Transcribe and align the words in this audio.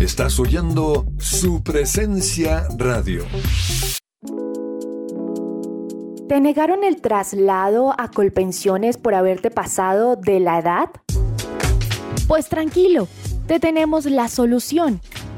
Estás 0.00 0.40
oyendo 0.40 1.06
su 1.18 1.62
presencia 1.62 2.66
radio. 2.76 3.24
¿Te 6.28 6.40
negaron 6.40 6.84
el 6.84 7.00
traslado 7.00 7.94
a 7.98 8.08
Colpensiones 8.10 8.96
por 8.96 9.14
haberte 9.14 9.50
pasado 9.50 10.16
de 10.16 10.40
la 10.40 10.58
edad? 10.58 10.90
Pues 12.28 12.48
tranquilo, 12.48 13.08
te 13.46 13.58
tenemos 13.58 14.04
la 14.04 14.28
solución. 14.28 15.00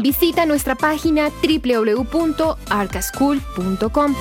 Visita 0.00 0.46
nuestra 0.46 0.74
página 0.74 1.30
www.arcaschool.com. 1.42 4.14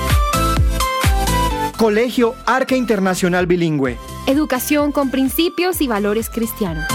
Colegio 1.78 2.36
Arca 2.46 2.76
Internacional 2.76 3.48
Bilingüe. 3.48 3.98
Educación 4.28 4.92
con 4.92 5.10
principios 5.12 5.80
y 5.82 5.88
valores 5.88 6.30
cristianos. 6.30 6.86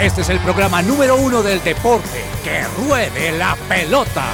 Este 0.00 0.20
es 0.20 0.28
el 0.30 0.38
programa 0.38 0.80
número 0.80 1.16
uno 1.16 1.42
del 1.42 1.60
deporte. 1.62 2.24
¡Que 2.44 2.62
ruede 2.80 3.36
la 3.36 3.56
pelota! 3.68 4.24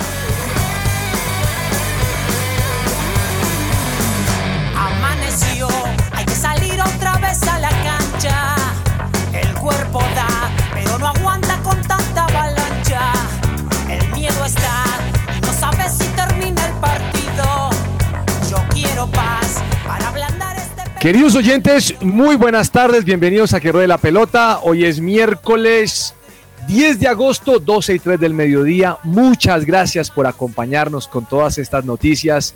Amaneció, 4.77 5.67
hay 6.13 6.27
que 6.27 6.35
salir 6.35 6.54
a 7.43 7.59
la 7.59 7.71
cancha. 7.71 8.55
El 9.33 9.55
cuerpo 9.55 9.99
da, 10.15 10.51
pero 10.73 10.97
no 10.99 11.09
aguanta 11.09 11.61
con 11.65 11.81
tanta 11.83 12.27
avalancha. 12.27 13.13
El 13.91 14.09
miedo 14.13 14.45
está, 14.45 14.85
no 15.43 15.53
sabes 15.53 15.95
si 15.99 16.07
termina 16.15 16.65
el 16.65 16.73
partido. 16.75 17.71
Yo 18.49 18.57
quiero 18.71 19.11
paz 19.11 19.61
para 19.85 20.09
ablandar 20.09 20.57
este 20.57 20.83
Queridos 21.01 21.35
oyentes, 21.35 22.01
muy 22.03 22.37
buenas 22.37 22.71
tardes, 22.71 23.05
bienvenidos 23.05 23.53
a 23.53 23.59
Que 23.59 23.73
Ruede 23.73 23.89
la 23.89 23.99
Pelota. 23.99 24.61
Hoy 24.63 24.85
es 24.85 25.01
miércoles 25.01 26.15
10 26.69 27.01
de 27.01 27.09
agosto, 27.09 27.59
12 27.59 27.95
y 27.95 27.99
3 27.99 28.21
del 28.21 28.33
mediodía. 28.33 28.99
Muchas 29.03 29.65
gracias 29.65 30.09
por 30.09 30.29
acompañarnos 30.29 31.09
con 31.09 31.27
todas 31.27 31.59
estas 31.59 31.85
noticias 31.85 32.55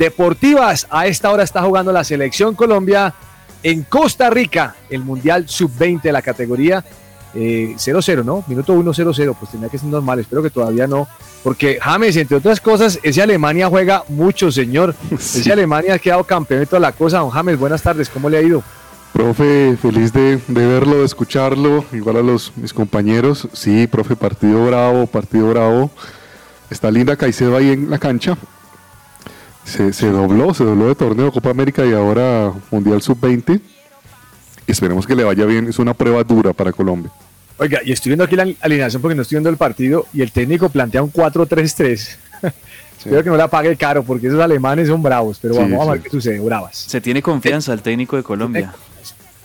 deportivas. 0.00 0.88
A 0.90 1.06
esta 1.06 1.30
hora 1.30 1.44
está 1.44 1.62
jugando 1.62 1.92
la 1.92 2.02
Selección 2.02 2.56
Colombia 2.56 3.14
en 3.62 3.82
Costa 3.84 4.30
Rica, 4.30 4.76
el 4.90 5.02
Mundial 5.04 5.48
Sub-20 5.48 6.02
de 6.02 6.12
la 6.12 6.22
categoría. 6.22 6.84
eh, 7.34 7.74
0-0, 7.76 8.24
¿no? 8.24 8.42
Minuto 8.46 8.74
1-0-0, 8.74 9.36
pues 9.38 9.50
tenía 9.50 9.68
que 9.68 9.76
ser 9.76 9.88
normal, 9.88 10.18
espero 10.20 10.42
que 10.42 10.48
todavía 10.48 10.86
no, 10.86 11.06
porque 11.42 11.78
James, 11.82 12.16
entre 12.16 12.38
otras 12.38 12.60
cosas, 12.62 12.98
ese 13.02 13.20
Alemania 13.20 13.68
juega 13.68 14.04
mucho, 14.08 14.50
señor. 14.50 14.94
Ese 15.12 15.52
Alemania 15.52 15.94
ha 15.94 15.98
quedado 15.98 16.24
campeón 16.24 16.60
de 16.60 16.66
toda 16.66 16.80
la 16.80 16.92
cosa. 16.92 17.18
Don 17.18 17.28
James, 17.30 17.58
buenas 17.58 17.82
tardes, 17.82 18.08
¿cómo 18.08 18.30
le 18.30 18.38
ha 18.38 18.42
ido? 18.42 18.62
Profe, 19.12 19.76
feliz 19.80 20.12
de, 20.14 20.38
de 20.48 20.66
verlo, 20.66 20.98
de 21.00 21.04
escucharlo, 21.04 21.84
igual 21.92 22.16
a 22.16 22.22
los 22.22 22.52
mis 22.56 22.72
compañeros. 22.72 23.48
Sí, 23.52 23.86
profe, 23.86 24.16
partido 24.16 24.64
bravo, 24.66 25.06
partido 25.06 25.50
bravo. 25.50 25.90
Está 26.70 26.90
linda 26.90 27.16
Caicedo 27.16 27.56
ahí 27.56 27.70
en 27.70 27.90
la 27.90 27.98
cancha. 27.98 28.36
Se, 29.66 29.92
se 29.92 30.08
dobló, 30.10 30.54
se 30.54 30.64
dobló 30.64 30.86
de 30.88 30.94
torneo 30.94 31.30
Copa 31.32 31.50
América 31.50 31.84
y 31.84 31.92
ahora 31.92 32.52
Mundial 32.70 33.02
Sub-20. 33.02 33.60
Esperemos 34.66 35.06
que 35.06 35.14
le 35.14 35.24
vaya 35.24 35.44
bien, 35.44 35.66
es 35.68 35.78
una 35.78 35.92
prueba 35.92 36.24
dura 36.24 36.52
para 36.52 36.72
Colombia. 36.72 37.10
Oiga, 37.58 37.80
y 37.84 37.92
estoy 37.92 38.10
viendo 38.10 38.24
aquí 38.24 38.36
la 38.36 38.46
alineación 38.60 39.02
porque 39.02 39.14
no 39.14 39.22
estoy 39.22 39.36
viendo 39.36 39.50
el 39.50 39.56
partido 39.56 40.06
y 40.12 40.22
el 40.22 40.30
técnico 40.30 40.68
plantea 40.68 41.02
un 41.02 41.12
4-3-3. 41.12 42.16
Espero 42.98 43.22
que 43.22 43.30
no 43.30 43.36
la 43.36 43.48
pague 43.48 43.76
caro 43.76 44.02
porque 44.02 44.26
esos 44.28 44.40
alemanes 44.40 44.88
son 44.88 45.02
bravos, 45.02 45.38
pero 45.40 45.54
Sí, 45.54 45.60
vamos 45.60 45.86
a 45.86 45.92
ver 45.92 45.98
sí. 45.98 46.04
qué 46.04 46.10
sucede, 46.10 46.40
bravas. 46.40 46.76
Se 46.76 47.00
tiene 47.00 47.22
confianza 47.22 47.72
el 47.72 47.82
técnico 47.82 48.16
de 48.16 48.22
Colombia. 48.22 48.72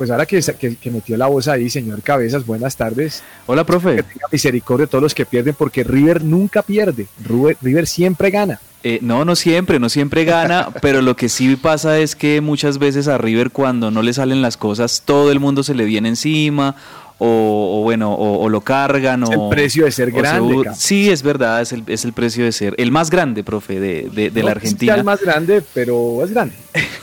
Pues 0.01 0.09
ahora 0.09 0.25
que, 0.25 0.41
que, 0.59 0.77
que 0.77 0.89
metió 0.89 1.15
la 1.15 1.27
voz 1.27 1.47
ahí, 1.47 1.69
señor 1.69 2.01
Cabezas, 2.01 2.43
buenas 2.43 2.75
tardes. 2.75 3.21
Hola, 3.45 3.63
profe. 3.65 3.97
Que 3.97 4.01
tenga 4.01 4.25
misericordia 4.31 4.87
de 4.87 4.89
todos 4.89 5.03
los 5.03 5.13
que 5.13 5.27
pierden 5.27 5.53
porque 5.53 5.83
River 5.83 6.23
nunca 6.23 6.63
pierde, 6.63 7.05
River, 7.23 7.55
River 7.61 7.85
siempre 7.85 8.31
gana. 8.31 8.59
Eh, 8.83 8.97
no, 9.03 9.25
no 9.25 9.35
siempre, 9.35 9.79
no 9.79 9.89
siempre 9.89 10.25
gana, 10.25 10.69
pero 10.81 11.03
lo 11.03 11.15
que 11.15 11.29
sí 11.29 11.55
pasa 11.55 11.99
es 11.99 12.15
que 12.15 12.41
muchas 12.41 12.79
veces 12.79 13.07
a 13.07 13.19
River 13.19 13.51
cuando 13.51 13.91
no 13.91 14.01
le 14.01 14.11
salen 14.11 14.41
las 14.41 14.57
cosas, 14.57 15.03
todo 15.05 15.31
el 15.31 15.39
mundo 15.39 15.61
se 15.61 15.75
le 15.75 15.85
viene 15.85 16.09
encima. 16.09 16.75
O, 17.23 17.79
o 17.79 17.83
bueno, 17.83 18.11
o, 18.13 18.39
o 18.39 18.49
lo 18.49 18.61
cargan. 18.61 19.21
Es 19.21 19.29
o, 19.29 19.43
el 19.43 19.49
precio 19.55 19.85
de 19.85 19.91
ser 19.91 20.09
se 20.11 20.17
grande, 20.17 20.55
cabrón. 20.55 20.75
Sí, 20.75 21.11
es 21.11 21.21
verdad, 21.21 21.61
es 21.61 21.71
el, 21.71 21.83
es 21.85 22.03
el 22.03 22.13
precio 22.13 22.43
de 22.45 22.51
ser. 22.51 22.73
El 22.79 22.91
más 22.91 23.11
grande, 23.11 23.43
profe, 23.43 23.79
de, 23.79 24.09
de, 24.11 24.31
de 24.31 24.39
No 24.41 24.47
la 24.47 24.53
es 24.53 24.57
que 24.57 24.67
sea 24.67 24.71
Argentina. 24.71 24.95
el 24.95 25.03
más 25.03 25.21
grande, 25.21 25.61
pero 25.73 26.23
es 26.23 26.31
grande. 26.31 26.55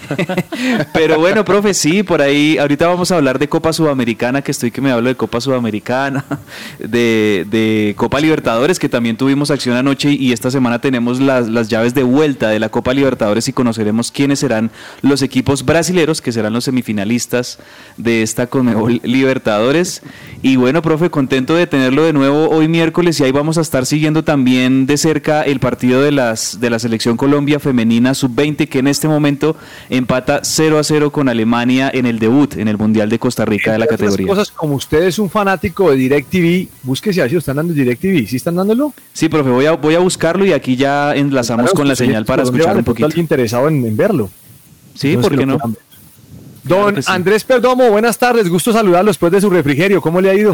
Pero 0.95 1.19
bueno, 1.19 1.45
profe, 1.45 1.75
sí, 1.75 2.03
por 2.03 2.23
ahí, 2.23 2.57
ahorita 2.59 2.87
vamos 2.87 3.13
a 3.13 3.17
hablar 3.17 3.39
de 3.39 3.49
Copa 3.49 3.73
Sudamericana, 3.75 4.41
que 4.43 4.51
estoy 4.51 4.71
que 4.71 4.81
me 4.81 4.91
hablo 4.91 5.09
de 5.09 5.15
Copa 5.17 5.41
Sudamericana, 5.41 6.25
de, 6.79 7.47
de 7.51 7.95
Copa 7.97 8.19
Libertadores, 8.21 8.79
que 8.79 8.89
también 8.89 9.17
tuvimos 9.19 9.51
acción 9.51 9.77
anoche 9.77 10.11
y 10.11 10.33
esta 10.33 10.51
semana 10.51 10.81
tenemos 10.81 11.21
las, 11.21 11.49
las 11.49 11.69
llaves 11.69 11.95
de 11.95 12.03
vuelta 12.03 12.49
de 12.49 12.59
la 12.59 12.71
Copa 12.71 12.95
Libertadores 12.95 13.49
y 13.49 13.53
conoceremos 13.53 14.11
quiénes 14.11 14.39
serán 14.39 14.71
los 15.03 15.21
equipos 15.23 15.65
brasileros, 15.65 16.23
que 16.23 16.33
serán 16.33 16.55
los 16.55 16.65
semifinalistas 16.65 17.59
de 17.99 18.23
esta 18.23 18.47
Conmebol 18.47 19.01
Libertadores. 19.05 20.03
Y 20.41 20.55
bueno, 20.57 20.83
profe, 20.83 21.11
contento 21.11 21.55
de 21.57 21.67
tenerlo 21.67 22.05
de 22.05 22.13
nuevo 22.13 22.49
hoy 22.49 22.69
miércoles 22.69 23.19
y 23.19 23.25
ahí 23.25 23.33
vamos 23.33 23.59
a 23.59 23.61
estar 23.61 23.87
siguiendo 23.87 24.23
también 24.23 24.87
de 24.87 24.97
cerca 24.97 25.43
el 25.43 25.59
partido 25.59 26.01
de 26.01 26.13
las 26.13 26.61
de 26.61 26.71
la 26.71 26.79
selección 26.79 27.17
Colombia 27.17 27.59
femenina 27.59 28.15
sub-20 28.15 28.69
que 28.69 28.79
en 28.79 28.87
este 28.87 29.09
momento 29.09 29.57
empata 29.91 30.41
0 30.45 30.79
a 30.79 30.85
0 30.85 31.11
con 31.11 31.29
Alemania 31.29 31.91
en 31.93 32.07
el 32.07 32.21
debut 32.21 32.57
en 32.57 32.69
el 32.69 32.79
Mundial 32.79 33.09
de 33.09 33.19
Costa 33.19 33.45
Rica 33.45 33.73
de 33.73 33.79
la 33.79 33.87
categoría. 33.89 34.29
cosas, 34.29 34.53
como 34.53 34.77
usted 34.77 35.03
es 35.03 35.19
un 35.19 35.29
fanático 35.29 35.91
de 35.91 35.97
DirecTV, 35.97 36.69
búsquese 36.85 37.21
a 37.21 37.25
ver 37.25 37.31
si 37.31 37.35
lo 37.35 37.41
están 37.41 37.57
dando 37.57 37.75
DirecTV. 37.75 38.29
¿Sí 38.29 38.37
están 38.37 38.55
dándolo? 38.55 38.93
Sí, 39.13 39.29
profe, 39.29 39.51
voy 39.51 39.67
a, 39.67 39.73
voy 39.73 39.97
a 39.97 39.99
buscarlo 39.99 40.47
y 40.47 40.53
aquí 40.53 40.77
ya 40.77 41.17
enlazamos 41.17 41.73
con 41.73 41.89
la 41.89 41.97
señal 41.97 42.25
para 42.25 42.45
escuchar 42.45 42.77
un 42.77 42.85
poquito. 42.85 43.09
Interesado 43.19 43.69
en, 43.69 43.85
en 43.85 43.97
verlo. 43.97 44.31
Sí, 44.95 45.17
No 45.17 45.23
¿por 45.23 45.37
qué 45.37 45.47
no? 45.47 45.59
Don 46.69 46.79
Claro 46.79 46.95
que 46.95 47.03
sí. 47.03 47.11
Andrés 47.11 47.45
Perdomo, 47.45 47.91
buenas 47.91 48.19
tardes, 48.19 48.49
gusto 48.49 48.73
saludarlo 48.73 49.09
después 49.09 49.33
de 49.33 49.41
su 49.41 49.49
refrigerio, 49.49 50.03
¿cómo 50.03 50.21
le 50.21 50.31
ha 50.31 50.35
ido? 50.35 50.53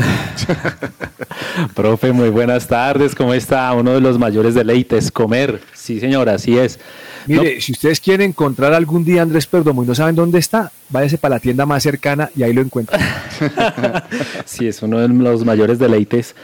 Profe, 1.74 2.12
muy 2.12 2.28
buenas 2.28 2.66
tardes, 2.66 3.14
¿cómo 3.14 3.34
está? 3.34 3.72
Uno 3.72 3.92
de 3.92 4.00
los 4.00 4.18
mayores 4.18 4.54
deleites, 4.54 5.10
comer. 5.10 5.60
Sí, 5.72 5.98
señor, 5.98 6.28
así 6.28 6.56
es. 6.56 6.78
Mire, 7.26 7.60
si 7.60 7.72
ustedes 7.72 8.00
quieren 8.00 8.30
encontrar 8.30 8.74
algún 8.74 9.04
día 9.04 9.20
a 9.20 9.22
Andrés 9.22 9.46
Perdomo 9.46 9.82
y 9.82 9.86
no 9.86 9.94
saben 9.94 10.14
dónde 10.14 10.38
está, 10.38 10.70
váyase 10.90 11.18
para 11.18 11.36
la 11.36 11.40
tienda 11.40 11.66
más 11.66 11.82
cercana 11.82 12.30
y 12.36 12.42
ahí 12.42 12.52
lo 12.52 12.60
encuentran. 12.60 13.00
Sí, 14.44 14.68
es 14.68 14.82
uno 14.82 15.00
de 15.00 15.08
los 15.08 15.44
mayores 15.44 15.78
deleites 15.78 16.36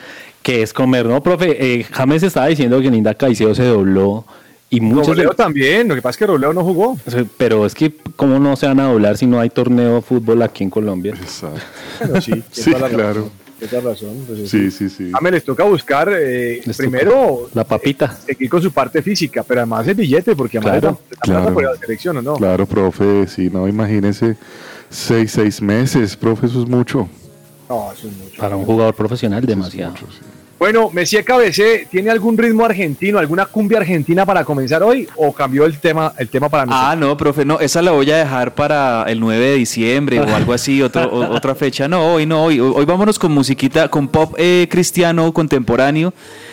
que 0.43 0.63
es 0.63 0.73
comer, 0.73 1.07
¿no, 1.07 1.23
profe? 1.23 1.57
Eh, 1.61 1.85
James 1.91 2.23
estaba 2.23 2.47
diciendo 2.47 2.81
que 2.81 2.91
Linda 2.91 3.15
Caicedo 3.15 3.55
se 3.55 3.65
dobló 3.65 4.25
Y 4.73 4.81
muchos 4.81 5.09
Robledo 5.09 5.31
de- 5.31 5.37
también, 5.37 5.89
lo 5.89 5.95
que 5.97 6.03
pasa 6.03 6.11
es 6.13 6.17
que 6.19 6.27
Robledo 6.27 6.53
no 6.53 6.63
jugó. 6.63 6.97
Pero 7.37 7.67
es 7.67 7.75
que, 7.75 7.93
¿cómo 8.17 8.39
no 8.39 8.55
se 8.57 8.67
van 8.67 8.79
a 8.81 8.85
doblar 8.85 9.17
si 9.19 9.27
no 9.27 9.41
hay 9.41 9.51
torneo 9.51 9.97
de 9.97 10.03
fútbol 10.03 10.43
aquí 10.43 10.63
en 10.65 10.71
Colombia? 10.71 11.13
Exacto. 11.21 11.59
Bueno, 11.99 12.21
sí, 12.21 12.43
Sí, 12.53 12.73
claro. 12.73 13.31
toda 13.69 13.83
la 13.83 13.91
razón, 13.91 14.11
entonces 14.11 14.49
Sí, 14.49 14.71
sí, 14.71 14.89
sí. 14.89 15.11
Ah, 15.13 15.19
me 15.21 15.33
les 15.33 15.45
toca 15.45 15.65
buscar 15.65 16.09
eh, 16.13 16.63
Les 16.65 16.77
primero 16.77 17.49
La 17.53 17.65
papita. 17.65 18.13
seguir 18.25 18.49
con 18.49 18.63
su 18.63 18.71
parte 18.73 19.03
física, 19.03 19.43
pero 19.43 19.61
además 19.61 19.89
el 19.89 19.97
billete, 19.97 20.37
porque 20.37 20.59
además 20.59 20.81
Claro, 20.81 20.87
dan 20.87 21.19
plata 21.19 21.41
claro. 21.41 21.55
por 21.55 21.65
la 21.65 21.77
selección, 21.77 22.17
¿o 22.19 22.23
no? 22.23 22.35
Claro, 22.37 22.65
profe, 22.67 23.27
sí, 23.27 23.51
no, 23.53 23.67
imagínese, 23.67 24.37
seis, 24.89 25.33
seis 25.33 25.61
meses, 25.61 26.17
profe, 26.17 26.47
eso 26.47 26.63
es 26.63 26.69
mucho. 26.69 27.09
No, 27.69 27.91
eso 27.93 28.07
es 28.09 28.17
mucho. 28.17 28.41
Para 28.41 28.55
un 28.57 28.65
jugador 28.65 28.95
profesional, 28.95 29.45
demasiado. 29.45 29.93
Mucho, 29.93 30.07
sí. 30.13 30.21
Bueno, 30.61 30.91
Messi 30.93 31.17
KBC, 31.23 31.89
¿tiene 31.91 32.11
algún 32.11 32.37
ritmo 32.37 32.67
argentino, 32.67 33.19
alguna 33.19 33.47
cumbia 33.47 33.79
argentina 33.79 34.27
para 34.27 34.45
comenzar 34.45 34.83
hoy 34.83 35.09
o 35.17 35.33
cambió 35.33 35.65
el 35.65 35.79
tema, 35.79 36.13
el 36.19 36.29
tema 36.29 36.51
para 36.51 36.67
nosotros? 36.67 36.91
Ah, 36.93 36.95
no, 36.97 37.17
profe, 37.17 37.47
no, 37.47 37.59
esa 37.61 37.81
la 37.81 37.93
voy 37.93 38.11
a 38.11 38.19
dejar 38.19 38.55
para 38.55 39.05
el 39.09 39.19
9 39.21 39.43
de 39.43 39.55
diciembre 39.55 40.21
o 40.21 40.35
algo 40.37 40.53
así, 40.53 40.83
otro, 40.83 41.05
o- 41.11 41.35
otra 41.35 41.55
fecha. 41.55 41.89
No, 41.89 42.13
hoy 42.13 42.27
no, 42.27 42.45
hoy, 42.45 42.61
hoy 42.61 42.85
vámonos 42.85 43.19
con 43.19 43.33
musiquita, 43.33 43.89
con 43.89 44.09
pop 44.09 44.35
eh, 44.37 44.69
cristiano 44.71 45.33
contemporáneo. 45.33 46.13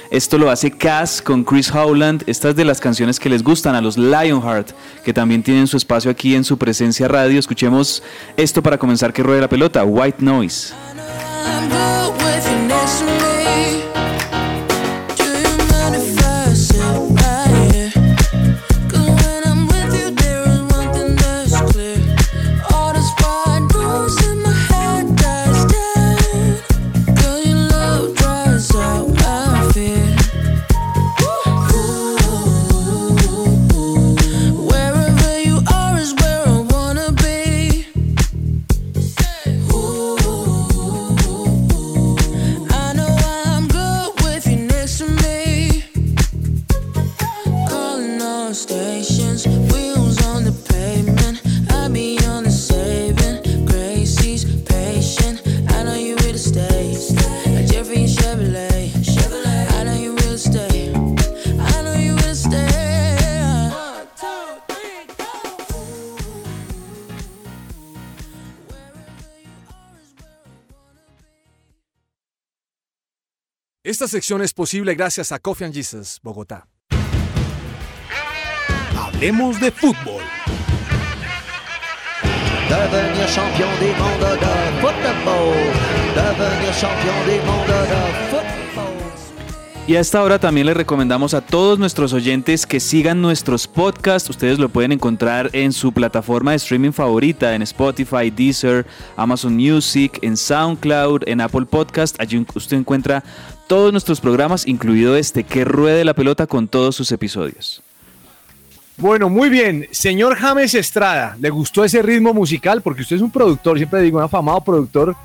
Esto 0.10 0.38
lo 0.38 0.50
hace 0.50 0.72
Cass 0.72 1.22
con 1.22 1.44
Chris 1.44 1.70
Howland. 1.70 2.24
Estas 2.28 2.56
de 2.56 2.64
las 2.64 2.80
canciones 2.80 3.20
que 3.20 3.28
les 3.28 3.44
gustan 3.44 3.76
a 3.76 3.82
los 3.82 3.98
Lionheart, 3.98 4.70
que 5.04 5.12
también 5.14 5.44
tienen 5.44 5.68
su 5.68 5.76
espacio 5.76 6.10
aquí 6.10 6.34
en 6.34 6.46
su 6.46 6.58
presencia 6.58 7.10
radio. 7.10 7.38
Escuchemos 7.38 8.02
esto 8.38 8.64
para 8.64 8.78
comenzar 8.78 9.12
que 9.12 9.22
ruede 9.22 9.42
la 9.42 9.50
pelota, 9.50 9.84
White 9.84 10.24
Noise. 10.24 10.74
Esta 74.08 74.20
sección 74.20 74.42
es 74.42 74.54
posible 74.54 74.96
gracias 74.96 75.34
a 75.34 75.40
Coffee 75.40 75.66
and 75.66 75.74
Jesus, 75.74 76.22
Bogotá. 76.24 76.66
Hablemos 78.98 79.60
de 79.60 79.70
fútbol. 79.70 80.24
Devenir 82.70 83.28
champion 83.28 83.70
de. 83.82 83.88
Devenir 86.16 86.74
champion 86.80 87.26
de. 87.26 87.42
Y 89.88 89.96
a 89.96 90.02
esta 90.02 90.22
hora 90.22 90.38
también 90.38 90.68
les 90.68 90.76
recomendamos 90.76 91.34
a 91.34 91.40
todos 91.40 91.80
nuestros 91.80 92.12
oyentes 92.12 92.66
que 92.66 92.82
sigan 92.82 93.22
nuestros 93.22 93.68
podcasts. 93.68 94.30
Ustedes 94.30 94.60
lo 94.60 94.68
pueden 94.68 94.92
encontrar 94.92 95.50
en 95.54 95.72
su 95.72 95.94
plataforma 95.94 96.52
de 96.52 96.58
streaming 96.58 96.92
favorita, 96.92 97.56
en 97.56 97.62
Spotify, 97.62 98.30
Deezer, 98.30 98.86
Amazon 99.16 99.56
Music, 99.56 100.20
en 100.22 100.36
SoundCloud, 100.36 101.24
en 101.26 101.40
Apple 101.40 101.66
Podcast. 101.66 102.20
Allí 102.20 102.46
usted 102.54 102.76
encuentra 102.76 103.24
todos 103.68 103.92
nuestros 103.92 104.20
programas, 104.22 104.66
incluido 104.68 105.16
este, 105.18 105.44
que 105.44 105.66
ruede 105.66 106.06
la 106.06 106.14
pelota 106.14 106.48
con 106.48 106.68
todos 106.68 106.96
sus 106.96 107.12
episodios. 107.12 107.84
Bueno, 108.98 109.30
muy 109.30 109.50
bien. 109.50 109.88
Señor 109.92 110.36
James 110.36 110.74
Estrada, 110.74 111.38
¿le 111.40 111.50
gustó 111.52 111.84
ese 111.84 112.02
ritmo 112.02 112.34
musical? 112.34 112.82
Porque 112.82 113.02
usted 113.04 113.18
es 113.18 113.22
un 113.22 113.30
productor, 113.32 113.78
siempre 113.78 114.02
digo, 114.02 114.18
un 114.18 114.24
afamado 114.24 114.62
productor. 114.62 115.16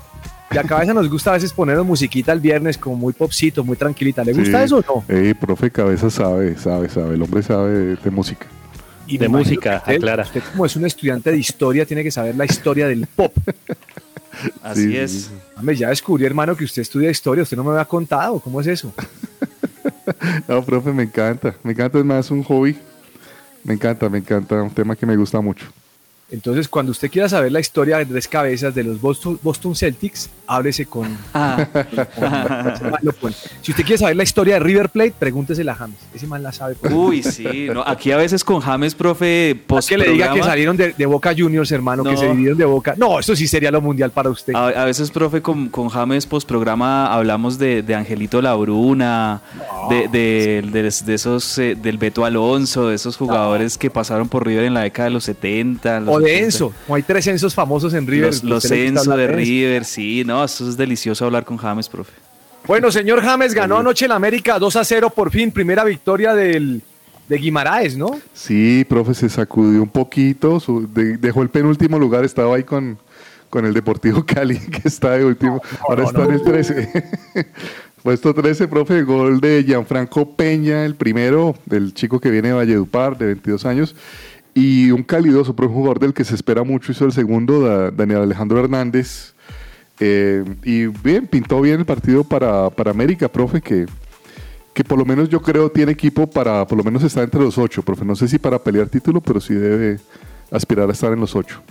Y 0.51 0.57
a 0.59 0.63
cabeza 0.63 0.93
nos 0.93 1.09
gusta 1.09 1.31
a 1.31 1.33
veces 1.33 1.51
ponernos 1.51 1.83
musiquita 1.85 2.31
el 2.31 2.39
viernes 2.39 2.77
como 2.77 2.95
muy 2.95 3.13
popcito, 3.13 3.63
muy 3.63 3.75
tranquilita. 3.75 4.23
¿Le 4.23 4.33
gusta 4.33 4.59
Sí. 4.59 4.65
eso 4.65 4.83
o 4.87 5.03
no? 5.09 5.15
Ey, 5.15 5.33
profe, 5.33 5.71
cabeza 5.71 6.11
sabe, 6.11 6.55
sabe, 6.59 6.89
sabe, 6.89 7.15
el 7.15 7.21
hombre 7.23 7.41
sabe 7.41 7.71
de, 7.71 7.95
de 7.95 8.11
música. 8.11 8.45
Y 9.07 9.17
De 9.17 9.27
música, 9.27 9.77
usted, 9.79 9.95
aclara. 9.95 10.23
Usted 10.23 10.43
como 10.51 10.65
es 10.67 10.75
un 10.75 10.85
estudiante 10.85 11.31
de 11.31 11.37
historia, 11.39 11.85
tiene 11.87 12.03
que 12.03 12.11
saber 12.11 12.35
la 12.35 12.45
historia 12.45 12.87
del 12.87 13.07
pop. 13.07 13.33
Así 14.63 14.83
Sí, 14.89 14.97
es. 14.97 15.11
sí, 15.11 15.19
sí. 15.21 15.29
Hombre, 15.57 15.75
ya 15.75 15.89
descubrí, 15.89 16.25
hermano, 16.25 16.55
que 16.55 16.63
usted 16.63 16.81
estudia 16.81 17.09
historia. 17.09 17.43
Usted 17.43 17.57
no 17.57 17.63
me 17.63 17.71
había 17.71 17.85
contado. 17.85 18.39
¿Cómo 18.39 18.61
es 18.61 18.67
eso? 18.67 18.93
No, 20.47 20.63
profe, 20.63 20.91
me 20.93 21.03
encanta, 21.03 21.55
me 21.63 21.71
encanta, 21.71 21.99
es 21.99 22.05
más 22.05 22.31
un 22.31 22.43
hobby. 22.43 22.77
Me 23.63 23.73
encanta, 23.73 24.09
me 24.09 24.17
encanta, 24.19 24.61
un 24.61 24.69
tema 24.69 24.95
que 24.95 25.05
me 25.05 25.15
gusta 25.15 25.39
mucho. 25.41 25.65
Entonces, 26.31 26.67
cuando 26.67 26.91
usted 26.91 27.11
quiera 27.11 27.29
saber 27.29 27.51
la 27.51 27.59
historia 27.59 27.97
de 27.99 28.05
tres 28.07 28.27
cabezas 28.27 28.73
de 28.73 28.83
los 28.83 28.99
Boston, 28.99 29.39
Boston 29.43 29.75
Celtics, 29.75 30.29
háblese 30.47 30.85
con, 30.87 31.15
Ah. 31.33 31.67
Pone. 33.21 33.35
Si 33.61 33.71
usted 33.71 33.83
quiere 33.83 33.97
saber 33.97 34.15
la 34.15 34.23
historia 34.23 34.55
de 34.55 34.59
River 34.61 34.89
Plate, 34.89 35.13
pregúntesela 35.17 35.73
a 35.73 35.75
James. 35.75 35.97
Ese 36.13 36.25
man 36.27 36.41
la 36.41 36.51
sabe. 36.51 36.75
Uy, 36.91 37.21
sí. 37.23 37.67
no, 37.73 37.83
aquí 37.85 38.11
a 38.11 38.17
veces 38.17 38.43
con 38.43 38.59
James, 38.61 38.95
profe, 38.95 39.55
No 39.59 39.67
post 39.67 39.89
que 39.89 39.97
le 39.97 40.09
diga 40.09 40.33
que 40.33 40.41
salieron 40.43 40.75
de, 40.77 40.93
de 40.93 41.05
Boca 41.05 41.33
Juniors, 41.37 41.71
hermano, 41.71 42.03
que 42.03 42.11
No. 42.13 42.17
se 42.17 42.27
dividieron 42.29 42.57
de 42.57 42.65
Boca. 42.65 42.95
No, 42.97 43.19
eso 43.19 43.35
sí 43.35 43.47
sería 43.47 43.69
lo 43.71 43.81
mundial 43.81 44.11
para 44.11 44.29
usted. 44.29 44.53
A, 44.55 44.67
a 44.69 44.85
veces, 44.85 45.11
profe, 45.11 45.41
con, 45.41 45.69
con 45.69 45.89
James 45.89 46.25
post 46.25 46.47
programa 46.47 47.13
hablamos 47.13 47.57
de, 47.59 47.83
de 47.83 47.95
Angelito 47.95 48.41
Labruna, 48.41 49.41
de, 49.89 50.07
de, 50.07 50.61
de- 50.71 50.83
de 50.83 51.13
esos 51.13 51.57
eh, 51.57 51.75
del 51.75 51.97
Beto 51.97 52.25
Alonso, 52.25 52.87
de 52.89 52.95
esos 52.95 53.17
jugadores 53.17 53.77
que 53.77 53.89
pasaron 53.89 54.27
por 54.29 54.45
River 54.45 54.65
en 54.65 54.73
la 54.73 54.81
década 54.81 55.09
de 55.09 55.13
los 55.13 55.23
70. 55.25 55.99
los 56.01 56.12
o 56.13 56.19
de 56.19 56.25
80. 56.25 56.45
Enzo. 56.45 56.73
Como 56.85 56.95
hay 56.95 57.03
tres 57.03 57.27
Enzos 57.27 57.53
famosos 57.55 57.93
en 57.93 58.07
River. 58.07 58.27
Los, 58.27 58.43
los 58.43 58.71
Enzo 58.71 59.15
de. 59.15 59.27
River, 59.27 59.85
sí, 59.85 60.23
no, 60.25 60.43
eso 60.43 60.67
es 60.69 60.77
delicioso 60.77 61.25
hablar 61.25 61.45
con 61.45 61.57
James, 61.57 61.87
profe. 61.89 62.13
Bueno, 62.65 62.91
señor 62.91 63.21
James 63.21 63.53
ganó 63.53 63.77
anoche 63.79 64.05
el 64.05 64.11
América 64.13 64.57
2 64.57 64.75
a 64.77 64.83
0 64.85 65.09
por 65.13 65.31
fin. 65.31 65.51
Primera 65.51 65.83
victoria 65.83 66.33
del, 66.33 66.81
de 67.27 67.37
Guimaraes, 67.37 67.97
¿no? 67.97 68.19
Sí, 68.33 68.85
profe, 68.87 69.13
se 69.13 69.27
sacudió 69.27 69.81
un 69.83 69.89
poquito, 69.89 70.59
su- 70.61 70.87
de- 70.93 71.17
dejó 71.17 71.41
el 71.41 71.49
penúltimo 71.49 71.99
lugar, 71.99 72.23
estaba 72.23 72.55
ahí 72.55 72.63
con, 72.63 72.97
con 73.49 73.65
el 73.65 73.73
Deportivo 73.73 74.23
Cali, 74.25 74.59
que 74.59 74.87
está 74.87 75.11
de 75.11 75.25
último, 75.25 75.61
ahora 75.89 76.03
no, 76.03 76.07
está 76.07 76.19
no. 76.19 76.25
en 76.29 76.31
el 76.35 76.41
13. 76.43 77.03
Puesto 78.03 78.33
13, 78.33 78.67
profe, 78.67 79.03
gol 79.03 79.39
de 79.39 79.63
Gianfranco 79.65 80.35
Peña, 80.35 80.83
el 80.83 80.95
primero, 80.95 81.55
del 81.65 81.93
chico 81.93 82.19
que 82.19 82.29
viene 82.31 82.49
de 82.49 82.53
Valledupar, 82.53 83.17
de 83.17 83.27
22 83.27 83.65
años, 83.65 83.95
y 84.53 84.91
un 84.91 85.03
calidoso, 85.03 85.55
pero 85.55 85.67
un 85.69 85.73
jugador 85.75 85.99
del 85.99 86.13
que 86.13 86.23
se 86.23 86.35
espera 86.35 86.63
mucho, 86.63 86.91
hizo 86.91 87.05
el 87.05 87.11
segundo, 87.11 87.61
Da- 87.61 87.91
Daniel 87.91 88.21
Alejandro 88.21 88.59
Hernández. 88.59 89.33
Eh, 89.99 90.43
y 90.63 90.87
bien, 90.87 91.27
pintó 91.27 91.61
bien 91.61 91.79
el 91.79 91.85
partido 91.85 92.23
para, 92.23 92.69
para 92.69 92.91
América, 92.91 93.27
profe, 93.27 93.61
que, 93.61 93.85
que 94.73 94.83
por 94.83 94.97
lo 94.97 95.05
menos 95.05 95.29
yo 95.29 95.41
creo 95.41 95.71
tiene 95.71 95.91
equipo 95.91 96.27
para, 96.27 96.65
por 96.67 96.77
lo 96.77 96.83
menos 96.83 97.03
está 97.03 97.21
entre 97.23 97.39
los 97.41 97.57
ocho, 97.57 97.83
profe. 97.83 98.03
No 98.05 98.15
sé 98.15 98.27
si 98.27 98.37
para 98.39 98.59
pelear 98.59 98.89
título, 98.89 99.21
pero 99.21 99.39
sí 99.39 99.53
debe 99.53 99.99
aspirar 100.51 100.89
a 100.89 100.93
estar 100.93 101.13
en 101.13 101.19
los 101.19 101.35
ocho. 101.35 101.61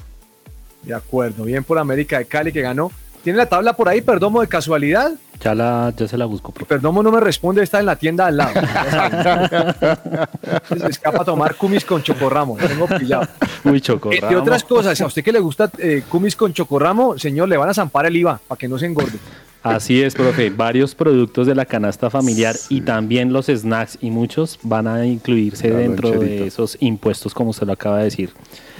De 0.83 0.95
acuerdo. 0.95 1.45
Bien 1.45 1.63
por 1.63 1.79
América 1.79 2.19
de 2.19 2.25
Cali 2.25 2.53
que 2.53 2.63
ganó. 2.63 2.91
¿Tiene 3.23 3.37
la 3.37 3.47
tabla 3.47 3.75
por 3.75 3.89
ahí, 3.89 4.01
Perdomo, 4.01 4.41
de 4.41 4.49
casualidad? 4.49 5.13
Ya, 5.43 5.55
la, 5.55 5.93
ya 5.97 6.09
se 6.09 6.17
la 6.17 6.27
busco. 6.27 6.53
profe. 6.53 6.69
Perdomo 6.69 7.03
no 7.03 7.11
me 7.11 7.21
responde, 7.21 7.63
está 7.63 7.81
en 7.81 7.87
la 7.87 7.97
tienda 7.97 8.27
al 8.27 8.37
lado. 8.37 8.53
Se 10.69 10.87
escapa 10.87 11.23
a 11.23 11.25
tomar 11.25 11.57
cumis 11.57 11.85
con 11.85 12.03
chocorramo. 12.03 12.57
Tengo 12.57 12.87
pillado. 12.87 13.27
Uy, 13.65 13.81
chocorramo. 13.81 14.23
Entre 14.23 14.37
otras 14.37 14.65
cosas, 14.65 15.01
a 15.01 15.07
usted 15.07 15.25
que 15.25 15.33
le 15.33 15.41
gusta 15.41 15.71
eh, 15.79 16.03
cumis 16.09 16.37
con 16.37 16.53
chocorramo, 16.53 17.19
señor, 17.19 17.49
le 17.49 17.57
van 17.57 17.69
a 17.69 17.75
zampar 17.75 18.07
el 18.07 18.17
IVA 18.17 18.41
para 18.47 18.59
que 18.59 18.69
no 18.69 18.79
se 18.79 18.87
engorde. 18.87 19.19
Así 19.63 20.03
es, 20.03 20.15
profe. 20.15 20.51
Varios 20.51 20.95
productos 20.95 21.47
de 21.47 21.55
la 21.55 21.65
canasta 21.65 22.11
familiar 22.11 22.57
y 22.69 22.81
también 22.81 23.33
los 23.33 23.47
snacks 23.47 23.99
y 24.01 24.11
muchos 24.11 24.59
van 24.63 24.89
a 24.89 25.07
incluirse 25.07 25.71
La 25.71 25.79
dentro 25.79 26.11
de 26.11 26.49
esos 26.49 26.77
impuestos, 26.81 27.33
como 27.35 27.51
usted 27.51 27.67
lo 27.67 27.73
acaba 27.73 27.99
de 27.99 28.05
decir. 28.05 28.31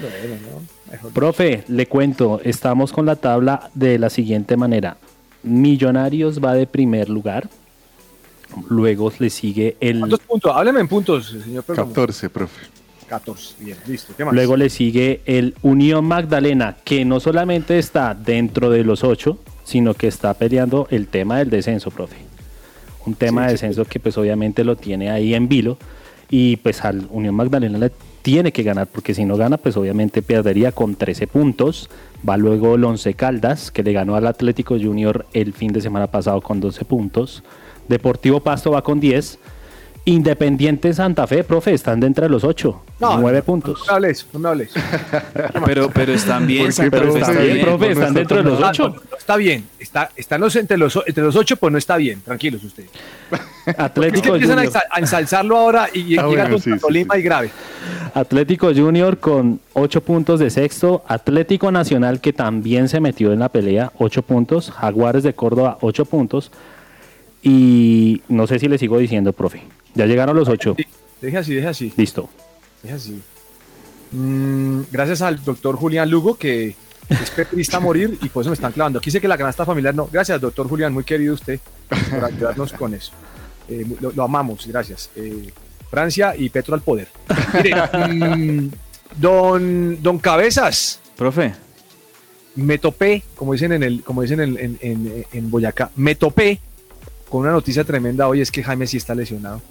Bueno, 0.01 0.37
¿no? 0.43 0.82
Profe, 1.15 1.65
le 1.69 1.87
cuento, 1.87 2.41
estamos 2.45 2.93
con 2.93 3.07
la 3.07 3.17
tabla 3.17 3.71
de 3.75 3.99
la 3.99 4.11
siguiente 4.11 4.57
manera. 4.57 4.97
Millonarios 5.43 6.43
va 6.43 6.55
de 6.55 6.67
primer 6.67 7.09
lugar, 7.09 7.49
luego 8.69 9.13
le 9.19 9.31
sigue 9.31 9.77
el... 9.81 10.01
¿Cuántos 10.01 10.21
puntos? 10.21 10.53
Hábleme 10.55 10.81
en 10.81 10.89
puntos, 10.89 11.35
señor 11.45 11.65
Perdomo. 11.65 11.89
14, 11.89 12.31
profe. 12.31 12.67
14, 13.09 13.55
bien, 13.61 13.77
listo. 13.87 14.15
¿Qué 14.17 14.25
más? 14.25 14.35
Luego 14.35 14.57
le 14.57 14.71
sigue 14.71 15.21
el 15.27 15.55
Unión 15.63 16.05
Magdalena, 16.05 16.77
que 16.85 17.05
no 17.05 17.21
solamente 17.21 17.79
está 17.79 18.15
dentro 18.15 18.71
de 18.71 18.85
los 18.85 19.05
ocho, 19.05 19.39
sino 19.65 19.95
que 19.95 20.09
está 20.09 20.35
peleando 20.35 20.87
el 20.91 21.09
tema 21.09 21.39
del 21.39 21.51
descenso, 21.51 21.91
profe. 21.91 22.17
Un 23.05 23.15
tema 23.15 23.47
de 23.47 23.53
descenso 23.53 23.85
que 23.85 23.99
pues 23.99 24.17
obviamente 24.17 24.65
lo 24.65 24.77
tiene 24.77 25.11
ahí 25.11 25.35
en 25.35 25.49
vilo 25.49 25.77
y 26.31 26.57
pues 26.57 26.85
al 26.85 27.07
Unión 27.11 27.35
Magdalena 27.35 27.79
le 27.79 27.91
tiene 28.23 28.53
que 28.53 28.63
ganar 28.63 28.87
porque 28.87 29.15
si 29.15 29.25
no 29.25 29.37
gana 29.37 29.59
pues 29.59 29.77
obviamente 29.77 30.23
perdería 30.23 30.73
con 30.73 30.95
13 30.95 31.27
puntos. 31.27 31.91
Va 32.27 32.37
luego 32.37 32.77
el 32.77 32.85
Once 32.85 33.15
Caldas 33.15 33.71
que 33.71 33.83
le 33.83 33.93
ganó 33.93 34.15
al 34.15 34.27
Atlético 34.27 34.77
Junior 34.81 35.27
el 35.33 35.53
fin 35.53 35.73
de 35.73 35.81
semana 35.81 36.07
pasado 36.07 36.41
con 36.41 36.61
12 36.61 36.85
puntos. 36.85 37.43
Deportivo 37.89 38.41
Pasto 38.41 38.71
va 38.71 38.83
con 38.83 39.01
10. 39.01 39.39
Independiente 40.05 40.93
Santa 40.93 41.29
Fe, 41.29 41.45
profe, 41.45 41.75
están 41.75 42.01
dentro 42.01 42.25
de 42.25 42.29
los 42.31 42.43
8, 42.43 42.83
No, 42.99 43.19
9 43.19 43.39
no, 43.39 43.45
puntos. 43.45 43.79
No 43.81 43.85
me 43.87 43.93
hables, 43.93 44.27
no 44.33 44.39
me 44.41 44.49
hables. 44.49 44.73
Pero, 45.65 45.91
pero 45.91 46.13
están 46.13 46.45
bien, 46.47 46.71
Porque, 46.75 46.91
pero 46.91 47.13
Fe 47.13 47.19
está 47.21 47.31
está 47.31 47.43
bien, 47.43 47.55
bien. 47.55 47.67
profe, 47.67 47.93
están 47.93 48.15
dentro 48.15 48.37
de 48.39 48.43
los 48.43 48.61
8. 48.61 48.89
no, 48.89 48.95
no, 48.95 49.17
está 49.17 49.37
bien, 49.37 49.65
está, 49.79 50.11
están 50.17 50.41
los, 50.41 50.57
entre, 50.57 50.77
los, 50.77 50.99
entre 51.07 51.23
los 51.23 51.37
ocho, 51.37 51.57
pues 51.57 51.71
no 51.71 51.79
está 51.79 51.97
bien, 51.97 52.21
tranquilos 52.21 52.65
ustedes. 52.65 52.91
Es 53.67 53.75
que 53.77 53.83
Atlético 53.83 54.35
empiezan 54.35 54.59
a, 54.59 54.63
Junior. 54.65 54.83
a 54.91 54.99
ensalzarlo 54.99 55.57
ahora 55.57 55.89
y, 55.93 56.01
Ah, 56.19 56.27
llega 56.27 56.27
bueno, 56.27 56.51
con 56.81 56.93
sí, 56.93 57.07
y 57.19 57.23
grave. 57.23 57.51
Atlético 58.15 58.75
Junior 58.75 59.19
con 59.19 59.61
8 59.75 60.01
puntos 60.01 60.41
de 60.41 60.51
sexto. 60.51 61.05
Atlético 61.07 61.71
Nacional 61.71 62.21
que 62.21 62.33
también 62.33 62.89
se 62.89 62.99
metió 63.01 63.33
en 63.33 63.39
la 63.39 63.51
pelea, 63.51 63.93
8 63.99 64.23
puntos. 64.23 64.71
Jaguares 64.73 65.23
de 65.23 65.33
Córdoba, 65.35 65.79
8 65.81 66.05
puntos. 66.07 66.51
Y 67.43 68.23
no 68.29 68.47
sé 68.49 68.59
si 68.59 68.67
le 68.69 68.79
sigo 68.79 68.99
diciendo, 68.99 69.33
profe. 69.33 69.63
Ya 69.95 70.07
llegaron 70.07 70.37
los 70.37 70.49
8. 70.49 70.75
Sí, 70.79 70.87
deje 71.21 71.39
así, 71.39 71.55
deje 71.55 71.69
así, 71.69 71.93
Listo. 71.97 72.29
deje 72.83 72.95
así. 72.95 73.23
Mm, 74.13 74.83
gracias 74.91 75.23
al 75.23 75.43
doctor 75.45 75.77
Julián 75.77 76.11
Lugo, 76.11 76.37
que 76.37 76.75
es 77.09 77.31
petrista 77.31 77.79
a 77.79 77.81
morir 77.81 78.19
y 78.23 78.29
por 78.29 78.43
eso 78.43 78.51
me 78.51 78.55
están 78.55 78.73
clavando. 78.73 78.99
Aquí 78.99 79.11
sé 79.11 79.21
que 79.21 79.29
la 79.29 79.39
canasta 79.39 79.65
familiar 79.65 79.95
no. 79.95 80.09
Gracias, 80.11 80.41
doctor 80.41 80.69
Julián, 80.69 80.93
muy 80.93 81.05
querido 81.05 81.35
usted 81.35 81.61
por 82.11 82.25
ayudarnos 82.25 82.73
con 82.73 82.95
eso. 82.95 83.13
Eh, 83.69 83.87
lo, 84.01 84.13
lo 84.13 84.23
amamos, 84.25 84.67
gracias. 84.67 85.11
Eh, 85.17 85.51
Francia 85.91 86.35
y 86.37 86.49
Petro 86.49 86.75
al 86.75 86.81
poder. 86.83 87.09
Mire, 87.55 87.75
mm, 88.09 88.71
don, 89.19 90.03
don 90.03 90.19
Cabezas, 90.19 91.01
Profe, 91.17 91.55
me 92.57 92.79
topé, 92.79 93.23
como 93.35 93.53
dicen 93.53 93.73
en 93.73 93.83
el, 93.83 94.03
como 94.03 94.23
dicen 94.23 94.41
en, 94.41 94.59
en- 94.59 94.79
en- 94.83 95.27
en 95.33 95.51
Boyacá, 95.51 95.91
me 95.97 96.15
topé 96.15 96.61
con 97.29 97.43
una 97.43 97.53
noticia 97.53 97.85
tremenda 97.85 98.29
hoy 98.29 98.41
es 98.43 98.51
que 98.51 98.63
Jaime 98.63 98.87
sí 98.87 98.97
está 98.99 99.15
lesionado. 99.15 99.63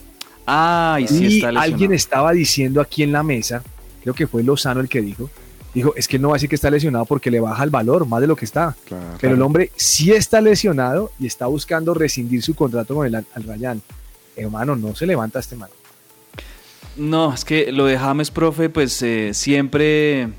Ay, 0.46 1.08
sí 1.08 1.14
y 1.14 1.18
está 1.38 1.48
lesionado. 1.52 1.60
alguien 1.62 1.94
estaba 1.94 2.32
diciendo 2.32 2.82
aquí 2.82 3.04
en 3.04 3.12
la 3.12 3.24
mesa, 3.24 3.64
creo 4.02 4.14
que 4.14 4.28
fue 4.28 4.44
Lozano 4.44 4.80
el 4.82 4.90
que 4.90 5.02
dijo, 5.02 5.30
dijo, 5.74 5.94
es 5.96 6.08
que 6.08 6.18
él 6.18 6.22
no 6.22 6.30
va 6.30 6.36
a 6.36 6.38
decir 6.38 6.50
que 6.50 6.56
está 6.56 6.70
lesionado 6.70 7.06
porque 7.06 7.32
le 7.32 7.40
baja 7.40 7.64
el 7.64 7.70
valor 7.70 8.06
más 8.06 8.20
de 8.22 8.28
lo 8.28 8.36
que 8.36 8.46
está. 8.46 8.76
Claro. 8.86 9.18
Pero 9.22 9.36
el 9.36 9.42
hombre 9.42 9.72
sí 9.76 10.12
está 10.12 10.42
lesionado 10.42 11.12
y 11.20 11.28
está 11.28 11.46
buscando 11.48 11.94
rescindir 11.94 12.42
su 12.44 12.56
contrato 12.56 12.96
con 12.96 13.06
el 13.08 13.16
Al 13.16 13.26
Al 13.34 13.44
Rayán. 13.44 13.82
Hermano, 14.36 14.76
no 14.76 14.96
se 14.96 15.06
levanta 15.06 15.40
este 15.40 15.56
man. 15.56 15.70
No, 16.98 17.34
es 17.34 17.46
que 17.46 17.72
lo 17.72 17.86
de 17.86 17.98
James, 17.98 18.32
profe, 18.32 18.70
pues 18.70 19.02
eh, 19.02 19.32
siempre 19.34 20.30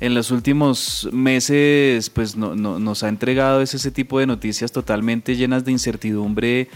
en 0.00 0.14
los 0.14 0.30
últimos 0.30 1.08
meses 1.12 2.08
pues 2.08 2.36
no- 2.36 2.54
no- 2.54 2.78
nos 2.78 3.02
ha 3.02 3.08
entregado 3.08 3.60
ese, 3.60 3.76
ese 3.78 3.90
tipo 3.90 4.18
de 4.20 4.26
noticias 4.26 4.70
totalmente 4.72 5.36
llenas 5.36 5.64
de 5.64 5.72
incertidumbre 5.72 6.68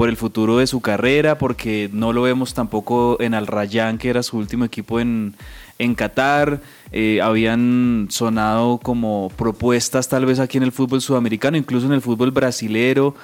por 0.00 0.08
el 0.08 0.16
futuro 0.16 0.56
de 0.56 0.66
su 0.66 0.80
carrera, 0.80 1.36
porque 1.36 1.90
no 1.92 2.14
lo 2.14 2.22
vemos 2.22 2.54
tampoco 2.54 3.18
en 3.20 3.34
Al 3.34 3.46
Rayyan, 3.46 3.98
que 3.98 4.08
era 4.08 4.22
su 4.22 4.38
último 4.38 4.64
equipo 4.64 4.98
en, 4.98 5.34
en 5.78 5.94
Qatar. 5.94 6.62
Eh, 6.90 7.20
habían 7.22 8.06
sonado 8.08 8.78
como 8.78 9.30
propuestas 9.36 10.08
tal 10.08 10.24
vez 10.24 10.38
aquí 10.40 10.56
en 10.56 10.62
el 10.64 10.72
fútbol 10.72 11.02
sudamericano, 11.02 11.58
incluso 11.58 11.86
en 11.86 11.92
el 11.92 12.00
fútbol 12.00 12.30
brasilero, 12.30 13.14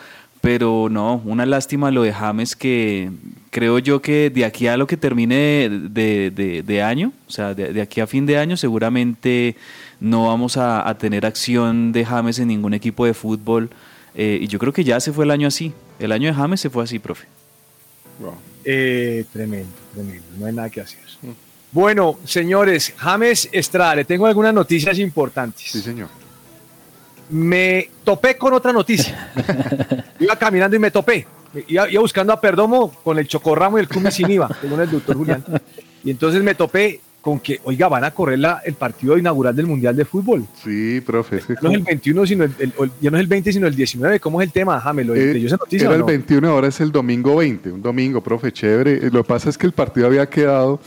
pero 0.43 0.89
no, 0.91 1.23
una 1.25 1.47
lástima 1.47 1.91
lo 1.91 2.03
de 2.03 2.13
James 2.13 2.55
que 2.55 3.11
creo 3.49 3.79
yo 3.79 4.03
que 4.03 4.29
de 4.29 4.45
aquí 4.45 4.67
a 4.67 4.77
lo 4.77 4.87
que 4.87 4.99
termine 4.99 5.71
de, 5.71 6.63
de- 6.63 6.83
año, 6.83 7.13
o 7.27 7.31
sea, 7.31 7.55
de, 7.55 7.81
aquí 7.81 8.03
a 8.03 8.07
fin 8.07 8.27
de 8.27 8.37
año 8.37 8.59
seguramente 8.59 9.57
no 9.99 10.27
vamos 10.27 10.59
a 10.59 10.95
tener 10.99 11.25
acción 11.25 11.93
de 11.93 12.05
James 12.05 12.39
en 12.39 12.49
ningún 12.49 12.75
equipo 12.75 13.07
de 13.07 13.15
fútbol. 13.15 13.71
Eh, 14.17 14.39
y 14.41 14.47
yo 14.49 14.59
creo 14.59 14.73
que 14.73 14.83
ya 14.83 14.99
se 14.99 15.13
fue 15.13 15.27
el 15.27 15.31
año 15.31 15.47
así. 15.47 15.73
El 15.99 16.11
año 16.11 16.29
de 16.29 16.35
James 16.35 16.61
se 16.61 16.71
fue 16.71 16.83
así, 16.83 16.99
profe. 16.99 17.27
Eh, 18.65 19.25
tremendo, 19.33 19.73
tremendo. 19.93 20.25
No 20.39 20.47
hay 20.47 20.53
nada 20.55 20.71
que 20.71 20.81
hacer. 20.81 21.01
Bueno, 21.71 22.19
señores, 22.25 22.95
James 22.97 23.49
Estrada, 23.53 23.97
le 23.97 24.05
tengo 24.05 24.27
algunas 24.27 24.55
noticias 24.55 24.99
importantes. 24.99 25.67
Sí, 25.71 25.83
señor. 25.83 26.09
Me 27.29 27.91
topé 28.05 28.39
con 28.39 28.55
otra 28.55 28.73
noticia. 28.73 29.33
iba 30.19 30.37
caminando 30.37 30.77
y 30.77 30.79
me 30.79 30.91
topé. 30.91 31.27
Iba, 31.69 31.91
iba 31.91 32.01
buscando 32.01 32.33
a 32.33 32.41
Perdomo 32.41 32.93
con 33.05 33.19
el 33.19 33.29
chocorramo 33.29 33.77
y 33.77 33.83
el 33.83 33.89
cumis 33.89 34.15
sin 34.15 34.31
IVA, 34.31 34.49
según 34.61 34.81
el 34.81 34.91
doctor 34.91 35.17
Julián. 35.17 35.45
Y 36.03 36.11
entonces 36.11 36.43
me 36.43 36.55
topé 36.55 37.01
con 37.27 37.41
que, 37.41 37.59
oiga, 37.65 37.89
van 37.89 38.05
a 38.05 38.13
correr 38.13 38.39
la- 38.39 38.63
el 38.65 38.75
partido 38.75 39.19
inaugural 39.19 39.57
del 39.57 39.67
Mundial 39.67 39.97
de 39.97 40.05
Fútbol. 40.05 40.47
Sí, 40.63 41.01
profe. 41.01 41.41
No 41.61 41.71
es 41.71 41.79
el 41.79 41.83
21, 41.83 42.25
sino 42.25 42.45
el, 42.45 42.53
el- 42.61 42.73
el- 42.79 42.91
ya 43.01 43.11
no 43.11 43.17
es 43.17 43.21
el 43.23 43.27
20, 43.27 43.53
sino 43.53 43.67
el 43.67 43.75
19. 43.75 44.21
¿Cómo 44.21 44.41
es 44.41 44.47
el 44.47 44.53
tema, 44.53 44.79
James? 44.81 45.07
¿Lo 45.09 45.17
Eh, 45.17 45.45
esa 45.45 45.57
noticia 45.57 45.87
Era 45.87 45.95
el 45.97 46.01
no? 46.03 46.07
21, 46.07 46.49
ahora 46.49 46.69
es 46.69 46.81
el 46.81 46.93
domingo 46.93 47.35
20. 47.35 47.73
Un 47.73 47.83
domingo, 47.83 48.21
profe, 48.23 48.53
chévere. 48.53 48.93
Eh, 49.09 49.11
Lo 49.13 49.25
que 49.25 49.29
pasa 49.29 49.51
es 49.51 49.59
que 49.59 49.67
el 49.67 49.73
partido 49.73 50.07
había 50.07 50.27
quedado 50.31 50.79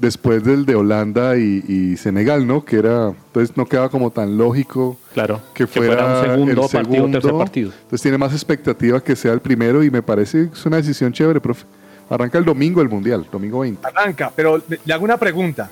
después 0.00 0.42
del 0.42 0.64
de 0.64 0.76
Holanda 0.76 1.36
y, 1.36 1.62
y 1.68 1.96
Senegal, 1.98 2.46
¿no? 2.46 2.64
Que 2.64 2.76
era, 2.78 3.08
entonces 3.08 3.54
no 3.58 3.66
quedaba 3.66 3.90
como 3.90 4.10
tan 4.10 4.38
lógico 4.38 4.96
Claro. 5.12 5.42
que 5.52 5.64
Que 5.64 5.66
fuera 5.66 6.06
un 6.06 6.24
segundo 6.26 6.50
el 6.52 6.56
partido, 6.56 6.94
segundo. 6.94 7.20
tercer 7.20 7.38
partido. 7.38 7.70
Entonces 7.82 8.00
tiene 8.00 8.16
más 8.16 8.32
expectativa 8.32 9.04
que 9.04 9.14
sea 9.14 9.34
el 9.34 9.40
primero 9.40 9.84
y 9.84 9.90
me 9.90 10.00
parece 10.00 10.48
que 10.48 10.54
es 10.58 10.64
una 10.64 10.78
decisión 10.78 11.12
chévere, 11.12 11.38
profe. 11.38 11.66
Arranca 12.08 12.36
el 12.38 12.44
domingo 12.46 12.80
el 12.82 12.88
Mundial, 12.90 13.26
domingo 13.30 13.60
20. 13.60 13.86
Arranca, 13.86 14.30
pero 14.34 14.62
le 14.84 14.92
hago 14.94 15.04
una 15.04 15.16
pregunta. 15.18 15.70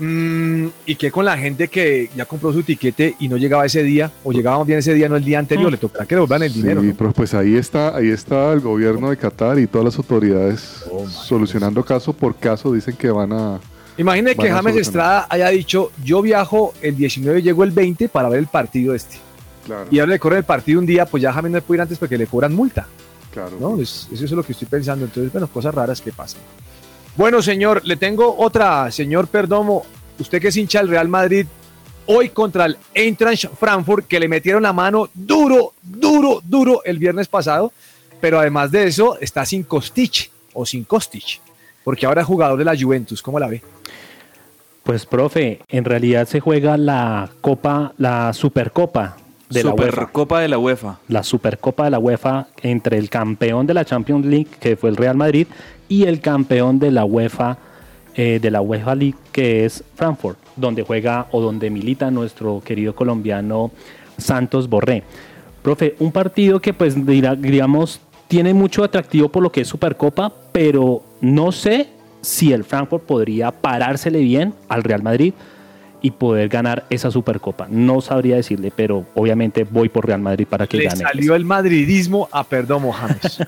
Mm, 0.00 0.68
¿Y 0.86 0.94
qué 0.96 1.10
con 1.10 1.26
la 1.26 1.36
gente 1.36 1.68
que 1.68 2.08
ya 2.16 2.24
compró 2.24 2.52
su 2.54 2.62
tiquete 2.62 3.14
y 3.20 3.28
no 3.28 3.36
llegaba 3.36 3.66
ese 3.66 3.82
día? 3.82 4.10
¿O 4.24 4.32
llegaba 4.32 4.64
bien 4.64 4.78
ese 4.78 4.94
día, 4.94 5.08
no 5.10 5.16
el 5.16 5.24
día 5.24 5.38
anterior? 5.38 5.70
Le 5.70 5.76
tocará 5.76 6.06
que 6.06 6.14
devuelvan 6.14 6.42
el 6.42 6.52
dinero. 6.52 6.80
Sí, 6.80 6.86
¿no? 6.88 6.94
pero 6.96 7.12
pues 7.12 7.34
ahí 7.34 7.54
está, 7.56 7.94
ahí 7.94 8.08
está 8.08 8.52
el 8.54 8.60
gobierno 8.60 9.10
de 9.10 9.18
Qatar 9.18 9.58
y 9.58 9.66
todas 9.66 9.84
las 9.84 9.96
autoridades 9.98 10.84
Oh, 10.90 11.06
solucionando 11.08 11.84
caso 11.84 12.12
por 12.14 12.34
caso, 12.36 12.72
dicen 12.72 12.96
que 12.96 13.10
van 13.10 13.32
a... 13.32 13.60
Imagine 13.98 14.34
que 14.34 14.50
Van 14.50 14.64
James. 14.64 14.76
Estrada 14.76 15.26
haya 15.28 15.48
dicho, 15.50 15.92
yo 16.02 16.22
viajo 16.22 16.72
el 16.80 16.96
19 16.96 17.40
y 17.40 17.42
llego 17.42 17.62
el 17.64 17.70
20 17.70 18.08
para 18.08 18.30
ver 18.30 18.38
el 18.38 18.46
partido 18.46 18.94
este. 18.94 19.18
Claro, 19.66 19.86
Y 19.90 19.98
ahora 19.98 20.12
le 20.12 20.18
corren 20.18 20.38
el 20.38 20.44
partido 20.44 20.80
un 20.80 20.86
día, 20.86 21.04
pues 21.04 21.22
ya 21.22 21.30
James 21.34 21.52
no 21.52 21.60
puede 21.60 21.76
ir 21.78 21.82
antes 21.82 21.98
porque 21.98 22.16
le 22.16 22.26
cobran 22.26 22.54
multa. 22.54 22.86
claro. 23.30 23.58
¿no? 23.60 23.78
Es- 23.80 24.08
eso 24.10 24.24
es 24.24 24.30
lo 24.30 24.42
que 24.42 24.52
estoy 24.52 24.66
pensando. 24.68 25.04
Entonces, 25.04 25.30
bueno, 25.30 25.46
cosas 25.48 25.74
raras 25.74 26.00
que 26.00 26.10
pasan. 26.12 26.40
Bueno, 27.20 27.42
señor, 27.42 27.82
le 27.84 27.98
tengo 27.98 28.34
otra, 28.38 28.90
señor 28.90 29.28
Perdomo. 29.28 29.84
Usted 30.18 30.40
que 30.40 30.48
es 30.48 30.56
hincha 30.56 30.78
del 30.78 30.88
Real 30.88 31.06
Madrid, 31.06 31.44
hoy 32.06 32.30
contra 32.30 32.64
el 32.64 32.78
Eintracht 32.94 33.44
Frankfurt, 33.58 34.06
que 34.06 34.18
le 34.18 34.26
metieron 34.26 34.62
la 34.62 34.72
mano 34.72 35.10
duro, 35.12 35.74
duro, 35.82 36.40
duro 36.42 36.82
el 36.82 36.96
viernes 36.96 37.28
pasado. 37.28 37.74
Pero 38.22 38.40
además 38.40 38.70
de 38.70 38.84
eso, 38.84 39.18
está 39.20 39.44
sin 39.44 39.64
Kostic 39.64 40.30
o 40.54 40.64
sin 40.64 40.84
Kostic, 40.84 41.42
porque 41.84 42.06
ahora 42.06 42.22
es 42.22 42.26
jugador 42.26 42.58
de 42.58 42.64
la 42.64 42.74
Juventus. 42.74 43.20
¿Cómo 43.20 43.38
la 43.38 43.48
ve? 43.48 43.62
Pues, 44.82 45.04
profe, 45.04 45.60
en 45.68 45.84
realidad 45.84 46.26
se 46.26 46.40
juega 46.40 46.78
la 46.78 47.28
Copa, 47.42 47.92
la 47.98 48.32
Supercopa 48.32 49.18
de 49.50 49.62
la 49.62 49.74
UEFA. 49.74 49.90
Supercopa 49.90 50.40
de 50.40 50.48
la 50.48 50.56
UEFA. 50.56 50.98
La 51.08 51.22
Supercopa 51.22 51.84
de 51.84 51.90
la 51.90 51.98
UEFA 51.98 52.46
entre 52.62 52.96
el 52.96 53.10
campeón 53.10 53.66
de 53.66 53.74
la 53.74 53.84
Champions 53.84 54.24
League, 54.24 54.48
que 54.58 54.76
fue 54.76 54.88
el 54.88 54.96
Real 54.96 55.16
Madrid, 55.16 55.46
y 55.90 56.04
el 56.04 56.20
campeón 56.20 56.78
de 56.78 56.90
la 56.92 57.04
UEFA, 57.04 57.58
eh, 58.14 58.38
de 58.40 58.50
la 58.50 58.62
UEFA 58.62 58.94
League, 58.94 59.16
que 59.32 59.66
es 59.66 59.84
Frankfurt, 59.96 60.38
donde 60.56 60.82
juega 60.82 61.26
o 61.32 61.42
donde 61.42 61.68
milita 61.68 62.10
nuestro 62.10 62.62
querido 62.64 62.94
colombiano 62.94 63.70
Santos 64.16 64.68
Borré. 64.68 65.02
Profe, 65.62 65.96
un 65.98 66.10
partido 66.12 66.60
que 66.60 66.72
pues 66.72 66.94
digamos 67.04 68.00
tiene 68.28 68.54
mucho 68.54 68.82
atractivo 68.84 69.28
por 69.28 69.42
lo 69.42 69.52
que 69.52 69.62
es 69.62 69.68
Supercopa, 69.68 70.32
pero 70.52 71.02
no 71.20 71.50
sé 71.52 71.88
si 72.22 72.52
el 72.52 72.64
Frankfurt 72.64 73.04
podría 73.04 73.50
parársele 73.50 74.20
bien 74.20 74.54
al 74.68 74.84
Real 74.84 75.02
Madrid 75.02 75.34
y 76.02 76.12
poder 76.12 76.48
ganar 76.48 76.86
esa 76.88 77.10
Supercopa. 77.10 77.66
No 77.68 78.00
sabría 78.00 78.36
decirle, 78.36 78.72
pero 78.74 79.04
obviamente 79.14 79.64
voy 79.64 79.88
por 79.88 80.06
Real 80.06 80.20
Madrid 80.20 80.46
para 80.48 80.68
que 80.68 80.76
Le 80.78 80.84
gane. 80.84 80.96
salió 80.98 81.34
el 81.34 81.44
madridismo 81.44 82.28
a 82.30 82.44
Perdomo 82.44 82.92
James. 82.92 83.40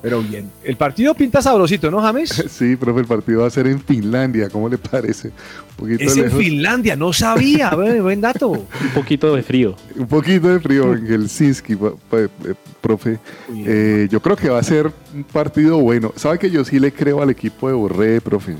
Pero 0.00 0.22
bien. 0.22 0.50
El 0.62 0.76
partido 0.76 1.12
pinta 1.14 1.42
sabrosito, 1.42 1.90
¿no, 1.90 2.00
James? 2.00 2.44
Sí, 2.48 2.76
profe, 2.76 3.00
el 3.00 3.06
partido 3.06 3.40
va 3.40 3.48
a 3.48 3.50
ser 3.50 3.66
en 3.66 3.80
Finlandia, 3.80 4.48
¿cómo 4.48 4.68
le 4.68 4.78
parece? 4.78 5.28
Un 5.28 5.76
poquito 5.76 6.04
Es 6.04 6.16
en. 6.16 6.30
Finlandia, 6.30 6.96
no 6.96 7.12
sabía. 7.12 7.70
buen, 8.00 8.20
dato. 8.20 8.48
Un 8.50 8.90
poquito 8.94 9.34
de 9.34 9.42
frío. 9.42 9.76
Un 9.96 10.06
poquito 10.06 10.48
de 10.48 10.60
frío 10.60 10.94
en 10.94 11.06
Helsinki, 11.06 11.76
eh, 12.12 12.28
profe. 12.80 13.18
Eh, 13.52 14.08
yo 14.10 14.20
creo 14.20 14.36
que 14.36 14.48
va 14.48 14.58
a 14.58 14.62
ser 14.62 14.90
un 15.14 15.24
partido 15.24 15.78
bueno. 15.78 16.12
¿Sabe 16.16 16.38
que 16.38 16.50
yo 16.50 16.64
sí 16.64 16.78
le 16.78 16.92
creo 16.92 17.22
al 17.22 17.30
equipo 17.30 17.68
de 17.68 17.74
Borré, 17.74 18.20
profe? 18.20 18.56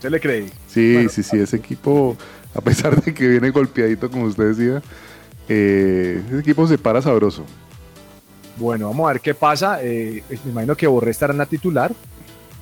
¿Se 0.00 0.08
le 0.08 0.20
cree? 0.20 0.46
Sí, 0.68 1.08
sí, 1.10 1.22
sí, 1.22 1.38
ese 1.38 1.56
equipo, 1.56 2.16
a 2.54 2.60
pesar 2.60 3.02
de 3.02 3.12
que 3.12 3.28
viene 3.28 3.50
golpeadito, 3.50 4.10
como 4.10 4.24
usted 4.24 4.54
decía, 4.54 4.82
eh, 5.48 6.22
ese 6.28 6.40
equipo 6.40 6.66
se 6.66 6.78
para 6.78 7.02
sabroso. 7.02 7.44
Bueno, 8.58 8.88
vamos 8.88 9.08
a 9.08 9.12
ver 9.12 9.20
qué 9.22 9.34
pasa. 9.34 9.78
Eh, 9.82 10.22
me 10.44 10.50
imagino 10.50 10.76
que 10.76 10.86
Borré 10.86 11.10
estará 11.10 11.32
en 11.32 11.38
la 11.38 11.46
titular. 11.46 11.92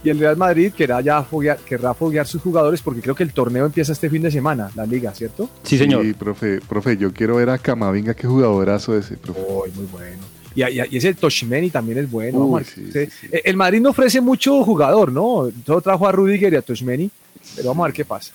Y 0.05 0.11
el 0.11 0.21
Real 0.21 0.37
Madrid 0.37 0.73
querrá 0.73 1.01
ya 1.01 1.23
foguear, 1.25 1.57
querrá 1.59 1.93
foguear 1.95 2.27
sus 2.27 2.41
jugadores 2.41 2.81
porque 2.81 3.01
creo 3.01 3.15
que 3.15 3.25
el 3.25 3.33
torneo 3.33 3.67
empieza 3.67 3.91
este 3.93 4.09
fin 4.09 4.23
de 4.23 4.31
semana, 4.31 4.71
la 4.77 4.87
liga, 4.87 5.13
¿cierto? 5.13 5.49
Sí, 5.65 5.77
señor. 5.79 6.05
Sí, 6.05 6.13
profe, 6.13 6.61
profe, 6.61 6.97
yo 6.97 7.13
quiero 7.13 7.37
ver 7.37 7.51
a 7.51 7.59
Camavinga, 7.59 8.15
qué 8.15 8.27
jugadorazo 8.29 8.97
ese, 8.97 9.17
profe. 9.17 9.41
Uy, 9.41 9.71
muy 9.75 9.87
bueno. 9.87 10.23
Y, 10.55 10.63
y- 10.63 10.83
y 10.93 10.97
ese 10.99 11.13
Toshimeni 11.15 11.71
también 11.71 11.99
es 11.99 12.11
bueno. 12.11 12.39
Uy, 12.45 12.63
sí, 12.65 12.89
eh, 12.95 13.09
El 13.45 13.57
Madrid 13.57 13.81
no 13.81 13.91
ofrece 13.91 14.21
mucho 14.21 14.63
jugador, 14.63 15.11
¿no? 15.11 15.49
Solo 15.67 15.81
trajo 15.81 16.07
a 16.07 16.13
Rudiger 16.13 16.53
y 16.53 16.57
a 16.57 16.63
Toshimeni, 16.63 17.11
pero 17.57 17.69
vamos 17.71 17.85
a 17.85 17.87
ver 17.89 17.95
qué 17.95 18.05
pasa. 18.05 18.33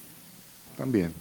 También. 0.78 1.14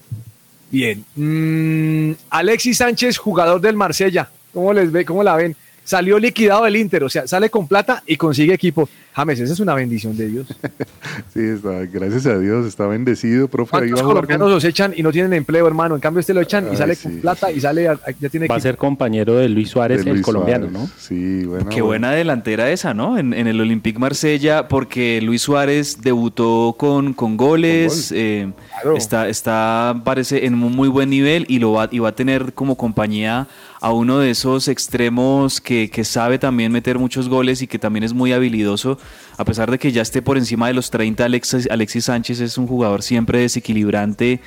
Bien. 0.70 1.04
Mm, 1.16 2.12
Alexis 2.30 2.76
Sánchez, 2.78 3.18
jugador 3.18 3.60
del 3.60 3.76
Marsella. 3.76 4.28
¿Cómo 4.52 4.72
les 4.72 4.90
ve? 4.90 5.04
¿Cómo 5.04 5.22
la 5.22 5.36
ven? 5.36 5.54
Salió 5.90 6.20
liquidado 6.20 6.62
del 6.62 6.76
Inter, 6.76 7.02
o 7.02 7.08
sea, 7.08 7.26
sale 7.26 7.50
con 7.50 7.66
plata 7.66 8.04
y 8.06 8.16
consigue 8.16 8.54
equipo. 8.54 8.88
James, 9.14 9.40
esa 9.40 9.52
es 9.52 9.60
una 9.60 9.74
bendición 9.74 10.16
de 10.16 10.28
Dios. 10.28 10.46
Sí, 11.34 11.40
está, 11.40 11.86
gracias 11.86 12.26
a 12.26 12.38
Dios, 12.38 12.66
está 12.66 12.86
bendecido, 12.86 13.48
profe. 13.48 13.76
Ahí 13.76 13.82
va 13.82 13.86
¿Cuántos 13.86 14.00
a 14.00 14.04
jugar 14.04 14.14
con- 14.14 14.26
colombianos 14.26 14.50
los 14.50 14.64
echan 14.64 14.92
y 14.96 15.02
no 15.02 15.10
tienen 15.12 15.32
empleo, 15.32 15.66
hermano? 15.66 15.94
En 15.94 16.00
cambio, 16.00 16.20
este 16.20 16.34
lo 16.34 16.40
echan 16.40 16.66
y 16.66 16.70
Ay, 16.70 16.76
sale 16.76 16.94
sí. 16.94 17.02
con 17.04 17.16
plata 17.20 17.50
y 17.52 17.60
sale, 17.60 17.88
ya 18.20 18.28
tiene 18.28 18.46
Va 18.48 18.56
a 18.56 18.60
ser 18.60 18.76
compañero 18.76 19.36
de 19.36 19.48
Luis 19.48 19.70
Suárez, 19.70 20.04
de 20.04 20.10
el 20.10 20.22
colombiano, 20.22 20.68
Suárez. 20.70 20.80
¿no? 20.88 20.90
Sí, 20.98 21.44
bueno. 21.44 21.68
Qué 21.68 21.82
buena 21.82 22.12
delantera 22.12 22.70
esa, 22.70 22.94
¿no? 22.94 23.18
En, 23.18 23.32
en 23.32 23.46
el 23.48 23.60
Olympique 23.60 23.98
Marsella, 23.98 24.68
porque 24.68 25.20
Luis 25.22 25.42
Suárez 25.42 25.98
debutó 26.00 26.74
con, 26.78 27.12
con 27.12 27.36
goles, 27.36 28.12
eh, 28.14 28.50
Claro. 28.82 28.96
está, 28.96 29.28
está, 29.28 30.00
parece, 30.04 30.46
en 30.46 30.54
un 30.54 30.72
muy 30.74 30.88
buen 30.88 31.10
nivel 31.10 31.44
y, 31.48 31.58
lo 31.58 31.72
va, 31.72 31.88
y 31.90 31.98
va 31.98 32.10
a 32.10 32.14
tener 32.14 32.54
como 32.54 32.76
compañía 32.76 33.46
a 33.82 33.92
uno 33.92 34.18
de 34.18 34.30
esos 34.30 34.68
extremos 34.68 35.60
que, 35.60 35.90
que 35.90 36.04
sabe 36.04 36.38
también 36.38 36.70
meter 36.72 36.98
muchos 36.98 37.28
goles 37.28 37.62
y 37.62 37.66
que 37.66 37.78
también 37.78 38.04
es 38.04 38.12
muy 38.12 38.32
habilidoso. 38.32 38.98
A 39.36 39.44
pesar 39.46 39.70
de 39.70 39.78
que 39.78 39.90
ya 39.90 40.02
esté 40.02 40.20
por 40.20 40.36
encima 40.36 40.66
de 40.68 40.74
los 40.74 40.90
30, 40.90 41.24
Alexis, 41.24 41.66
Alexis 41.70 42.04
Sánchez 42.04 42.40
es 42.40 42.58
un 42.58 42.66
jugador 42.66 43.02
siempre 43.02 43.38
desequilibrante. 43.38 44.40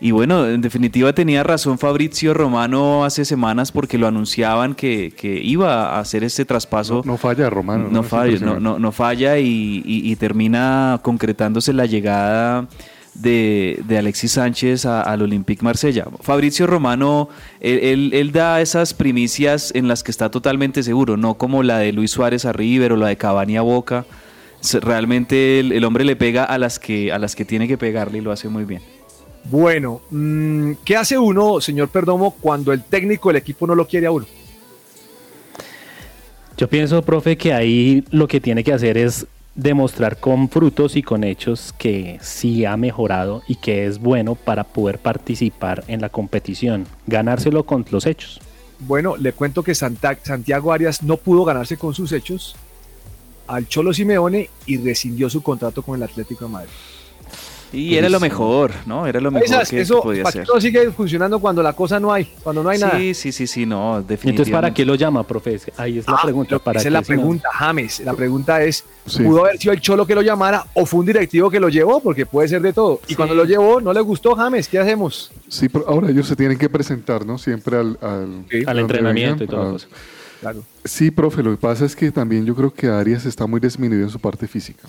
Y 0.00 0.10
bueno, 0.12 0.46
en 0.48 0.62
definitiva 0.62 1.12
tenía 1.12 1.42
razón 1.42 1.78
Fabrizio 1.78 2.32
Romano 2.32 3.04
hace 3.04 3.26
semanas 3.26 3.72
porque 3.72 3.98
lo 3.98 4.06
anunciaban 4.06 4.74
que, 4.74 5.12
que 5.14 5.34
iba 5.42 5.96
a 5.96 6.00
hacer 6.00 6.24
este 6.24 6.46
traspaso. 6.46 7.02
No 7.04 7.18
falla, 7.18 7.50
Romano. 7.50 7.88
No 7.90 8.02
falla, 8.02 8.22
no, 8.22 8.26
impresionante. 8.30 8.62
no, 8.64 8.78
no 8.78 8.92
falla 8.92 9.38
y, 9.38 9.82
y- 9.84 10.10
y 10.10 10.16
termina 10.16 10.98
concretándose 11.02 11.74
la 11.74 11.84
llegada 11.84 12.68
de, 13.20 13.80
de 13.86 13.98
Alexis 13.98 14.32
Sánchez 14.32 14.86
a- 14.86 15.02
al 15.02 15.22
Olympique 15.22 15.62
Marsella. 15.62 16.06
Fabricio 16.20 16.66
Romano, 16.66 17.28
él, 17.60 17.78
él- 17.82 18.10
él 18.14 18.32
da 18.32 18.60
esas 18.60 18.94
primicias 18.94 19.72
en 19.74 19.88
las 19.88 20.02
que 20.02 20.10
está 20.10 20.30
totalmente 20.30 20.82
seguro, 20.82 21.16
no 21.16 21.34
como 21.34 21.62
la 21.62 21.78
de 21.78 21.92
Luis 21.92 22.10
Suárez 22.10 22.44
a 22.44 22.52
River 22.52 22.92
o 22.92 22.96
la 22.96 23.08
de 23.08 23.16
Cavani 23.16 23.56
a 23.56 23.62
Boca. 23.62 24.04
Realmente 24.82 25.60
el, 25.60 25.72
el 25.72 25.84
hombre 25.84 26.04
le 26.04 26.16
pega 26.16 26.44
a 26.44 26.58
las, 26.58 26.78
que, 26.78 27.12
a 27.12 27.18
las 27.18 27.36
que 27.36 27.44
tiene 27.44 27.68
que 27.68 27.78
pegarle 27.78 28.18
y 28.18 28.20
lo 28.20 28.32
hace 28.32 28.48
muy 28.48 28.64
bien. 28.64 28.82
Bueno, 29.44 30.00
mm, 30.10 30.72
¿qué 30.84 30.96
hace 30.96 31.16
uno, 31.16 31.60
señor 31.60 31.88
Perdomo, 31.88 32.32
cuando 32.32 32.72
el 32.72 32.82
técnico 32.82 33.28
del 33.30 33.36
equipo 33.36 33.66
no 33.66 33.74
lo 33.74 33.86
quiere 33.86 34.06
a 34.06 34.10
uno? 34.10 34.26
Yo 36.56 36.68
pienso, 36.68 37.02
profe, 37.02 37.36
que 37.36 37.52
ahí 37.52 38.04
lo 38.10 38.26
que 38.26 38.40
tiene 38.40 38.64
que 38.64 38.72
hacer 38.72 38.98
es 38.98 39.26
demostrar 39.58 40.18
con 40.18 40.48
frutos 40.48 40.94
y 40.94 41.02
con 41.02 41.24
hechos 41.24 41.74
que 41.76 42.18
sí 42.22 42.64
ha 42.64 42.76
mejorado 42.76 43.42
y 43.48 43.56
que 43.56 43.86
es 43.86 43.98
bueno 43.98 44.36
para 44.36 44.62
poder 44.62 45.00
participar 45.00 45.82
en 45.88 46.00
la 46.00 46.10
competición, 46.10 46.86
ganárselo 47.08 47.66
con 47.66 47.84
los 47.90 48.06
hechos. 48.06 48.40
Bueno, 48.78 49.16
le 49.16 49.32
cuento 49.32 49.64
que 49.64 49.74
Santiago 49.74 50.72
Arias 50.72 51.02
no 51.02 51.16
pudo 51.16 51.44
ganarse 51.44 51.76
con 51.76 51.92
sus 51.92 52.12
hechos 52.12 52.54
al 53.48 53.66
Cholo 53.66 53.92
Simeone 53.92 54.48
y 54.64 54.76
rescindió 54.76 55.28
su 55.28 55.42
contrato 55.42 55.82
con 55.82 55.96
el 55.96 56.04
Atlético 56.04 56.44
de 56.44 56.52
Madrid. 56.52 56.70
Y 57.72 57.96
era 57.96 58.08
lo 58.08 58.18
mejor, 58.18 58.72
¿no? 58.86 59.06
Era 59.06 59.20
lo 59.20 59.30
mejor 59.30 59.44
Esas- 59.46 59.68
que, 59.68 59.76
que 59.76 59.82
eso, 59.82 60.00
podía 60.00 60.22
¿para 60.22 60.32
qué 60.32 60.38
hacer. 60.40 60.54
no 60.54 60.60
sigue 60.60 60.90
funcionando 60.90 61.38
cuando 61.38 61.62
la 61.62 61.74
cosa 61.74 62.00
no 62.00 62.12
hay? 62.12 62.24
Cuando 62.42 62.62
no 62.62 62.70
hay 62.70 62.78
nada. 62.78 62.98
Sí, 62.98 63.12
sí, 63.12 63.30
sí, 63.30 63.46
sí, 63.46 63.66
no, 63.66 63.96
definitivamente. 63.98 64.30
Entonces, 64.30 64.52
¿para 64.52 64.72
qué 64.72 64.84
lo 64.86 64.94
llama, 64.94 65.22
profe? 65.22 65.60
Ahí 65.76 65.98
es 65.98 66.06
la 66.08 66.14
Ah, 66.14 66.20
pregunta. 66.22 66.58
¿para 66.58 66.78
esa 66.80 66.88
es 66.88 66.92
la 66.92 67.00
no? 67.00 67.06
pregunta, 67.06 67.48
James. 67.52 68.00
La 68.00 68.14
pregunta 68.14 68.62
es, 68.62 68.84
Sí. 69.06 69.22
¿pudo 69.22 69.44
haber 69.44 69.58
sido 69.58 69.74
el 69.74 69.80
Cholo 69.80 70.06
que 70.06 70.14
lo 70.14 70.22
llamara 70.22 70.64
o 70.74 70.86
fue 70.86 71.00
un 71.00 71.06
directivo 71.06 71.50
que 71.50 71.60
lo 71.60 71.68
llevó? 71.68 72.00
Porque 72.00 72.24
puede 72.24 72.48
ser 72.48 72.62
de 72.62 72.72
todo. 72.72 73.00
Y 73.06 73.14
cuando 73.14 73.34
lo 73.34 73.44
llevó, 73.44 73.80
no 73.82 73.92
le 73.92 74.00
gustó, 74.00 74.34
James, 74.34 74.66
¿qué 74.68 74.78
hacemos? 74.78 75.30
Sí, 75.48 75.68
pero 75.68 75.86
ahora 75.88 76.08
ellos 76.10 76.26
se 76.26 76.36
tienen 76.36 76.56
que 76.56 76.70
presentar, 76.70 77.26
¿no? 77.26 77.36
Siempre 77.36 77.76
al, 77.76 77.98
al, 78.00 78.44
Sí. 78.50 78.62
Al 78.66 78.78
entrenamiento 78.78 79.44
y 79.44 79.46
a- 79.46 79.50
cosa. 79.50 79.86
Claro. 80.40 80.62
Sí, 80.84 81.10
profe, 81.10 81.42
lo 81.42 81.50
que 81.50 81.56
pasa 81.56 81.84
es 81.84 81.96
que 81.96 82.10
también 82.12 82.46
yo 82.46 82.54
creo 82.54 82.72
que 82.72 82.86
Arias 82.88 83.26
está 83.26 83.46
muy 83.46 83.60
disminuido 83.60 84.04
en 84.04 84.10
su 84.10 84.20
parte 84.20 84.46
física. 84.46 84.88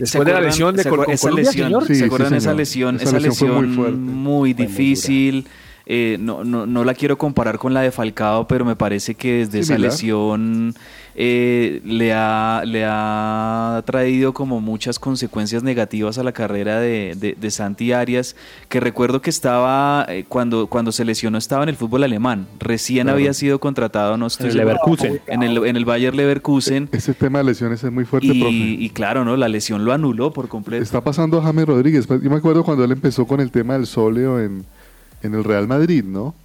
Después 0.00 0.26
de 0.26 0.32
la 0.32 0.40
lesión 0.40 0.74
de 0.76 0.82
¿se 0.82 0.88
Col- 0.90 1.04
esa 1.10 1.22
Colombia, 1.28 1.44
lesión, 1.50 1.66
señor? 1.68 1.82
Sí, 1.86 1.94
¿Se 1.94 2.00
sí, 2.00 2.04
acuerdan 2.06 2.34
esa 2.34 2.40
señor. 2.40 2.56
lesión? 2.56 2.96
Esa 2.96 3.04
Esa 3.04 3.20
lesión 3.20 3.50
fue 3.50 3.62
muy 3.66 3.74
fuerte. 3.76 3.96
muy 3.96 4.08
Fue 4.08 4.14
muy 4.14 4.52
difícil. 4.54 5.46
eh, 5.90 6.18
no, 6.20 6.44
no, 6.44 6.66
no 6.66 6.84
la 6.84 6.92
quiero 6.94 7.16
comparar 7.16 7.58
con 7.58 7.72
la 7.72 7.80
de 7.80 7.90
Falcao, 7.90 8.46
pero 8.46 8.64
me 8.64 8.76
parece 8.76 9.14
que 9.14 9.38
desde 9.38 9.60
esa 9.60 9.78
lesión 9.78 10.74
eh, 11.20 11.80
le, 11.84 12.12
ha, 12.14 12.62
le 12.64 12.84
ha 12.86 13.82
traído 13.84 14.32
como 14.32 14.60
muchas 14.60 15.00
consecuencias 15.00 15.64
negativas 15.64 16.16
a 16.16 16.22
la 16.22 16.30
carrera 16.30 16.78
de, 16.78 17.16
de, 17.18 17.34
de 17.38 17.50
Santi 17.50 17.90
Arias, 17.92 18.36
que 18.68 18.78
recuerdo 18.78 19.20
que 19.20 19.30
estaba, 19.30 20.06
eh, 20.08 20.24
cuando, 20.28 20.68
cuando 20.68 20.92
se 20.92 21.04
lesionó 21.04 21.36
estaba 21.36 21.64
en 21.64 21.70
el 21.70 21.76
fútbol 21.76 22.04
alemán, 22.04 22.46
recién 22.60 23.06
Claro. 23.06 23.16
había 23.18 23.34
sido 23.34 23.58
contratado, 23.58 24.16
no 24.16 24.28
estoy 24.28 24.46
En 24.46 24.52
el 24.52 24.58
Leverkusen. 24.58 25.20
en 25.26 25.42
el, 25.42 25.66
en 25.66 25.76
el 25.76 25.84
Bayer 25.84 26.14
Leverkusen. 26.14 26.88
Ese 26.92 27.14
tema 27.14 27.38
de 27.38 27.44
lesiones 27.46 27.82
es 27.82 27.90
muy 27.90 28.04
fuerte, 28.04 28.28
profe. 28.28 28.48
Y, 28.50 28.84
y 28.84 28.90
claro, 28.90 29.24
¿no? 29.24 29.36
La 29.36 29.48
lesión 29.48 29.84
lo 29.84 29.92
anuló 29.92 30.32
por 30.32 30.48
completo. 30.48 30.84
Está 30.84 31.00
pasando 31.02 31.38
a 31.40 31.42
James 31.42 31.66
Rodríguez. 31.66 32.06
Pues, 32.06 32.22
Yo 32.22 32.30
me 32.30 32.36
acuerdo 32.36 32.62
cuando 32.62 32.84
él 32.84 32.92
empezó 32.92 33.26
con 33.26 33.40
el 33.40 33.50
tema 33.50 33.74
del 33.74 33.86
sóleo 33.88 34.38
en, 34.40 34.64
en 35.24 35.34
el 35.34 35.42
Real 35.42 35.66
Madrid, 35.66 36.04
¿no? 36.04 36.36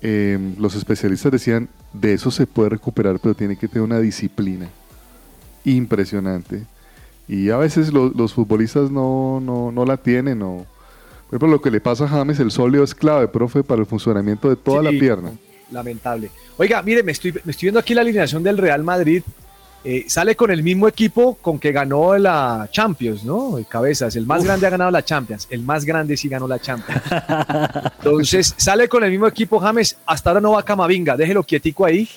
Eh, 0.00 0.38
los 0.58 0.74
especialistas 0.76 1.30
decían, 1.30 1.68
de 1.94 2.12
eso 2.12 2.30
se 2.30 2.46
puede 2.46 2.68
recuperar, 2.70 3.18
pero 3.18 3.34
tiene 3.34 3.56
que 3.56 3.68
tener 3.68 3.82
una 3.82 3.98
disciplina 4.00 4.68
impresionante. 5.64 6.62
Y 7.26 7.48
a 7.50 7.56
veces 7.56 7.92
lo- 7.92 8.10
los 8.14 8.34
futbolistas 8.34 8.90
no, 8.90 9.40
no, 9.40 9.72
no 9.72 9.84
la 9.86 9.96
tienen. 9.96 10.42
O, 10.42 10.66
por 11.28 11.36
ejemplo, 11.36 11.48
lo 11.48 11.60
que 11.62 11.70
le 11.70 11.80
pasa 11.80 12.04
a 12.04 12.08
James, 12.08 12.38
el 12.40 12.50
sóleo 12.50 12.84
es 12.84 12.94
clave, 12.94 13.28
profe, 13.28 13.62
para 13.62 13.80
el 13.80 13.86
funcionamiento 13.86 14.48
de 14.50 14.56
toda 14.56 14.80
Sí. 14.80 14.84
la 14.94 15.00
pierna. 15.00 15.30
Lamentable. 15.70 16.30
Oiga, 16.58 16.82
mire, 16.82 17.02
me 17.02 17.12
estoy, 17.12 17.32
me 17.44 17.50
estoy 17.52 17.66
viendo 17.66 17.80
aquí 17.80 17.94
la 17.94 18.02
alineación 18.02 18.42
del 18.42 18.58
Real 18.58 18.82
Madrid. 18.84 19.22
Eh, 19.86 20.06
sale 20.08 20.34
con 20.34 20.50
el 20.50 20.62
mismo 20.62 20.88
equipo 20.88 21.34
con 21.36 21.58
que 21.58 21.70
ganó 21.70 22.16
la 22.16 22.68
Champions, 22.72 23.22
¿no? 23.22 23.58
El 23.58 23.66
Cabezas, 23.66 24.16
el 24.16 24.24
más 24.26 24.42
grande 24.42 24.66
ha 24.66 24.70
ganado 24.70 24.90
la 24.90 25.04
Champions. 25.04 25.46
El 25.50 25.60
más 25.62 25.84
grande 25.84 26.16
sí 26.16 26.26
ganó 26.28 26.48
la 26.48 26.58
Champions. 26.58 27.02
Entonces, 27.98 28.54
sale 28.56 28.88
con 28.88 29.04
el 29.04 29.10
mismo 29.10 29.26
equipo 29.26 29.58
James. 29.60 29.96
Hasta 30.06 30.30
ahora 30.30 30.40
no 30.40 30.52
va 30.52 30.62
Camavinga. 30.64 31.16
Déjelo 31.16 31.42
quietico 31.42 31.84
ahí. 31.84 32.08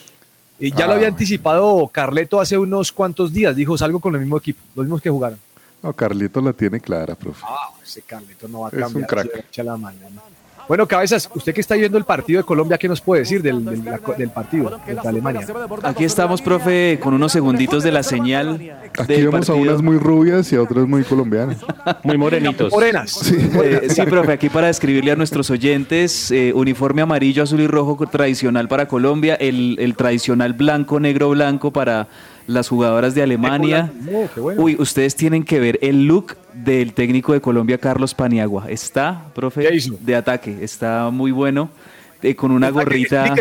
Y 0.59 0.71
ya 0.71 0.87
lo 0.87 0.93
Ah. 0.93 0.95
había 0.95 1.07
anticipado 1.09 1.87
Carleto 1.89 2.39
hace 2.39 2.57
unos 2.57 2.91
cuantos 2.91 3.31
días. 3.33 3.55
Dijo, 3.55 3.77
salgo 3.77 3.99
con 3.99 4.15
el 4.15 4.21
mismo 4.21 4.37
equipo. 4.37 4.59
Los 4.75 4.85
mismos 4.85 5.01
que 5.01 5.09
jugaron. 5.09 5.37
No, 5.83 5.93
Carlitos 5.93 6.43
la 6.43 6.53
tiene 6.53 6.79
clara, 6.79 7.13
profe. 7.15 7.43
Ah, 7.47 7.69
ese 7.83 8.01
Carleto 8.01 8.47
no 8.47 8.61
va 8.61 8.67
a 8.67 8.71
Es 8.71 8.75
un 8.77 9.03
cambiar. 9.03 9.07
crack. 9.29 9.59
a 9.59 9.63
la 9.63 9.77
mañana. 9.77 10.21
Bueno, 10.67 10.85
Cabezas, 10.85 11.29
usted 11.33 11.53
que 11.53 11.61
está 11.61 11.75
viendo 11.75 11.97
el 11.97 12.03
partido 12.03 12.39
de 12.39 12.43
Colombia, 12.43 12.77
¿qué 12.77 12.89
nos 12.89 12.99
puede 12.99 13.21
decir 13.21 13.41
del, 13.41 13.63
del- 13.63 13.83
del 14.17 14.29
partido 14.29 14.79
de 14.85 14.99
Alemania? 15.07 15.47
Aquí 15.83 16.03
estamos, 16.03 16.41
profe, 16.41 16.99
con 17.01 17.13
unos 17.13 17.31
segunditos 17.31 17.83
de 17.83 17.91
la 17.93 18.03
señal 18.03 18.59
Aquí 18.99 19.21
vemos 19.21 19.49
a 19.49 19.53
unas 19.53 19.81
muy 19.81 19.97
rubias 19.97 20.51
y 20.51 20.57
a 20.57 20.61
otras 20.61 20.85
muy 20.87 21.03
colombianas. 21.03 21.57
Muy 22.03 22.17
morenitos. 22.17 22.71
Morenas. 22.73 23.31
Eh, 23.31 23.87
sí, 23.89 24.01
profe, 24.03 24.33
aquí 24.33 24.49
para 24.49 24.67
describirle 24.67 25.11
a 25.11 25.15
nuestros 25.15 25.49
oyentes, 25.49 26.31
eh, 26.31 26.51
uniforme 26.53 27.01
amarillo, 27.01 27.43
azul 27.43 27.61
y 27.61 27.67
rojo 27.67 28.05
tradicional 28.07 28.67
para 28.67 28.87
Colombia, 28.87 29.35
el, 29.35 29.77
el 29.79 29.95
tradicional 29.95 30.51
blanco, 30.53 30.99
negro, 30.99 31.29
blanco 31.29 31.71
para 31.71 32.07
las 32.47 32.69
jugadoras 32.69 33.13
de 33.13 33.21
Alemania. 33.21 33.91
Oh, 34.11 34.41
bueno. 34.41 34.61
Uy, 34.63 34.75
ustedes 34.79 35.15
tienen 35.15 35.43
que 35.43 35.59
ver 35.59 35.77
el 35.81 36.05
look 36.07 36.35
del 36.53 36.93
técnico 36.93 37.33
de 37.33 37.41
Colombia, 37.41 37.77
Carlos 37.77 38.13
Paniagua. 38.15 38.69
Está, 38.69 39.25
profe, 39.35 39.69
de 39.99 40.15
ataque, 40.15 40.57
está 40.61 41.09
muy 41.11 41.31
bueno, 41.31 41.69
eh, 42.23 42.35
con 42.35 42.51
una 42.51 42.69
gorrita. 42.69 43.35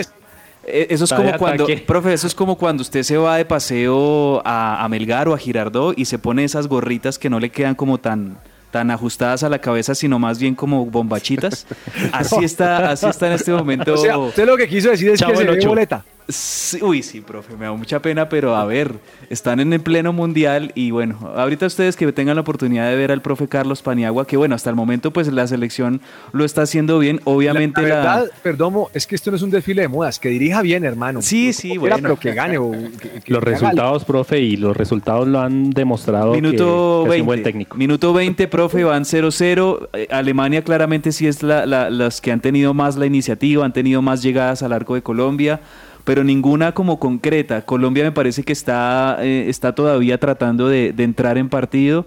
Eh, 0.68 0.88
Eso 0.90 1.04
es 1.04 1.12
como 1.12 1.32
cuando, 1.38 1.64
ataque. 1.64 1.84
profe, 1.86 2.12
eso 2.12 2.26
es 2.26 2.34
como 2.34 2.58
cuando 2.58 2.82
usted 2.82 3.04
se 3.04 3.16
va 3.16 3.36
de 3.36 3.44
paseo 3.44 4.42
a, 4.44 4.84
a 4.84 4.88
Melgar 4.88 5.28
o 5.28 5.34
a 5.34 5.38
Girardot 5.38 5.96
y 5.96 6.04
se 6.04 6.18
pone 6.18 6.42
esas 6.42 6.66
gorritas 6.66 7.20
que 7.20 7.30
no 7.30 7.38
le 7.38 7.50
quedan 7.50 7.76
como 7.76 7.98
tan, 7.98 8.36
tan 8.72 8.90
ajustadas 8.90 9.44
a 9.44 9.48
la 9.48 9.60
cabeza, 9.60 9.94
sino 9.94 10.18
más 10.18 10.40
bien 10.40 10.56
como 10.56 10.84
bombachitas. 10.84 11.68
Así 12.12 12.44
está, 12.44 12.90
así 12.90 13.06
está 13.06 13.28
en 13.28 13.34
este 13.34 13.52
momento. 13.52 13.94
O 13.94 13.96
sea, 13.96 14.18
usted 14.18 14.44
lo 14.44 14.56
que 14.56 14.68
quiso 14.68 14.90
decir 14.90 15.10
es 15.10 15.20
Chavo 15.20 15.34
que 15.34 15.38
se 15.38 15.44
ve 15.44 15.66
boleta. 15.66 16.04
Sí, 16.28 16.78
uy, 16.82 17.04
sí, 17.04 17.20
profe, 17.20 17.56
me 17.56 17.66
da 17.66 17.72
mucha 17.72 18.00
pena, 18.02 18.28
pero 18.28 18.56
a 18.56 18.64
ver, 18.64 18.94
están 19.30 19.60
en 19.60 19.72
el 19.72 19.80
pleno 19.80 20.12
mundial 20.12 20.72
y 20.74 20.90
bueno, 20.90 21.18
ahorita 21.36 21.66
ustedes 21.66 21.94
que 21.94 22.10
tengan 22.10 22.34
la 22.34 22.40
oportunidad 22.40 22.88
de 22.90 22.96
ver 22.96 23.12
al 23.12 23.22
profe 23.22 23.46
Carlos 23.46 23.80
Paniagua, 23.80 24.26
que 24.26 24.36
bueno, 24.36 24.56
hasta 24.56 24.68
el 24.68 24.74
momento 24.74 25.12
pues 25.12 25.28
la 25.32 25.46
selección 25.46 26.00
lo 26.32 26.44
está 26.44 26.62
haciendo 26.62 26.98
bien, 26.98 27.20
obviamente 27.24 27.80
la 27.82 27.88
la... 27.88 27.94
verdad, 27.94 28.30
Perdomo, 28.42 28.90
es 28.92 29.06
que 29.06 29.14
esto 29.14 29.30
no 29.30 29.36
es 29.36 29.42
un 29.42 29.50
desfile 29.50 29.82
de 29.82 29.88
modas, 29.88 30.18
que 30.18 30.28
dirija 30.28 30.62
bien, 30.62 30.84
hermano. 30.84 31.22
Sí, 31.22 31.52
sí, 31.52 31.78
bueno. 31.78 31.96
Pero 32.02 32.16
que 32.18 32.32
gane. 32.34 32.58
o 32.58 32.72
que- 32.72 33.20
que 33.22 33.32
Los 33.32 33.44
resultados, 33.44 34.04
profe, 34.04 34.40
y 34.40 34.56
los 34.56 34.76
resultados 34.76 35.28
lo 35.28 35.38
han 35.40 35.70
demostrado 35.70 36.32
Minuto 36.34 37.02
que, 37.04 37.10
que 37.10 37.16
es 37.18 37.18
20. 37.18 37.20
un 37.20 37.26
buen 37.26 37.42
técnico. 37.44 37.76
Minuto 37.76 38.12
20, 38.12 38.48
profe, 38.48 38.82
van 38.82 39.04
0-0. 39.04 39.88
Eh, 39.92 40.08
Alemania 40.10 40.62
claramente 40.62 41.12
sí 41.12 41.28
es 41.28 41.44
la, 41.44 41.66
la- 41.66 41.88
las 41.88 42.20
que 42.20 42.32
han 42.32 42.40
tenido 42.40 42.74
más 42.74 42.96
la 42.96 43.06
iniciativa, 43.06 43.64
han 43.64 43.72
tenido 43.72 44.02
más 44.02 44.22
llegadas 44.24 44.64
al 44.64 44.72
arco 44.72 44.96
de 44.96 45.02
Colombia, 45.02 45.60
pero 46.06 46.24
ninguna 46.24 46.72
como 46.72 46.98
concreta. 46.98 47.60
Colombia 47.62 48.02
me 48.04 48.12
parece 48.12 48.42
que 48.42 48.52
está, 48.54 49.18
eh, 49.20 49.46
está 49.50 49.74
todavía 49.74 50.16
tratando 50.18 50.68
de, 50.68 50.92
de 50.94 51.04
entrar 51.04 51.36
en 51.36 51.50
partido. 51.50 52.06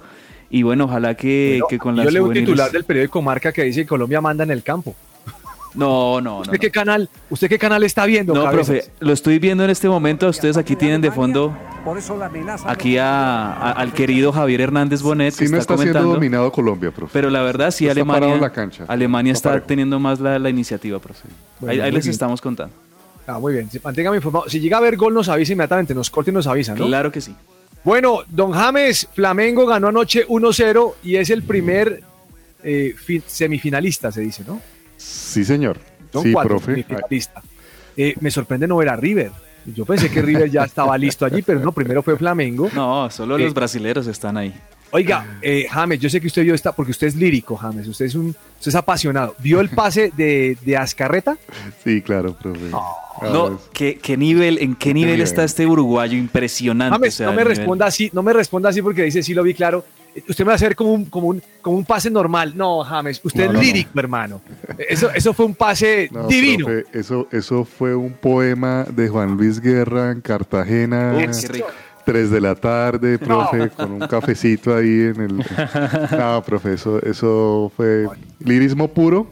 Y 0.50 0.64
bueno, 0.64 0.86
ojalá 0.86 1.14
que, 1.16 1.58
Bueno, 1.60 1.68
que 1.70 1.78
con 1.78 1.96
las 1.96 2.06
Yo 2.06 2.12
leo 2.12 2.26
un 2.26 2.34
titular 2.34 2.72
del 2.72 2.84
periódico 2.86 3.22
Marca 3.22 3.52
que 3.52 3.64
dice 3.66 3.82
que 3.82 3.88
Colombia 3.88 4.20
manda 4.22 4.44
en 4.44 4.50
el 4.50 4.64
campo. 4.64 4.96
No, 5.76 6.20
no, 6.20 6.38
no. 6.38 6.40
¿Usted 6.42 6.58
qué 6.60 6.72
canal, 6.72 7.08
usted 7.30 7.48
qué 7.48 7.60
canal 7.60 7.84
está 7.84 8.08
viendo? 8.08 8.34
No, 8.34 8.46
cabezas? 8.46 8.66
profe, 8.88 8.92
lo 9.02 9.14
estoy 9.14 9.38
viendo 9.38 9.64
en 9.64 9.70
este 9.70 9.88
momento. 9.88 10.28
Ustedes 10.28 10.58
aquí 10.58 10.76
tienen 10.76 11.00
de 11.02 11.12
fondo 11.12 11.56
Por 11.86 11.96
eso 12.00 12.18
la 12.18 12.26
amenaza. 12.26 12.72
aquí 12.72 12.98
a- 12.98 13.52
a- 13.54 13.72
al 13.74 13.94
querido 13.94 14.32
Javier 14.32 14.62
Hernández 14.62 15.04
Bonet 15.04 15.32
Sí 15.36 15.46
que 15.46 15.52
no 15.52 15.58
está, 15.58 15.74
está 15.76 15.84
siendo 15.84 16.00
comentando. 16.00 16.14
dominado 16.16 16.52
Colombia, 16.52 16.90
profe. 16.90 17.12
Pero 17.14 17.30
la 17.30 17.44
verdad 17.44 17.70
sí 17.70 17.88
Alemania, 17.88 18.38
la 18.38 18.50
cancha. 18.52 18.86
Alemania 18.88 19.34
Está 19.34 19.50
está 19.50 19.50
parejo. 19.52 19.68
teniendo 19.68 20.00
más 20.00 20.20
la, 20.20 20.40
la 20.40 20.50
iniciativa, 20.50 20.98
profe. 20.98 21.28
Bueno, 21.60 21.84
ahí 21.84 21.92
les 21.92 22.08
estamos 22.08 22.42
contando. 22.42 22.74
Ah, 23.32 23.38
muy 23.40 23.54
bien. 23.54 23.70
Manténgame 23.84 24.18
informado. 24.18 24.50
Si 24.50 24.60
llega 24.60 24.78
a 24.78 24.80
haber 24.80 24.98
gol, 24.98 25.14
nos 25.14 25.30
avisa 25.30 25.54
inmediatamente. 25.54 25.94
Nos 25.94 26.10
corta 26.10 26.32
y 26.32 26.34
nos 26.34 26.48
avisa, 26.48 26.74
¿no? 26.74 26.88
Claro 26.88 27.12
que 27.12 27.22
sí. 27.22 27.36
Bueno, 27.84 28.24
don 28.28 28.52
James, 28.52 29.08
Flamengo 29.14 29.66
ganó 29.68 29.88
anoche 29.90 30.28
1-0 30.28 30.94
y 31.04 31.16
es 31.16 31.30
el 31.30 31.44
primer 31.44 32.02
eh, 32.64 32.96
fi- 32.98 33.22
semifinalista, 33.26 34.12
se 34.12 34.22
dice, 34.22 34.44
¿no? 34.48 34.60
Sí, 34.98 35.46
señor. 35.46 35.78
Son 36.12 36.24
sí, 36.24 36.32
cuatro 36.34 36.58
profe. 36.58 36.72
semifinalistas. 36.74 37.44
Eh, 37.96 38.16
me 38.20 38.32
sorprende 38.32 38.68
no 38.68 38.78
ver 38.78 38.90
a 38.90 38.96
River. 38.96 39.32
Yo 39.66 39.86
pensé 39.86 40.10
que 40.10 40.22
River 40.22 40.50
ya 40.50 40.64
estaba 40.64 40.98
listo 40.98 41.26
allí, 41.26 41.42
pero 41.44 41.60
no, 41.60 41.72
primero 41.72 42.02
fue 42.02 42.18
Flamengo. 42.18 42.68
No, 42.74 43.10
solo 43.12 43.38
Eh, 43.38 43.44
los 43.44 43.54
brasileros 43.54 44.08
están 44.08 44.38
ahí. 44.38 44.54
Oiga, 44.92 45.38
eh, 45.42 45.68
James, 45.70 46.00
yo 46.00 46.10
sé 46.10 46.20
que 46.20 46.28
usted 46.28 46.44
vio 46.44 46.56
esta, 46.56 46.72
porque 46.72 46.92
usted 46.92 47.08
es 47.08 47.16
lírico, 47.16 47.56
James, 47.56 47.88
usted 47.88 48.06
es 48.06 48.16
un, 48.16 48.28
usted 48.30 48.70
es 48.70 48.76
apasionado. 48.76 49.36
¿Vio 49.40 49.60
el 49.62 49.70
pase 49.70 50.12
de, 50.18 50.58
de 50.62 50.78
Azcarreta? 50.78 51.38
Sí, 51.84 52.02
claro, 52.02 52.34
profe. 52.36 52.70
Ah, 52.74 53.28
No, 53.32 53.48
es- 53.56 53.62
¿qué, 53.74 54.00
qué 54.02 54.18
nivel, 54.18 54.58
¿en 54.60 54.76
qué 54.76 54.94
nivel 54.94 55.22
está 55.22 55.44
este 55.44 55.66
uruguayo? 55.68 56.18
Impresionante. 56.18 56.96
James, 56.96 57.14
o 57.14 57.18
sea, 57.18 57.26
no 57.28 57.34
me 57.34 57.44
nivel. 57.44 57.58
responda 57.58 57.86
así, 57.86 58.10
no 58.14 58.24
me 58.24 58.34
responda 58.34 58.70
así 58.70 58.82
porque 58.82 59.04
dice 59.04 59.22
sí 59.24 59.34
lo 59.34 59.44
vi 59.44 59.54
claro. 59.54 59.86
Usted 60.28 60.44
me 60.44 60.48
va 60.48 60.54
a 60.54 60.56
hacer 60.56 60.76
como 60.76 60.92
un, 60.92 61.06
como 61.06 61.28
un, 61.28 61.42
como 61.62 61.78
un 61.78 61.86
pase 61.86 62.10
normal. 62.10 62.54
No, 62.58 62.84
James, 62.84 63.22
usted 63.24 63.42
No, 63.42 63.46
es 63.46 63.54
no, 63.54 63.60
no. 63.60 63.64
lírico, 63.64 64.00
hermano. 64.00 64.42
Eso, 64.90 65.12
eso 65.12 65.34
fue 65.36 65.46
un 65.46 65.54
pase 65.54 66.10
no, 66.12 66.28
divino. 66.28 66.66
profe, 66.66 66.86
eso, 66.98 67.28
eso 67.32 67.64
fue 67.64 67.96
un 67.96 68.14
poema 68.14 68.86
de 68.92 69.08
Juan 69.08 69.38
Luis 69.38 69.60
Guerra 69.62 70.12
en 70.12 70.22
Cartagena. 70.22 71.14
Uy, 71.16 71.28
qué 71.40 71.48
rico. 71.48 71.68
Tres 72.12 72.32
de 72.32 72.42
la 72.42 72.56
tarde, 72.56 73.20
profe, 73.20 73.70
con 73.70 73.92
un 73.92 74.00
cafecito 74.08 74.76
ahí 74.76 74.88
en 75.14 75.22
el. 75.22 75.38
No, 76.18 76.42
profe, 76.46 76.74
eso, 76.74 77.02
eso 77.04 77.72
fue 77.76 78.08
lirismo 78.40 78.88
puro. 78.88 79.28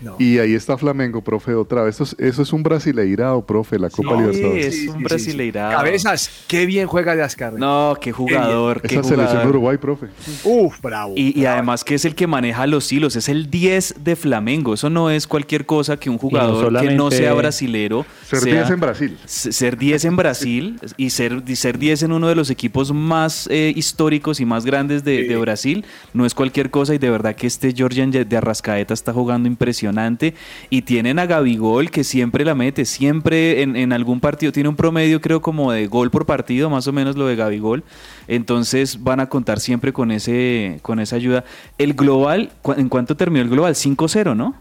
No. 0.00 0.16
Y 0.18 0.38
ahí 0.38 0.54
está 0.54 0.78
Flamengo, 0.78 1.20
profe, 1.20 1.52
otra 1.52 1.82
vez. 1.82 1.96
Eso 1.96 2.04
es, 2.04 2.16
eso 2.18 2.40
es 2.40 2.52
un 2.54 2.62
brasileirado, 2.62 3.44
profe, 3.44 3.78
la 3.78 3.90
Copa 3.90 4.12
Sí, 4.16 4.16
Libertadores. 4.22 4.66
es 4.74 4.88
un 4.88 5.02
brasileirado. 5.02 5.72
Cabezas, 5.76 6.30
qué 6.48 6.64
bien 6.64 6.86
juega 6.86 7.14
de 7.14 7.22
Azcarreta. 7.22 7.58
No, 7.60 7.94
qué 8.00 8.10
jugador, 8.10 8.80
qué 8.80 8.94
Esa 8.94 9.02
selección 9.02 9.26
jugador. 9.26 9.42
de 9.42 9.48
Uruguay, 9.50 9.76
profe. 9.76 10.06
Uf, 10.44 10.80
bravo. 10.80 11.12
Y, 11.16 11.38
y 11.38 11.44
además 11.44 11.84
que 11.84 11.96
es 11.96 12.06
el 12.06 12.14
que 12.14 12.26
maneja 12.26 12.66
los 12.66 12.90
hilos, 12.90 13.14
es 13.16 13.28
el 13.28 13.50
10 13.50 13.96
de 14.02 14.16
Flamengo. 14.16 14.72
Eso 14.72 14.88
no 14.88 15.10
es 15.10 15.26
cualquier 15.26 15.66
cosa 15.66 15.98
que 15.98 16.08
un 16.08 16.16
jugador 16.16 16.80
que 16.80 16.94
no 16.94 17.10
sea 17.10 17.34
brasilero. 17.34 18.06
Ser 18.30 18.40
sea- 18.40 18.54
10 18.54 18.70
en 18.70 18.80
Brasil. 18.80 19.18
Ser 19.26 19.76
10 19.76 20.04
en 20.04 20.16
Brasil 20.16 20.80
y 20.96 21.10
ser, 21.10 21.42
y 21.46 21.56
ser 21.56 21.78
10 21.78 22.02
en 22.04 22.12
uno 22.12 22.28
de 22.28 22.34
los 22.34 22.48
equipos 22.50 22.92
más 22.92 23.48
eh, 23.50 23.72
históricos 23.74 24.40
y 24.40 24.44
más 24.44 24.64
grandes 24.64 25.04
de, 25.04 25.24
de 25.24 25.36
Brasil 25.36 25.84
no 26.14 26.24
es 26.24 26.34
cualquier 26.34 26.70
cosa 26.70 26.94
y 26.94 26.98
de 26.98 27.10
verdad 27.10 27.34
que 27.34 27.46
este 27.46 27.72
Georgian 27.74 28.10
de 28.10 28.36
Arrascaeta 28.36 28.94
está 28.94 29.12
jugando 29.12 29.48
impresionante 29.48 30.34
y 30.70 30.82
tienen 30.82 31.18
a 31.18 31.26
Gabigol 31.26 31.90
que 31.90 32.04
siempre 32.04 32.44
la 32.44 32.54
mete, 32.54 32.84
siempre 32.84 33.62
en, 33.62 33.74
en 33.76 33.92
algún 33.92 34.20
partido, 34.20 34.52
tiene 34.52 34.68
un 34.68 34.76
promedio 34.76 35.20
creo 35.20 35.40
como 35.42 35.72
de 35.72 35.86
gol 35.86 36.10
por 36.10 36.26
partido, 36.26 36.70
más 36.70 36.86
o 36.86 36.92
menos 36.92 37.16
lo 37.16 37.26
de 37.26 37.36
Gabigol, 37.36 37.82
entonces 38.28 39.02
van 39.02 39.20
a 39.20 39.28
contar 39.28 39.60
siempre 39.60 39.92
con, 39.92 40.10
ese, 40.10 40.78
con 40.82 41.00
esa 41.00 41.16
ayuda. 41.16 41.44
El 41.78 41.94
global, 41.94 42.50
¿cu- 42.62 42.72
¿en 42.74 42.88
cuánto 42.88 43.16
terminó 43.16 43.42
el 43.42 43.50
global? 43.50 43.74
5-0, 43.74 44.36
¿no? 44.36 44.54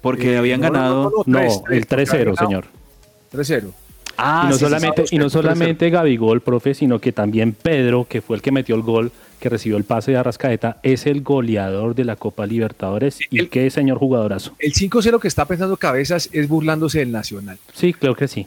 Porque 0.00 0.34
Eh, 0.34 0.38
habían 0.38 0.60
no, 0.60 0.66
no, 0.68 0.72
ganado... 0.72 1.02
no, 1.04 1.10
no, 1.10 1.22
No, 1.26 1.38
tres, 1.38 1.60
el 1.70 1.86
tres, 1.86 2.10
3-0, 2.10 2.18
ganado. 2.18 2.36
señor. 2.36 2.64
3-0. 3.32 3.72
Ah, 4.18 4.42
y 4.44 4.48
no 4.50 4.54
sí, 4.54 4.60
solamente, 4.60 5.04
y 5.10 5.18
no 5.18 5.30
solamente 5.30 5.88
Gabigol, 5.90 6.42
profe, 6.42 6.74
sino 6.74 7.00
que 7.00 7.12
también 7.12 7.52
Pedro, 7.52 8.06
que 8.08 8.20
fue 8.20 8.36
el 8.36 8.42
que 8.42 8.52
metió 8.52 8.74
el 8.74 8.82
gol, 8.82 9.10
que 9.40 9.48
recibió 9.48 9.76
el 9.78 9.84
pase 9.84 10.12
de 10.12 10.18
Arrascaeta, 10.18 10.78
es 10.82 11.06
el 11.06 11.22
goleador 11.22 11.94
de 11.94 12.04
la 12.04 12.16
Copa 12.16 12.46
Libertadores. 12.46 13.18
Y 13.30 13.46
qué 13.46 13.68
señor 13.70 13.98
jugadorazo. 13.98 14.54
El 14.58 14.74
5-0 14.74 15.18
que 15.18 15.28
está 15.28 15.46
pensando 15.46 15.76
Cabezas 15.76 16.28
es 16.32 16.46
burlándose 16.46 16.98
del 17.00 17.10
Nacional. 17.10 17.58
Sí, 17.72 17.94
creo 17.94 18.14
que 18.14 18.28
sí. 18.28 18.46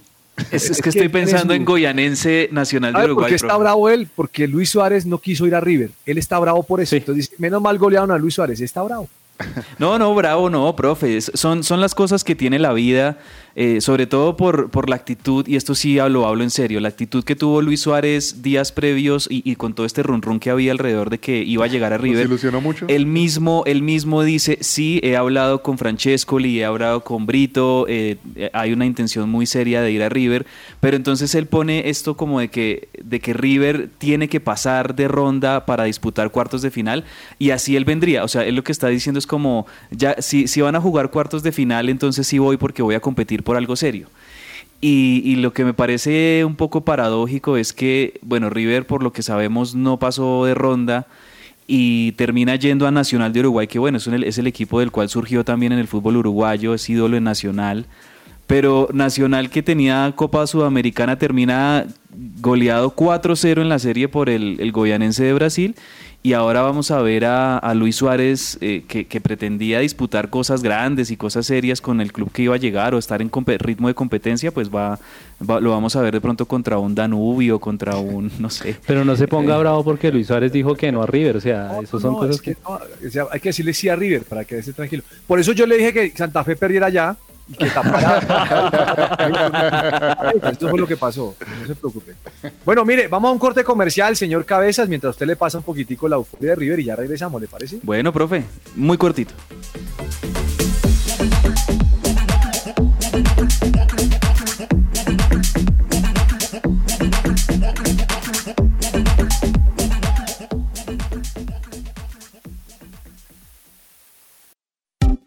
Es, 0.52 0.66
es 0.66 0.72
Es 0.72 0.82
que 0.82 0.90
estoy 0.90 1.10
pensando 1.10 1.54
en 1.54 1.66
Goyanense 1.66 2.50
Nacional 2.52 2.92
de 2.94 2.98
¿Sabe 2.98 3.06
por 3.08 3.12
Uruguay. 3.14 3.30
qué 3.32 3.36
está 3.36 3.48
profe. 3.48 3.62
bravo 3.62 3.90
él? 3.90 4.08
Porque 4.16 4.48
Luis 4.48 4.70
Suárez 4.70 5.06
no 5.06 5.18
quiso 5.18 5.48
ir 5.48 5.56
a 5.56 5.62
River. 5.62 5.90
Él 6.06 6.18
está 6.18 6.38
bravo 6.40 6.62
por 6.64 6.80
eso. 6.80 6.92
Sí. 6.92 6.98
Entonces 6.98 7.30
dice, 7.30 7.42
menos 7.42 7.62
mal 7.62 7.78
golearon 7.78 8.12
a 8.12 8.18
Luis 8.18 8.36
Suárez. 8.36 8.62
Está 8.62 8.84
bravo. 8.84 9.10
No, 9.80 9.98
no, 10.00 10.14
bravo, 10.16 10.50
no, 10.50 10.74
profe. 10.76 11.20
Son, 11.22 11.64
son 11.64 11.82
las 11.82 11.94
cosas 11.96 12.24
que 12.24 12.36
tiene 12.36 12.58
la 12.60 12.72
vida, 12.72 13.18
eh, 13.56 13.80
sobre 13.82 14.06
todo 14.06 14.36
por, 14.36 14.70
por 14.70 14.90
la 14.90 14.98
actitud, 14.98 15.48
y 15.48 15.56
esto 15.56 15.76
sí 15.76 15.96
lo 15.96 16.28
hablo 16.28 16.44
en 16.44 16.50
serio, 16.50 16.80
la 16.80 16.90
actitud 16.90 17.24
que 17.24 17.36
tuvo 17.36 17.62
Luis 17.62 17.82
Suárez 17.82 18.42
días 18.42 18.72
previos 18.72 19.28
y, 19.32 19.50
y 19.50 19.56
con 19.56 19.74
todo 19.74 19.86
este 19.86 20.04
run 20.04 20.22
run 20.22 20.40
que 20.40 20.50
había 20.50 20.72
alrededor 20.72 21.10
de 21.10 21.20
que 21.20 21.44
iba 21.44 21.66
a 21.66 21.68
llegar 21.68 21.94
a 21.94 21.98
¿Nos 21.98 22.04
River. 22.04 22.26
ilusionó 22.26 22.60
mucho? 22.62 22.86
Él 22.90 23.06
mismo, 23.06 23.64
él 23.66 23.82
mismo 23.82 24.24
dice, 24.24 24.58
sí, 24.62 25.00
he 25.04 25.16
hablado 25.16 25.64
con 25.64 25.78
Francescoli, 25.78 26.60
he 26.60 26.66
hablado 26.66 27.04
con 27.04 27.26
Brito, 27.26 27.86
eh, 27.88 28.18
hay 28.52 28.74
una 28.74 28.86
intención 28.86 29.30
muy 29.30 29.46
seria 29.46 29.82
de 29.82 29.92
ir 29.92 30.04
a 30.04 30.10
River, 30.10 30.46
pero 30.82 30.98
entonces 30.98 31.34
él 31.36 31.48
pone 31.48 31.90
esto 31.90 32.18
como 32.18 32.40
de 32.40 32.50
que, 32.50 32.90
de 33.02 33.20
que 33.20 33.34
River 33.34 33.90
tiene 33.98 34.28
que 34.28 34.40
pasar 34.40 34.96
de 34.96 35.08
ronda 35.08 35.66
para 35.66 35.86
disputar 35.86 36.30
cuartos 36.32 36.62
de 36.62 36.72
final 36.72 37.06
y 37.40 37.52
así 37.52 37.76
él 37.76 37.86
vendría. 37.86 38.24
O 38.24 38.28
sea, 38.28 38.44
él 38.44 38.56
lo 38.56 38.64
que 38.64 38.72
está 38.72 38.88
diciendo 38.90 39.20
es 39.20 39.28
como, 39.28 39.66
ya, 39.92 40.16
si, 40.20 40.48
si 40.48 40.60
van 40.62 40.76
a 40.76 40.82
jugar 40.82 41.10
cuartos 41.10 41.42
de 41.42 41.52
final, 41.52 41.88
entonces 41.90 42.28
sí 42.28 42.38
voy 42.38 42.58
porque 42.58 42.82
voy 42.82 42.96
a 42.96 43.00
competir 43.00 43.44
por 43.46 43.56
algo 43.56 43.78
serio. 43.78 44.10
Y, 44.82 45.38
lo 45.38 45.52
que 45.54 45.64
me 45.66 45.74
parece 45.74 46.44
un 46.46 46.56
poco 46.56 46.82
paradójico 46.82 47.58
es 47.58 47.74
que, 47.74 48.20
bueno, 48.22 48.50
River, 48.52 48.86
por 48.86 49.02
lo 49.02 49.12
que 49.14 49.24
sabemos, 49.24 49.74
no 49.74 49.98
pasó 49.98 50.46
de 50.46 50.54
ronda 50.54 51.08
y 51.66 52.12
termina 52.12 52.56
yendo 52.56 52.86
a 52.86 52.92
Nacional 52.92 53.34
de 53.34 53.40
Uruguay, 53.40 53.66
que 53.66 53.80
bueno, 53.80 53.98
es, 53.98 54.06
un- 54.06 54.22
es 54.24 54.38
el 54.38 54.46
equipo 54.46 54.80
del 54.82 54.92
cual 54.92 55.10
surgió 55.10 55.44
también 55.44 55.72
en 55.72 55.80
el 55.80 55.88
fútbol 55.88 56.18
uruguayo, 56.18 56.76
es 56.76 56.88
ídolo 56.88 57.18
en 57.18 57.24
Nacional. 57.24 57.88
Pero 58.46 58.88
Nacional 58.94 59.50
que 59.50 59.64
tenía 59.64 60.14
Copa 60.16 60.46
Sudamericana 60.46 61.18
termina 61.18 61.88
goleado 62.40 62.92
4-0 62.96 63.62
en 63.62 63.70
la 63.70 63.80
serie 63.80 64.08
por 64.08 64.30
el, 64.30 64.58
el 64.60 64.72
Goyanense 64.72 65.24
de 65.24 65.34
Brasil. 65.34 65.76
Y 66.26 66.34
ahora 66.34 66.64
vamos 66.64 66.90
a 66.90 67.04
ver 67.04 67.24
a, 67.26 67.60
a 67.60 67.76
Luis 67.76 67.98
Suárez 67.98 68.58
eh, 68.60 68.84
que, 68.88 69.06
que 69.06 69.22
pretendía 69.22 69.82
disputar 69.82 70.32
cosas 70.32 70.64
grandes 70.64 71.12
y 71.12 71.18
cosas 71.18 71.46
serias 71.46 71.82
con 71.82 72.02
el 72.02 72.12
club 72.12 72.32
que 72.32 72.42
iba 72.42 72.56
a 72.56 72.58
llegar 72.58 72.96
o 72.96 72.98
estar 72.98 73.22
en 73.22 73.30
ritmo 73.60 73.90
de 73.90 73.94
competencia, 73.94 74.50
pues 74.52 74.72
va, 74.74 74.98
va- 75.48 75.60
lo 75.60 75.70
vamos 75.70 75.96
a 75.96 76.02
ver 76.02 76.16
de 76.16 76.22
pronto 76.22 76.48
contra 76.48 76.80
un 76.80 76.96
Danubio, 76.96 77.60
contra 77.60 77.98
un, 77.98 78.32
no 78.40 78.50
sé. 78.50 78.76
Pero 78.88 79.06
no 79.06 79.16
se 79.16 79.28
ponga 79.28 79.56
bravo 79.60 79.84
porque 79.84 80.12
Luis 80.12 80.26
Suárez 80.26 80.52
dijo 80.52 80.74
que 80.74 80.92
no 80.92 81.04
a 81.04 81.06
River. 81.06 81.38
O 81.38 81.42
sea, 81.42 81.80
eso 81.84 82.00
son 82.00 82.14
No, 82.14 82.18
cosas 82.18 82.38
es 82.38 82.42
que 82.42 82.56
que... 82.56 82.62
no, 82.64 82.70
o 83.08 83.12
sea, 83.12 83.26
hay 83.32 83.40
que 83.40 83.50
decirle 83.50 83.76
sí 83.76 83.88
a 83.90 83.96
River 83.96 84.24
para 84.24 84.46
que 84.46 84.58
esté 84.58 84.74
tranquilo. 84.74 85.04
Por 85.28 85.40
eso 85.40 85.52
yo 85.52 85.68
le 85.68 85.78
dije 85.78 85.94
que 85.94 86.10
Santa 86.18 86.44
Fe 86.44 86.56
perdiera 86.56 86.90
ya 86.90 87.16
y 87.48 87.54
que. 87.54 87.66
Esto 90.52 90.70
fue 90.70 90.80
lo 90.80 90.88
que 90.88 90.98
pasó. 90.98 91.36
No 91.62 91.68
se 91.68 91.76
preocupe. 91.76 92.16
Bueno, 92.64 92.84
mire, 92.86 93.08
vamos 93.08 93.30
a 93.30 93.34
un 93.34 93.40
corte 93.40 93.64
comercial, 93.64 94.16
señor 94.16 94.46
Cabezas, 94.46 94.90
mientras 94.90 95.12
usted 95.12 95.28
le 95.28 95.36
pasa 95.36 95.60
un 95.60 95.64
poquitico 95.64 96.08
la 96.08 96.16
euforia 96.18 96.52
de 96.52 96.56
River 96.56 96.80
y 96.80 96.86
ya 96.86 96.96
regresamos, 96.96 97.42
¿le 97.42 97.48
parece? 97.48 97.80
Bueno, 97.84 98.14
profe, 98.14 98.44
muy 98.76 98.98
cortito. 98.98 99.34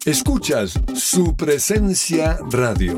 Escuchas 0.09 0.73
su 0.95 1.35
presencia 1.35 2.39
radio. 2.49 2.97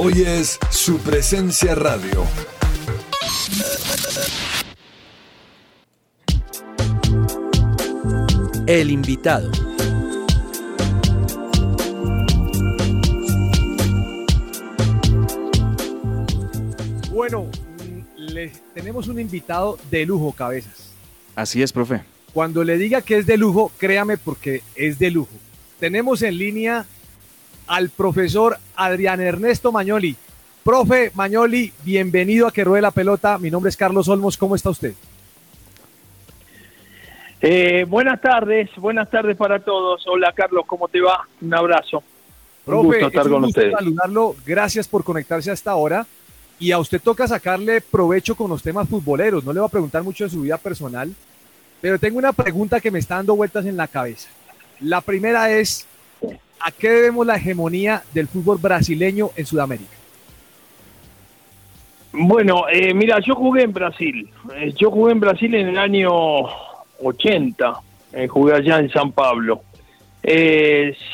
Hoy 0.00 0.22
es 0.24 0.60
su 0.70 1.00
presencia 1.00 1.74
radio. 1.74 2.24
El 8.68 8.92
invitado. 8.92 9.50
Bueno, 17.10 17.46
mm, 17.46 18.18
les 18.18 18.52
tenemos 18.74 19.08
un 19.08 19.18
invitado 19.18 19.80
de 19.90 20.06
lujo, 20.06 20.30
cabezas. 20.30 20.92
Así 21.34 21.60
es, 21.60 21.72
profe. 21.72 22.02
Cuando 22.32 22.62
le 22.62 22.78
diga 22.78 23.02
que 23.02 23.18
es 23.18 23.26
de 23.26 23.36
lujo, 23.36 23.72
créame 23.78 24.16
porque 24.16 24.62
es 24.76 25.00
de 25.00 25.10
lujo. 25.10 25.34
Tenemos 25.80 26.22
en 26.22 26.38
línea 26.38 26.86
al 27.68 27.90
profesor 27.90 28.58
Adrián 28.76 29.20
Ernesto 29.20 29.70
Mañoli. 29.70 30.16
Profe 30.64 31.12
Mañoli, 31.14 31.72
bienvenido 31.84 32.46
a 32.46 32.52
Que 32.52 32.64
Ruede 32.64 32.82
la 32.82 32.90
Pelota. 32.90 33.38
Mi 33.38 33.50
nombre 33.50 33.70
es 33.70 33.76
Carlos 33.76 34.08
Olmos. 34.08 34.36
¿Cómo 34.36 34.54
está 34.54 34.70
usted? 34.70 34.94
Eh, 37.40 37.86
buenas 37.88 38.20
tardes, 38.20 38.68
buenas 38.76 39.08
tardes 39.10 39.36
para 39.36 39.60
todos. 39.60 40.04
Hola 40.08 40.32
Carlos, 40.34 40.64
¿cómo 40.66 40.88
te 40.88 41.00
va? 41.00 41.26
Un 41.40 41.54
abrazo. 41.54 42.02
Profe, 42.64 42.80
un 42.80 42.86
gusto 42.86 43.06
estar 43.06 43.20
es 43.20 43.26
un 43.26 43.32
con 43.32 43.42
gusto 43.42 43.60
ustedes. 43.60 43.74
saludarlo. 43.78 44.36
Gracias 44.44 44.88
por 44.88 45.04
conectarse 45.04 45.50
a 45.50 45.54
esta 45.54 45.74
hora. 45.76 46.06
Y 46.60 46.72
a 46.72 46.78
usted 46.80 47.00
toca 47.00 47.28
sacarle 47.28 47.80
provecho 47.80 48.34
con 48.34 48.50
los 48.50 48.62
temas 48.62 48.88
futboleros. 48.88 49.44
No 49.44 49.52
le 49.52 49.60
voy 49.60 49.68
a 49.68 49.70
preguntar 49.70 50.02
mucho 50.02 50.24
de 50.24 50.30
su 50.30 50.42
vida 50.42 50.58
personal, 50.58 51.14
pero 51.80 52.00
tengo 52.00 52.18
una 52.18 52.32
pregunta 52.32 52.80
que 52.80 52.90
me 52.90 52.98
está 52.98 53.14
dando 53.14 53.36
vueltas 53.36 53.64
en 53.64 53.76
la 53.76 53.86
cabeza. 53.86 54.28
La 54.80 55.00
primera 55.00 55.52
es, 55.52 55.86
¿a 56.60 56.70
qué 56.70 56.90
debemos 56.90 57.26
la 57.26 57.36
hegemonía 57.36 58.02
del 58.12 58.28
fútbol 58.28 58.58
brasileño 58.58 59.30
en 59.36 59.46
Sudamérica? 59.46 59.98
Bueno, 62.12 62.64
eh, 62.70 62.94
mira, 62.94 63.20
yo 63.20 63.34
jugué 63.34 63.62
en 63.62 63.72
Brasil. 63.72 64.28
Eh, 64.56 64.72
yo 64.76 64.90
jugué 64.90 65.12
en 65.12 65.20
Brasil 65.20 65.54
en 65.54 65.68
el 65.68 65.78
año 65.78 66.10
80. 67.02 67.80
Eh, 68.12 68.28
jugué 68.28 68.54
allá 68.54 68.78
en 68.78 68.90
San 68.90 69.12
Pablo. 69.12 69.62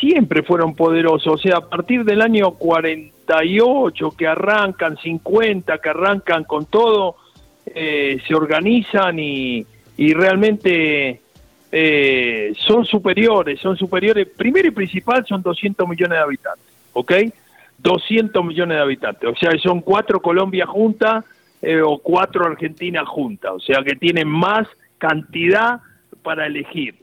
Siempre 0.01 0.43
fueron 0.43 0.75
poderosos. 0.75 1.35
O 1.35 1.39
sea, 1.39 1.59
a 1.59 1.69
partir 1.69 2.05
del 2.05 2.21
año 2.21 2.53
48 2.53 4.11
que 4.17 4.27
arrancan, 4.27 4.97
50 4.97 5.79
que 5.79 5.89
arrancan 5.89 6.45
con 6.45 6.67
todo, 6.67 7.17
se 7.65 8.35
organizan 8.35 9.19
y, 9.21 9.65
y 9.97 10.15
realmente 10.15 11.21
eh, 11.77 12.53
son 12.57 12.85
superiores. 12.85 13.61
Son 13.61 13.77
superiores. 13.77 14.29
Primero 14.29 14.69
y 14.69 14.71
principal 14.71 15.27
son 15.27 15.43
200 15.43 15.89
millones 15.89 16.17
de 16.17 16.23
habitantes. 16.23 16.73
¿Ok? 16.93 17.13
200 17.79 18.45
millones 18.45 18.77
de 18.77 18.83
habitantes. 18.83 19.29
O 19.29 19.35
sea, 19.35 19.51
son 19.59 19.81
cuatro 19.81 20.21
Colombia 20.21 20.67
juntas 20.67 21.25
eh, 21.61 21.83
o 21.83 21.99
cuatro 21.99 22.47
Argentina 22.47 23.05
juntas. 23.05 23.55
O 23.57 23.59
sea, 23.59 23.83
que 23.83 23.97
tienen 23.97 24.29
más 24.29 24.69
cantidad 24.99 25.81
para 26.23 26.47
elegir. 26.47 26.95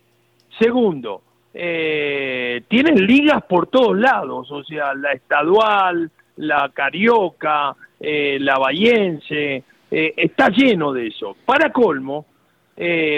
Segundo, 0.58 1.22
eh, 1.54 2.64
tienen 2.70 3.06
ligas 3.06 3.44
por 3.44 3.68
todos 3.68 3.98
lados. 3.98 4.50
O 4.52 4.64
sea, 4.64 4.94
la 4.94 5.12
estadual, 5.12 6.10
la 6.38 6.72
carioca, 6.74 7.76
eh, 8.00 8.38
la 8.40 8.58
bayense. 8.58 9.66
está 9.92 10.48
lleno 10.48 10.94
de 10.94 11.08
eso. 11.08 11.36
Para 11.46 11.74
colmo, 11.74 12.26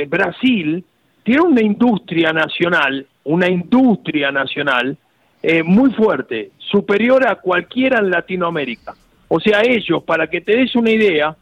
Brasil 0.07 0.83
tiene 1.23 1.41
una 1.41 1.61
industria 1.61 2.33
nacional, 2.33 3.05
una 3.23 3.49
industria 3.49 4.31
nacional 4.31 4.97
eh, 5.41 5.63
muy 5.63 5.91
fuerte, 5.91 6.51
superior 6.57 7.27
a 7.27 7.35
cualquiera 7.35 7.99
en 7.99 8.09
Latinoamérica. 8.09 8.93
O 9.27 9.39
sea, 9.39 9.61
ellos, 9.61 10.03
para 10.03 10.27
que 10.27 10.41
te 10.41 10.55
des 10.55 10.75
una 10.75 10.91
idea, 10.91 11.35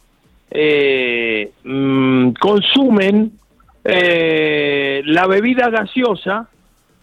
eh, 0.50 1.52
mm, 1.63 2.32
consumen 2.39 3.32
eh, 3.84 5.02
la 5.06 5.28
bebida 5.28 5.70
gaseosa 5.70 6.48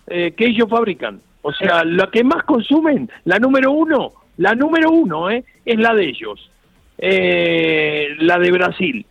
eh, 0.07 0.33
que 0.37 0.47
ellos 0.47 0.69
fabrican. 0.69 1.21
O 1.43 1.53
sea, 1.53 1.85
la 1.85 2.11
que 2.11 2.25
más 2.25 2.45
consumen, 2.45 3.11
la 3.25 3.39
número 3.39 3.73
uno, 3.73 4.13
la 4.39 4.55
número 4.55 4.91
uno, 4.91 5.31
eh, 5.31 5.45
es 5.65 5.79
la 5.79 5.95
de 5.95 6.05
ellos, 6.05 6.51
eh, 6.99 8.09
la 8.19 8.39
de 8.39 8.51
Brasil. 8.51 9.07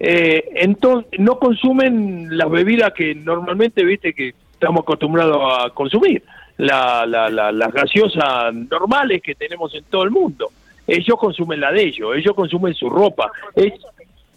Eh, 0.00 0.44
entonces, 0.54 1.18
no 1.18 1.38
consumen 1.38 2.28
las 2.36 2.48
bebidas 2.50 2.92
que 2.92 3.14
normalmente, 3.14 3.84
viste, 3.84 4.12
que 4.14 4.34
estamos 4.52 4.82
acostumbrados 4.82 5.36
a 5.64 5.70
consumir, 5.70 6.22
la, 6.56 7.04
la- 7.06 7.28
la- 7.30 7.52
las 7.52 7.72
gaseosas 7.72 8.52
normales 8.54 9.22
que 9.22 9.34
tenemos 9.34 9.74
en 9.74 9.84
todo 9.84 10.02
el 10.04 10.10
mundo. 10.10 10.50
ellos 10.86 11.18
consumen 11.18 11.60
la 11.60 11.70
de 11.70 11.82
ellos, 11.82 12.16
ellos 12.16 12.34
consumen 12.34 12.72
su 12.72 12.88
ropa, 12.88 13.30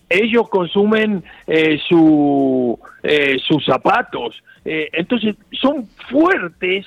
ellos 0.09 0.49
consumen 0.49 1.23
eh, 1.47 1.79
su, 1.87 2.77
eh, 3.03 3.37
sus 3.47 3.63
zapatos. 3.65 4.43
Eh, 4.65 4.89
entonces, 4.91 5.35
son 5.53 5.87
fuertes 6.09 6.85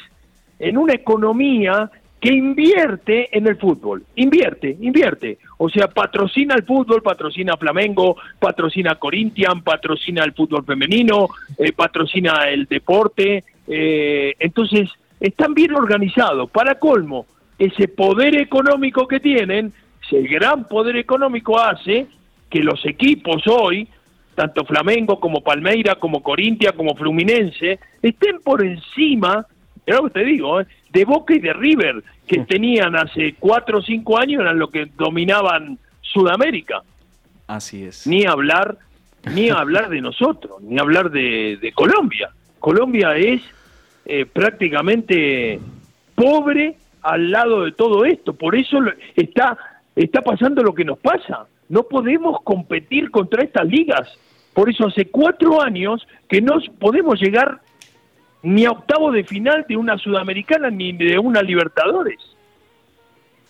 en 0.59 0.77
una 0.77 0.93
economía 0.95 1.91
que 2.25 2.33
invierte 2.33 3.37
en 3.37 3.47
el 3.47 3.57
fútbol. 3.59 4.03
Invierte, 4.17 4.79
invierte. 4.81 5.37
O 5.59 5.69
sea, 5.69 5.89
patrocina 5.89 6.55
el 6.55 6.63
fútbol, 6.63 7.03
patrocina 7.03 7.55
Flamengo, 7.59 8.17
patrocina 8.39 8.95
Corinthians, 8.95 9.63
patrocina 9.63 10.25
el 10.25 10.33
fútbol 10.33 10.65
femenino, 10.65 11.29
eh, 11.59 11.73
patrocina 11.73 12.49
el 12.49 12.65
deporte. 12.65 13.45
eh, 13.67 14.35
entonces, 14.39 14.89
están 15.21 15.53
bien 15.53 15.75
organizados. 15.75 16.49
Para 16.51 16.79
colmo, 16.79 17.27
ese 17.59 17.89
poder 17.89 18.37
económico 18.37 19.07
que 19.07 19.21
tienen, 19.21 19.75
ese 20.07 20.23
gran 20.23 20.67
poder 20.67 20.97
económico 20.97 21.61
hace 21.61 22.07
que 22.49 22.61
los 22.61 22.87
equipos 22.87 23.43
hoy, 23.47 23.87
tanto 24.35 24.65
Flamengo 24.65 25.21
como 25.21 25.43
Palmeira, 25.43 25.97
como 25.97 26.23
Corintia, 26.23 26.73
como 26.73 26.97
Fluminense, 26.97 27.81
estén 28.01 28.41
por 28.43 28.65
encima, 28.65 29.47
lo 29.87 30.05
que 30.05 30.11
te 30.11 30.25
digo, 30.25 30.61
¿eh? 30.61 30.67
de 30.91 31.05
Boca 31.05 31.35
y 31.35 31.41
de 31.41 31.53
River, 31.53 32.03
que 32.27 32.41
tenían 32.41 32.97
hace 32.97 33.35
cuatro 33.39 33.79
o 33.79 33.83
cinco 33.83 34.19
años, 34.19 34.41
eran 34.41 34.59
los 34.59 34.71
que 34.71 34.87
dominaban 34.97 35.79
Sudamérica. 36.01 36.83
Así 37.47 37.85
es. 37.85 38.07
Ni 38.07 38.25
hablar, 38.25 38.79
ni 39.33 39.51
hablar 39.51 39.91
de 39.91 40.01
nosotros, 40.01 40.63
ni 40.63 40.79
hablar 40.79 41.11
de, 41.11 41.59
de 41.61 41.73
Colombia. 41.73 42.31
Colombia 42.59 43.17
es 43.17 43.43
eh, 44.07 44.27
prácticamente 44.27 45.61
pobre 46.15 46.77
al 47.03 47.31
lado 47.31 47.65
de 47.65 47.73
todo 47.73 48.05
esto. 48.05 48.35
Por 48.35 48.55
eso 48.55 48.79
está, 49.17 49.57
está 49.95 50.23
pasando 50.23 50.63
lo 50.63 50.75
que 50.75 50.85
nos 50.85 50.99
pasa. 50.99 51.47
No 51.69 51.85
podemos 51.85 52.41
competir 52.43 53.11
contra 53.11 53.43
estas 53.43 53.67
ligas. 53.67 54.09
Por 54.53 54.71
eso 54.71 54.87
hace 54.87 55.07
cuatro 55.07 55.63
años 55.63 56.07
que 56.29 56.41
no 56.41 56.59
podemos 56.79 57.21
llegar 57.21 57.61
ni 58.45 58.67
a 58.67 58.71
octavo 58.71 59.11
de 59.11 59.25
final 59.25 59.65
de 59.69 59.77
una 59.77 59.99
sudamericana 59.99 60.71
ni 60.71 60.93
de 60.93 61.19
una 61.19 61.43
Libertadores. 61.43 62.19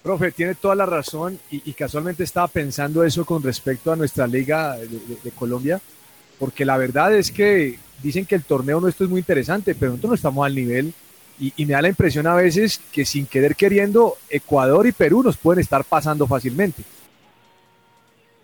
Profe, 0.02 0.32
tiene 0.32 0.54
toda 0.54 0.74
la 0.74 0.86
razón 0.86 1.38
y, 1.50 1.72
casualmente 1.72 2.24
estaba 2.24 2.46
pensando 2.46 3.04
eso 3.04 3.24
con 3.24 3.42
respecto 3.42 3.90
a 3.90 3.96
nuestra 3.96 4.26
liga 4.26 4.76
de, 4.76 5.30
Colombia, 5.30 5.80
porque 6.38 6.64
la 6.64 6.76
verdad 6.76 7.14
es 7.14 7.30
que 7.30 7.78
dicen 8.02 8.26
que 8.26 8.34
el 8.34 8.44
torneo 8.44 8.80
nuestro 8.80 9.06
es 9.06 9.10
muy 9.10 9.20
interesante, 9.20 9.74
pero 9.74 9.92
nosotros 9.92 10.10
no 10.10 10.14
estamos 10.16 10.46
al 10.46 10.54
nivel 10.54 10.92
y 11.38 11.66
me 11.66 11.72
da 11.72 11.82
la 11.82 11.88
impresión 11.88 12.26
a 12.26 12.34
veces 12.34 12.80
que 12.92 13.04
sin 13.04 13.26
querer 13.26 13.56
queriendo 13.56 14.16
Ecuador 14.28 14.86
y 14.86 14.92
Perú 14.92 15.22
nos 15.22 15.38
pueden 15.38 15.60
estar 15.60 15.84
pasando 15.84 16.26
fácilmente. 16.26 16.84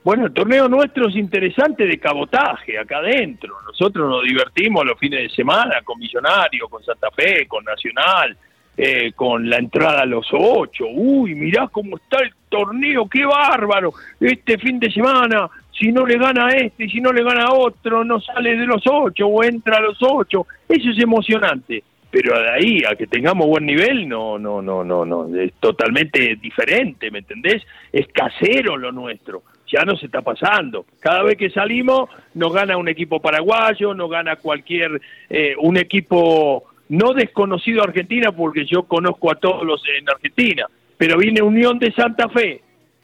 Bueno, 0.03 0.27
el 0.27 0.33
torneo 0.33 0.67
nuestro 0.67 1.09
es 1.09 1.17
interesante 1.17 1.85
de 1.87 1.99
cabotaje 1.99 2.79
acá 2.79 2.99
adentro. 2.99 3.55
Nosotros 3.67 4.09
nos 4.09 4.25
divertimos 4.25 4.85
los 4.87 4.99
fines 4.99 5.23
de 5.25 5.29
semana 5.29 5.83
con 5.85 5.99
Millonario, 5.99 6.69
con 6.69 6.83
Santa 6.83 7.11
Fe, 7.11 7.47
con 7.47 7.63
Nacional, 7.65 8.35
eh, 8.79 9.13
con 9.13 9.51
la 9.51 9.59
entrada 9.59 10.01
a 10.01 10.07
los 10.07 10.27
ocho. 10.33 10.87
Uy, 10.91 11.35
mirá 11.35 11.69
cómo 11.69 11.99
está 11.99 12.25
el 12.25 12.33
torneo, 12.49 13.07
qué 13.11 13.27
bárbaro. 13.27 13.93
Este 14.19 14.57
fin 14.57 14.81
de 14.81 14.91
semana, 14.91 15.51
si 15.79 15.93
no 15.93 16.07
le 16.07 16.17
gana 16.17 16.47
a 16.47 16.57
este, 16.57 16.89
si 16.89 16.99
no 17.03 17.13
le 17.13 17.23
gana 17.23 17.45
a 17.45 17.53
otro, 17.53 18.03
no 18.03 18.23
sale 18.23 18.57
de 18.57 18.65
los 18.65 18.83
ocho 18.87 19.27
o 19.27 19.45
entra 19.45 19.77
a 19.77 19.83
los 19.83 19.99
ocho. 20.01 20.47
Eso 20.67 20.91
es 20.93 20.99
emocionante. 20.99 21.85
Pero 22.11 22.37
de 22.41 22.51
ahí 22.51 22.83
a 22.91 22.97
que 22.97 23.07
tengamos 23.07 23.47
buen 23.47 23.67
nivel, 23.67 24.09
no, 24.09 24.39
no, 24.39 24.63
no, 24.63 24.83
no, 24.83 25.05
no, 25.05 25.29
es 25.37 25.53
totalmente 25.61 26.37
diferente, 26.37 27.11
¿me 27.11 27.21
entendés? 27.21 27.63
Es 27.93 28.09
casero 28.09 28.77
lo 28.77 28.91
nuestro, 28.91 29.43
ya 29.71 29.85
no 29.85 29.97
se 29.97 30.07
está 30.07 30.23
pasando. 30.23 30.85
Cada 31.01 31.23
vez 31.23 31.37
que 31.37 31.51
salimos 31.51 32.11
nos 32.35 32.53
gana 32.53 32.77
un 32.77 32.89
equipo 32.89 33.21
paraguayo, 33.21 33.95
nos 33.95 34.11
gana 34.11 34.37
cualquier, 34.37 35.01
eh, 35.29 35.55
un 35.59 35.77
equipo 35.77 36.65
no 36.89 37.13
desconocido 37.13 37.83
a 37.83 37.85
Argentina, 37.85 38.33
porque 38.33 38.67
yo 38.67 38.83
conozco 38.83 39.31
a 39.31 39.37
todos 39.37 39.65
los 39.65 39.83
en 39.97 40.09
Argentina, 40.09 40.67
pero 40.99 41.19
viene 41.19 41.41
Unión 41.41 41.79
de 41.79 41.93
Santa 41.93 42.29
Fe, 42.29 42.63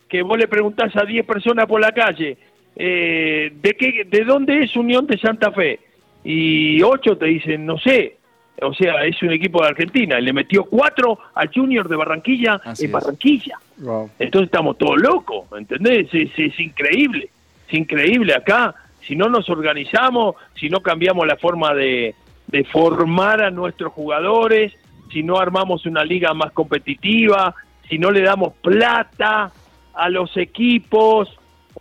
que 0.08 0.22
vos 0.22 0.36
le 0.36 0.48
preguntás 0.48 0.94
a 0.96 1.04
10 1.04 1.24
personas 1.24 1.66
por 1.66 1.80
la 1.80 1.92
calle, 1.92 2.36
eh, 2.74 3.52
¿de, 3.54 3.74
qué, 3.74 4.04
¿de 4.04 4.24
dónde 4.24 4.62
es 4.62 4.76
Unión 4.76 5.06
de 5.06 5.18
Santa 5.18 5.52
Fe? 5.52 5.80
Y 6.24 6.82
ocho 6.82 7.16
te 7.16 7.26
dicen, 7.26 7.64
no 7.64 7.78
sé, 7.78 8.16
o 8.62 8.74
sea, 8.74 9.04
es 9.04 9.22
un 9.22 9.32
equipo 9.32 9.62
de 9.62 9.68
Argentina, 9.68 10.18
y 10.18 10.22
le 10.22 10.32
metió 10.32 10.64
cuatro 10.64 11.18
al 11.34 11.50
Junior 11.52 11.88
de 11.88 11.96
Barranquilla 11.96 12.60
en 12.78 12.92
Barranquilla. 12.92 13.58
Entonces 14.18 14.46
estamos 14.46 14.78
todos 14.78 15.00
locos, 15.00 15.46
¿entendés? 15.56 16.08
Es, 16.12 16.30
es 16.36 16.58
increíble, 16.60 17.28
es 17.68 17.74
increíble 17.74 18.34
acá. 18.34 18.74
Si 19.02 19.14
no 19.14 19.28
nos 19.28 19.48
organizamos, 19.50 20.34
si 20.54 20.68
no 20.68 20.80
cambiamos 20.80 21.26
la 21.26 21.36
forma 21.36 21.74
de, 21.74 22.14
de 22.46 22.64
formar 22.64 23.42
a 23.42 23.50
nuestros 23.50 23.92
jugadores, 23.92 24.72
si 25.12 25.22
no 25.22 25.38
armamos 25.38 25.86
una 25.86 26.04
liga 26.04 26.34
más 26.34 26.52
competitiva, 26.52 27.54
si 27.88 27.98
no 27.98 28.10
le 28.10 28.22
damos 28.22 28.54
plata 28.54 29.52
a 29.94 30.08
los 30.08 30.36
equipos 30.36 31.28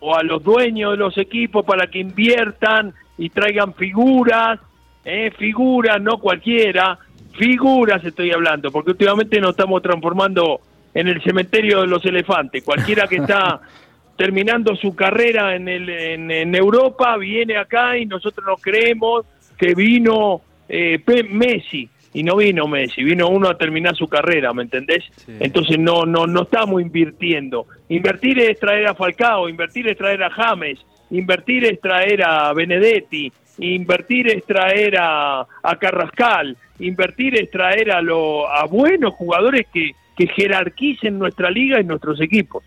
o 0.00 0.14
a 0.14 0.22
los 0.22 0.42
dueños 0.42 0.92
de 0.92 0.98
los 0.98 1.18
equipos 1.18 1.64
para 1.64 1.88
que 1.88 1.98
inviertan 1.98 2.94
y 3.18 3.30
traigan 3.30 3.74
figuras, 3.74 4.60
eh, 5.08 5.30
figuras, 5.38 6.02
no 6.02 6.18
cualquiera, 6.18 6.98
figuras 7.38 8.04
estoy 8.04 8.32
hablando, 8.32 8.72
porque 8.72 8.90
últimamente 8.90 9.40
nos 9.40 9.50
estamos 9.50 9.80
transformando 9.80 10.60
en 10.92 11.06
el 11.06 11.22
cementerio 11.22 11.82
de 11.82 11.86
los 11.86 12.04
elefantes. 12.04 12.64
Cualquiera 12.64 13.06
que 13.06 13.16
está 13.16 13.60
terminando 14.16 14.74
su 14.74 14.96
carrera 14.96 15.54
en, 15.54 15.68
el, 15.68 15.88
en, 15.88 16.30
en 16.32 16.54
Europa 16.56 17.16
viene 17.18 17.56
acá 17.56 17.96
y 17.96 18.06
nosotros 18.06 18.44
nos 18.44 18.60
creemos 18.60 19.24
que 19.56 19.76
vino 19.76 20.40
eh, 20.68 21.00
Messi 21.30 21.88
y 22.12 22.22
no 22.24 22.36
vino 22.36 22.66
Messi, 22.66 23.04
vino 23.04 23.28
uno 23.28 23.48
a 23.48 23.56
terminar 23.56 23.94
su 23.94 24.08
carrera, 24.08 24.52
¿me 24.54 24.64
entendés? 24.64 25.04
Entonces 25.38 25.78
no, 25.78 26.04
no, 26.04 26.26
no 26.26 26.42
estamos 26.42 26.82
invirtiendo. 26.82 27.66
Invertir 27.90 28.40
es 28.40 28.58
traer 28.58 28.88
a 28.88 28.94
Falcao, 28.94 29.48
invertir 29.48 29.86
es 29.86 29.96
traer 29.96 30.24
a 30.24 30.30
James, 30.30 30.80
invertir 31.10 31.64
es 31.66 31.80
traer 31.80 32.24
a 32.24 32.52
Benedetti, 32.54 33.30
invertir 33.58 34.28
es 34.28 34.44
traer 34.44 34.96
a, 34.98 35.40
a 35.40 35.78
Carrascal, 35.78 36.56
invertir 36.78 37.40
es 37.40 37.50
traer 37.50 37.90
a, 37.90 38.02
lo, 38.02 38.48
a 38.48 38.64
buenos 38.66 39.14
jugadores 39.14 39.66
que, 39.72 39.92
que 40.16 40.26
jerarquicen 40.28 41.18
nuestra 41.18 41.50
liga 41.50 41.80
y 41.80 41.84
nuestros 41.84 42.20
equipos. 42.20 42.64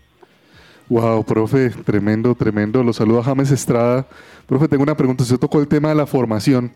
Wow, 0.88 1.24
profe, 1.24 1.70
tremendo, 1.70 2.34
tremendo. 2.34 2.82
Los 2.82 2.96
saluda 2.96 3.22
James 3.22 3.50
Estrada. 3.52 4.06
Profe, 4.46 4.66
tengo 4.66 4.82
una 4.82 4.96
pregunta. 4.96 5.22
Usted 5.22 5.38
tocó 5.38 5.60
el 5.60 5.68
tema 5.68 5.90
de 5.90 5.94
la 5.94 6.06
formación. 6.06 6.72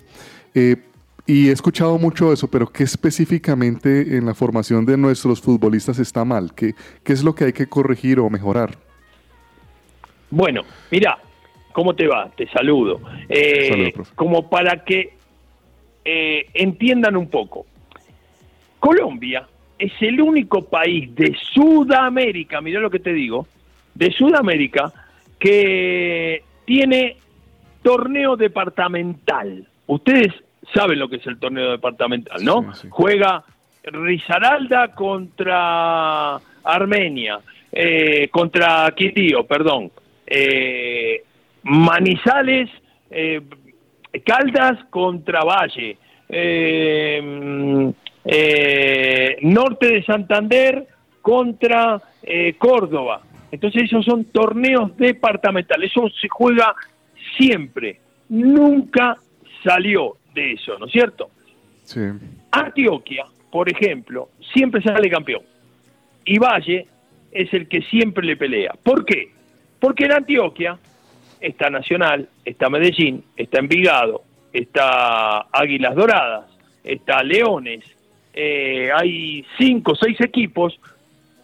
Eh, 0.55 0.77
y 1.27 1.49
he 1.49 1.53
escuchado 1.53 1.99
mucho 1.99 2.33
eso, 2.33 2.49
pero 2.49 2.71
¿qué 2.71 2.85
específicamente 2.85 4.17
en 4.17 4.27
la 4.27 4.35
formación 4.35 4.85
de 4.85 4.97
nuestros 4.97 5.41
futbolistas 5.41 5.99
está 5.99 6.25
mal? 6.25 6.55
¿Qué, 6.55 6.75
qué 7.03 7.13
es 7.13 7.25
lo 7.25 7.35
que 7.35 7.47
hay 7.47 7.53
que 7.53 7.67
corregir 7.67 8.21
o 8.21 8.31
mejorar? 8.31 8.77
Bueno, 10.31 10.63
mira, 10.91 11.19
¿cómo 11.75 11.95
te 11.95 12.07
va? 12.07 12.31
Te 12.35 12.47
saludo. 12.49 13.01
Eh, 13.29 13.69
Saludo, 13.69 13.91
profe. 13.93 14.15
como 14.15 14.49
para 14.49 14.85
que 14.85 15.13
eh, 16.05 16.47
entiendan 16.55 17.17
un 17.17 17.29
poco. 17.29 17.67
Colombia 18.79 19.47
es 19.79 19.93
el 20.01 20.21
único 20.21 20.63
país 20.63 21.15
de 21.15 21.37
Sudamérica, 21.53 22.61
mira 22.61 22.81
lo 22.81 22.91
que 22.91 23.01
te 23.01 23.13
digo, 23.13 23.47
de 23.95 24.13
Sudamérica 24.13 24.93
que 25.39 26.43
tiene 26.65 27.17
torneo 27.83 28.37
departamental. 28.37 29.67
Ustedes 29.87 30.33
saben 30.73 30.99
lo 30.99 31.09
que 31.09 31.17
es 31.17 31.27
el 31.27 31.39
torneo 31.39 31.73
departamental, 31.73 32.43
¿no? 32.45 32.73
Juega 32.91 33.45
Risaralda 33.83 34.95
contra 34.95 36.37
Armenia, 36.63 37.41
eh, 37.73 38.29
contra 38.31 38.91
Quindío, 38.97 39.45
perdón, 39.45 39.91
eh, 40.27 41.14
Manizales, 41.65 42.71
eh, 43.11 43.41
Caldas 44.25 44.85
contra 44.91 45.43
Valle, 45.43 45.97
eh, 46.29 47.93
eh, 48.25 49.37
Norte 49.43 49.87
de 49.89 50.05
Santander 50.05 50.87
contra 51.21 52.01
Córdoba. 52.59 53.23
Entonces 53.51 53.85
esos 53.85 54.05
son 54.05 54.25
torneos 54.27 54.97
departamentales, 54.97 55.91
eso 55.91 56.09
se 56.21 56.29
juega 56.29 56.75
siempre, 57.37 58.01
nunca 58.29 59.17
salió 59.63 60.17
de 60.35 60.53
eso, 60.53 60.79
¿no 60.79 60.87
es 60.87 60.93
cierto? 60.93 61.31
Sí. 61.85 62.01
Antioquia, 62.51 63.27
por 63.51 63.71
ejemplo, 63.71 64.31
siempre 64.53 64.83
sale 64.83 65.09
campeón. 65.09 65.43
Y 66.25 66.39
Valle 66.39 66.87
es 67.31 67.53
el 67.53 67.69
que 67.69 67.83
siempre 67.83 68.25
le 68.27 68.37
pelea. 68.37 68.75
¿Por 68.83 69.05
qué? 69.05 69.31
Porque 69.79 70.05
en 70.05 70.13
Antioquia 70.13 70.79
está 71.41 71.71
Nacional, 71.71 72.29
está 72.45 72.69
Medellín, 72.71 73.25
está 73.37 73.59
Envigado, 73.59 74.23
está 74.53 75.41
Águilas 75.53 75.95
Doradas, 75.95 76.45
está 76.85 77.23
Leones. 77.23 77.85
eh, 78.37 78.91
hay 78.95 79.45
cinco 79.59 79.93
o 79.93 79.95
seis 79.95 80.21
equipos 80.21 80.79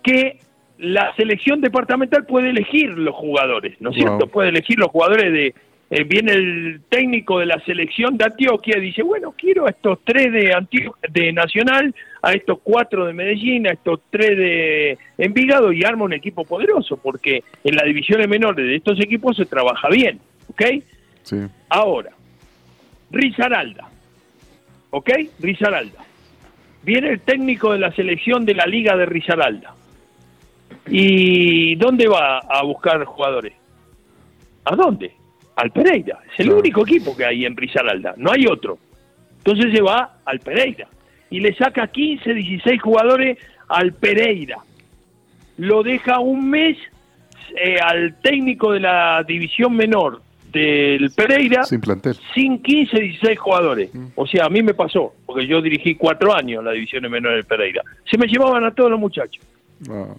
que 0.03 0.39
la 0.79 1.15
selección 1.15 1.61
departamental 1.61 2.25
puede 2.27 2.51
elegir 2.51 2.89
los 2.91 3.15
jugadores, 3.15 3.81
¿no 3.81 3.91
es 3.91 3.97
Wow. 3.97 4.05
cierto? 4.07 4.27
Puede 4.27 4.49
elegir 4.49 4.79
los 4.79 4.89
jugadores 4.91 5.33
de... 5.33 5.55
eh, 5.91 6.05
viene 6.05 6.33
el 6.33 6.81
técnico 6.89 7.39
de 7.39 7.47
la 7.47 7.61
selección 7.61 8.17
de 8.17 8.25
Antioquia 8.25 8.79
y 8.79 8.81
dice, 8.81 9.03
bueno, 9.03 9.35
quiero 9.37 9.67
a 9.67 9.71
estos 9.71 9.99
tres 10.05 10.33
de, 10.33 10.53
Antio- 10.55 10.97
de 11.09 11.33
Nacional, 11.33 11.95
a 12.23 12.33
estos 12.33 12.59
cuatro 12.63 13.07
de 13.07 13.13
Medellín, 13.13 13.67
a 13.67 13.73
estos 13.73 14.01
tres 14.11 14.37
de 14.37 14.99
Envigado 15.19 15.73
y 15.73 15.85
arma 15.85 16.05
un 16.05 16.13
equipo 16.13 16.45
poderoso, 16.45 16.97
porque 16.97 17.43
en 17.65 17.75
las 17.75 17.85
divisiones 17.85 18.29
menores 18.29 18.67
de 18.67 18.77
estos 18.77 19.01
equipos 19.01 19.37
se 19.37 19.47
trabaja 19.47 19.89
bien, 19.89 20.21
¿ok? 20.49 20.63
Sí. 21.23 21.37
Ahora, 21.69 22.11
Rizaralda, 23.11 23.89
¿ok? 24.91 25.11
Rizaralda. 25.41 26.05
Viene 26.83 27.11
el 27.11 27.21
técnico 27.21 27.73
de 27.73 27.79
la 27.79 27.93
selección 27.93 28.45
de 28.45 28.55
la 28.55 28.67
Liga 28.67 28.97
de 28.97 29.07
Rizaralda. 29.07 29.75
¿Y 30.89 31.77
dónde 31.77 32.09
va 32.09 32.39
a 32.39 32.63
buscar 32.63 33.05
jugadores? 33.05 33.53
¿A 34.65 34.75
dónde? 34.75 35.13
Al 35.57 35.71
Pereira. 35.71 36.21
Es 36.33 36.41
el 36.41 36.53
único 36.53 36.83
equipo 36.83 37.17
que 37.17 37.25
hay 37.25 37.45
en 37.45 37.57
Rizaralda, 37.57 38.15
no 38.17 38.31
hay 38.31 38.47
otro. 38.47 38.79
Entonces 39.39 39.75
se 39.75 39.83
va 39.83 40.19
al 40.25 40.41
Pereira 40.41 40.87
y 41.31 41.41
le 41.41 41.55
saca 41.55 41.87
15, 41.87 42.35
16 42.35 42.83
jugadores 42.83 43.39
al 43.69 43.93
Pereira. 43.93 44.59
Lo 45.59 45.83
deja 45.83 46.19
un 46.19 46.51
mes 46.51 46.77
eh, 47.57 47.77
al 47.81 48.17
técnico 48.21 48.73
de 48.73 48.81
la 48.81 49.23
división 49.27 49.75
menor 49.77 50.23
del 50.53 51.11
Pereira 51.13 51.63
Sin 51.65 51.81
plantel. 51.81 52.17
sin 52.35 52.61
15, 52.61 52.99
16 52.99 53.39
jugadores. 53.39 53.91
O 54.17 54.27
sea, 54.27 54.47
a 54.47 54.49
mí 54.49 54.63
me 54.63 54.75
pasó, 54.75 55.13
porque 55.25 55.47
yo 55.47 55.63
dirigí 55.63 55.95
cuatro 55.95 56.35
años 56.35 56.65
la 56.65 56.73
división 56.73 57.09
menor 57.11 57.35
del 57.35 57.45
Pereira. 57.45 57.83
Se 58.11 58.19
me 58.19 58.27
llevaban 58.27 58.65
a 58.65 58.73
todos 58.73 58.91
los 58.91 58.99
muchachos. 58.99 59.45
Ah, 59.89 60.15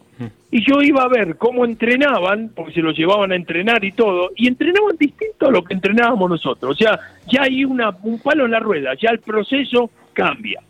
Y 0.49 0.65
yo 0.65 0.81
iba 0.81 1.03
a 1.03 1.07
ver 1.07 1.35
cómo 1.37 1.65
entrenaban, 1.65 2.49
porque 2.55 2.73
se 2.73 2.81
los 2.81 2.97
llevaban 2.97 3.31
a 3.31 3.35
entrenar 3.35 3.83
y 3.83 3.91
todo, 3.91 4.31
y 4.35 4.47
entrenaban 4.47 4.95
distinto 4.97 5.47
a 5.47 5.51
lo 5.51 5.63
que 5.63 5.73
entrenábamos 5.73 6.29
nosotros. 6.29 6.71
O 6.71 6.75
sea, 6.75 6.99
ya 7.27 7.43
hay 7.43 7.65
una, 7.65 7.89
un 8.03 8.19
palo 8.19 8.45
en 8.45 8.51
la 8.51 8.59
rueda, 8.59 8.93
ya 8.95 9.09
el 9.11 9.19
proceso 9.19 9.91
cambia. 10.13 10.61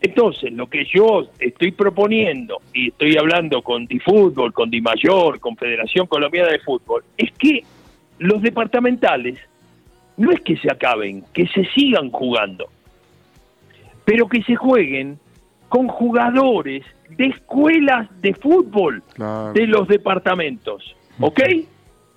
Entonces, 0.00 0.52
lo 0.52 0.68
que 0.68 0.84
yo 0.84 1.28
estoy 1.38 1.72
proponiendo, 1.72 2.60
y 2.72 2.88
estoy 2.88 3.16
hablando 3.16 3.62
con 3.62 3.86
Difútbol, 3.86 4.52
con 4.52 4.70
Dimayor, 4.70 5.38
con 5.40 5.56
Federación 5.56 6.06
Colombiana 6.06 6.50
de 6.50 6.58
Fútbol, 6.58 7.04
es 7.16 7.30
que 7.32 7.62
los 8.18 8.42
departamentales 8.42 9.38
no 10.16 10.30
es 10.30 10.40
que 10.40 10.56
se 10.56 10.70
acaben, 10.70 11.24
que 11.32 11.46
se 11.48 11.64
sigan 11.74 12.10
jugando, 12.10 12.66
pero 14.04 14.28
que 14.28 14.42
se 14.42 14.56
jueguen 14.56 15.18
con 15.68 15.88
jugadores 15.88 16.84
de 17.10 17.26
escuelas 17.26 18.08
de 18.20 18.34
fútbol 18.34 19.02
de 19.54 19.66
los 19.66 19.88
departamentos, 19.88 20.94
¿ok? 21.20 21.40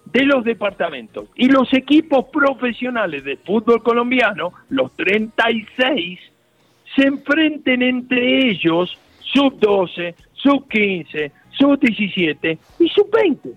De 0.05 0.25
los 0.25 0.43
departamentos. 0.43 1.29
Y 1.35 1.49
los 1.49 1.71
equipos 1.73 2.25
profesionales 2.25 3.23
de 3.23 3.37
fútbol 3.37 3.81
colombiano, 3.83 4.53
los 4.69 4.93
36, 4.95 6.19
se 6.97 7.07
enfrenten 7.07 7.81
entre 7.83 8.49
ellos 8.49 8.97
sub-12, 9.33 10.13
sub-15, 10.33 11.31
sub-17 11.51 12.57
y 12.79 12.89
sub-20. 12.89 13.53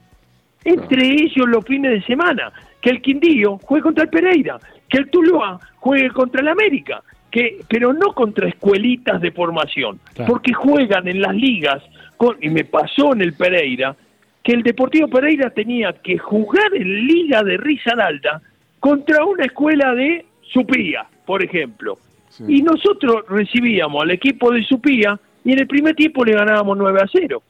Entre 0.65 1.07
ellos 1.07 1.49
los 1.49 1.65
fines 1.65 1.93
de 1.93 2.03
semana. 2.03 2.53
Que 2.83 2.91
el 2.91 3.03
Quindío 3.03 3.59
juegue 3.59 3.83
contra 3.83 4.05
el 4.05 4.11
Pereira, 4.11 4.59
que 4.89 4.99
el 4.99 5.11
Tuluá 5.11 5.59
juegue 5.77 6.09
contra 6.11 6.41
el 6.41 6.49
América, 6.49 7.03
que, 7.31 7.61
pero 7.69 7.93
no 7.93 8.13
contra 8.15 8.49
escuelitas 8.49 9.21
de 9.21 9.33
formación, 9.33 9.99
Claro. 10.15 10.33
porque 10.33 10.53
juegan 10.55 11.07
en 11.07 11.21
las 11.21 11.35
ligas, 11.35 11.83
con, 12.17 12.37
y 12.41 12.49
me 12.49 12.65
pasó 12.65 13.13
en 13.13 13.21
el 13.21 13.35
Pereira, 13.35 13.95
que 14.43 14.53
el 14.53 14.63
Deportivo 14.63 15.09
Pereira 15.09 15.51
tenía 15.51 15.93
que 15.93 16.17
jugar 16.17 16.75
en 16.75 17.07
Liga 17.07 17.43
de 17.43 17.59
Risaralda 17.59 18.41
contra 18.79 19.25
una 19.27 19.45
escuela 19.45 19.95
de 19.95 20.25
Supía, 20.51 21.05
por 21.27 21.43
ejemplo. 21.45 21.99
Y 22.47 22.63
nosotros 22.63 23.25
recibíamos 23.29 24.03
al 24.03 24.11
equipo 24.13 24.53
de 24.53 24.63
Supía 24.65 25.19
y 25.45 25.53
en 25.53 25.61
el 25.61 25.67
primer 25.67 25.95
tiempo 25.95 26.25
le 26.25 26.33
ganábamos 26.33 26.79
9 26.79 27.01
a 27.03 27.09
0. 27.11 27.43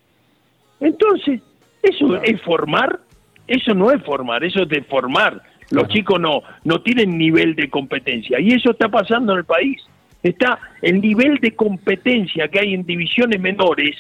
Entonces, 0.81 1.41
¿eso 1.83 2.16
es 2.22 2.41
formar? 2.43 3.01
Eso 3.47 3.74
no 3.74 3.91
es 3.91 4.03
formar, 4.03 4.43
eso 4.45 4.62
es 4.62 4.68
de 4.68 4.83
formar. 4.83 5.43
Los 5.70 5.89
chicos 5.89 6.18
no, 6.18 6.43
no 6.64 6.83
tienen 6.83 7.16
nivel 7.18 7.55
de 7.55 7.68
competencia 7.68 8.41
y 8.41 8.53
eso 8.55 8.70
está 8.70 8.89
pasando 8.89 9.33
en 9.33 9.39
el 9.39 9.45
país. 9.45 9.83
Está 10.22 10.59
el 10.83 11.01
nivel 11.01 11.39
de 11.39 11.55
competencia 11.55 12.49
que 12.49 12.61
hay 12.61 12.74
en 12.74 12.85
divisiones 12.85 13.41
menores 13.41 13.97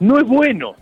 no 0.00 0.18
es 0.18 0.26
bueno, 0.26 0.74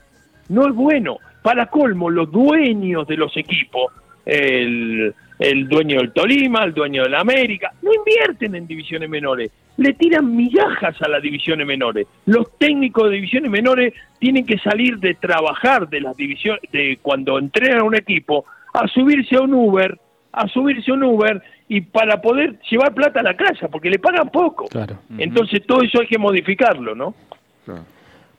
no 0.49 0.67
es 0.69 0.75
bueno. 0.75 1.19
Para 1.43 1.67
colmo, 1.67 2.09
los 2.09 2.31
dueños 2.31 3.07
de 3.07 3.17
los 3.17 3.37
equipos, 3.37 3.93
el, 4.25 5.15
el 5.39 5.69
dueño 5.69 5.99
del 5.99 6.13
Tolima, 6.13 6.65
el 6.65 6.75
dueño 6.75 7.03
de 7.05 7.11
la 7.11 7.21
América, 7.21 7.73
no 7.83 7.91
invierten 7.93 8.55
en 8.55 8.67
divisiones 8.67 9.09
menores, 9.09 9.51
le 9.77 9.93
tiran 9.95 10.35
migajas 10.35 11.01
a 11.03 11.09
las 11.09 11.23
divisiones 11.23 11.67
menores. 11.67 12.07
Los 12.27 12.57
técnicos 12.59 13.11
de 13.11 13.17
divisiones 13.17 13.51
menores 13.51 13.93
tienen 14.19 14.47
que 14.47 14.59
salir 14.59 14.99
de 14.99 15.15
trabajar 15.15 15.89
de 15.89 16.01
las 16.01 16.17
divisiones, 16.17 16.63
de 16.73 16.99
cuando 17.03 17.39
entrenan 17.39 17.81
a 17.81 17.85
un 17.85 17.95
equipo, 17.95 18.45
a 18.73 18.87
subirse 18.89 19.37
a 19.37 19.43
un 19.43 19.55
Uber, 19.55 19.99
a 20.33 20.49
subirse 20.49 20.91
a 20.91 20.95
un 20.95 21.05
Uber 21.05 21.43
y 21.69 21.81
para 21.81 22.21
poder 22.21 22.59
llevar 22.71 22.95
plata 22.95 23.21
a 23.21 23.23
la 23.23 23.37
casa, 23.37 23.69
porque 23.69 23.91
le 23.91 23.99
pagan 23.99 24.29
poco. 24.31 24.67
Claro. 24.69 24.99
Entonces 25.19 25.65
todo 25.67 25.83
eso 25.83 26.01
hay 26.01 26.07
que 26.07 26.19
modificarlo, 26.19 26.95
¿no? 26.95 27.15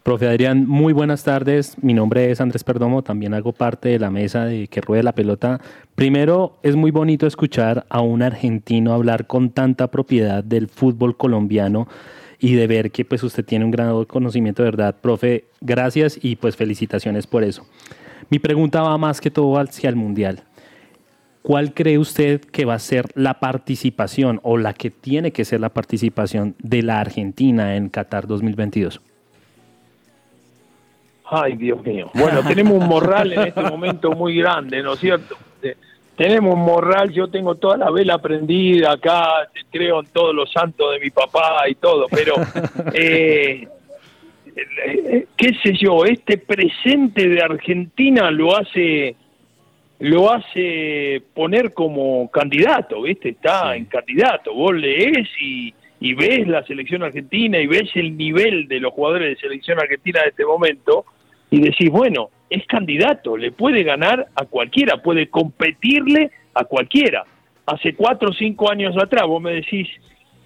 Profe 0.06 0.28
Adrián, 0.28 0.68
muy 0.68 0.93
buenas 0.93 1.24
tardes. 1.24 1.82
Mi 1.82 1.95
nombre 1.95 2.30
es 2.30 2.39
Andrés 2.39 2.64
Perdomo, 2.64 3.01
también 3.01 3.34
hago 3.34 3.53
parte 3.53 3.89
de 3.89 3.97
la 3.97 4.12
mesa 4.12 4.45
de 4.45 4.68
que 4.68 4.80
ruede 4.80 5.01
la 5.01 5.16
pelota. 5.16 5.60
Primero, 5.95 6.60
es 6.62 6.76
muy 6.76 6.91
bonito 6.91 7.26
escuchar 7.26 7.88
a 7.89 8.01
un 8.01 8.22
argentino 8.22 8.93
hablar 8.93 9.26
con 9.26 9.49
tanta 9.49 9.89
propiedad 9.89 10.43
del 10.43 10.68
fútbol 10.68 11.18
colombiano 11.18 11.88
y 12.38 12.53
de 12.53 12.68
ver 12.68 12.91
que 12.91 13.03
pues 13.03 13.24
usted 13.24 13.43
tiene 13.43 13.66
un 13.66 13.72
gran 13.72 14.06
conocimiento 14.06 14.62
de 14.62 14.70
verdad. 14.70 14.95
Profe, 15.01 15.45
gracias 15.60 16.20
y 16.22 16.36
pues 16.36 16.56
felicitaciones 16.56 17.26
por 17.26 17.43
eso. 17.43 17.66
Mi 18.30 18.38
pregunta 18.38 18.84
va 18.84 18.99
más 18.99 19.20
que 19.20 19.32
todo 19.32 19.58
hacia 19.58 19.89
el 19.89 19.95
Mundial. 19.95 20.43
¿Cuál 21.41 21.74
cree 21.74 21.97
usted 21.97 22.41
que 22.41 22.66
va 22.66 22.76
a 22.76 22.80
ser 22.80 23.08
la 23.16 23.39
participación 23.39 24.39
o 24.43 24.60
la 24.60 24.74
que 24.74 24.91
tiene 24.91 25.32
que 25.32 25.45
ser 25.45 25.62
la 25.62 25.74
participación 25.74 26.53
de 26.60 26.84
la 26.84 26.99
Argentina 26.99 27.76
en 27.76 27.89
Qatar 27.89 28.28
2022? 28.28 29.01
Ay, 31.30 31.55
Dios 31.55 31.84
mío. 31.84 32.11
Bueno, 32.13 32.41
tenemos 32.47 32.73
un 32.73 32.88
morral 32.88 33.34
en 33.34 33.47
este 33.47 33.61
momento 33.61 34.11
muy 34.11 34.36
grande, 34.38 34.82
¿no 34.84 34.93
es 34.93 34.99
cierto? 34.99 35.36
Te- 35.61 35.76
Tenemos 36.15 36.53
un 36.53 36.61
morral, 36.61 37.11
yo 37.11 37.28
tengo 37.28 37.55
toda 37.55 37.78
la 37.78 37.89
vela 37.91 38.19
prendida 38.19 38.93
acá, 38.93 39.49
creo 39.71 39.99
en 40.01 40.05
todos 40.07 40.34
los 40.36 40.51
santos 40.51 40.93
de 40.93 40.99
mi 40.99 41.09
papá 41.09 41.67
y 41.67 41.76
todo, 41.76 42.05
pero, 42.09 42.36
eh, 42.93 43.67
eh, 44.55 45.26
qué 45.36 45.53
sé 45.63 45.73
yo, 45.73 46.05
este 46.05 46.38
presente 46.38 47.28
de 47.28 47.41
Argentina 47.41 48.32
lo 48.32 48.55
hace 48.55 49.15
lo 49.99 50.30
hace 50.32 51.21
poner 51.34 51.73
como 51.73 52.30
candidato, 52.30 53.01
¿viste? 53.03 53.30
Está 53.30 53.76
en 53.78 53.86
candidato. 53.86 54.53
Vos 54.53 54.76
lees 54.76 55.28
y, 55.41 55.73
y 56.01 56.13
ves 56.13 56.45
la 56.49 56.63
selección 56.65 57.01
argentina 57.03 57.57
y 57.59 57.65
ves 57.67 57.89
el 57.95 58.15
nivel 58.17 58.67
de 58.67 58.82
los 58.82 58.91
jugadores 58.93 59.30
de 59.30 59.41
selección 59.41 59.80
argentina 59.80 60.21
de 60.21 60.30
este 60.30 60.45
momento 60.45 61.05
y 61.56 61.62
decís, 61.62 61.89
bueno, 61.89 62.32
es 62.49 62.68
candidato, 62.68 63.38
le 63.38 63.53
puede 63.53 63.84
ganar 63.84 64.28
a 64.36 64.43
cualquiera, 64.43 65.01
puede 65.01 65.30
competirle 65.30 66.30
a 66.53 66.66
cualquiera. 66.66 67.24
Hace 67.66 67.95
cuatro 67.95 68.32
o 68.32 68.34
cinco 68.34 68.70
años 68.70 68.93
atrás 69.01 69.26
vos 69.26 69.41
me 69.41 69.53
decís, 69.53 69.88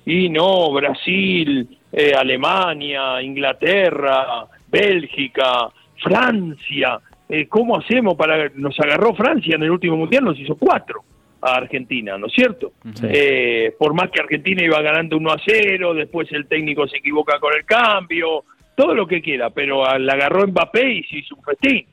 y 0.05 0.29
no, 0.29 0.71
Brasil, 0.71 1.67
eh, 1.91 2.13
Alemania, 2.15 3.19
Inglaterra, 3.23 4.45
Bélgica, 4.67 5.69
Francia, 5.97 6.99
eh, 7.27 7.47
¿cómo 7.47 7.75
hacemos 7.77 8.13
para...? 8.15 8.51
Nos 8.53 8.79
agarró 8.79 9.15
Francia 9.15 9.55
en 9.55 9.63
el 9.63 9.71
último 9.71 9.97
mundial, 9.97 10.25
nos 10.25 10.39
hizo 10.39 10.55
cuatro 10.57 11.01
a 11.41 11.55
Argentina, 11.55 12.19
¿no 12.19 12.27
es 12.27 12.33
cierto? 12.33 12.73
Sí. 12.93 13.07
Eh, 13.09 13.75
por 13.79 13.95
más 13.95 14.11
que 14.11 14.21
Argentina 14.21 14.63
iba 14.63 14.79
ganando 14.83 15.17
1 15.17 15.31
a 15.31 15.37
0, 15.43 15.95
después 15.95 16.31
el 16.33 16.45
técnico 16.47 16.87
se 16.87 16.97
equivoca 16.97 17.39
con 17.39 17.55
el 17.55 17.65
cambio, 17.65 18.43
todo 18.79 18.95
lo 18.95 19.07
que 19.07 19.21
quiera, 19.21 19.49
pero 19.49 19.83
la 19.97 20.13
agarró 20.13 20.47
Mbappé 20.47 20.89
y 20.89 21.03
se 21.03 21.17
hizo 21.17 21.35
un 21.35 21.43
festín. 21.43 21.85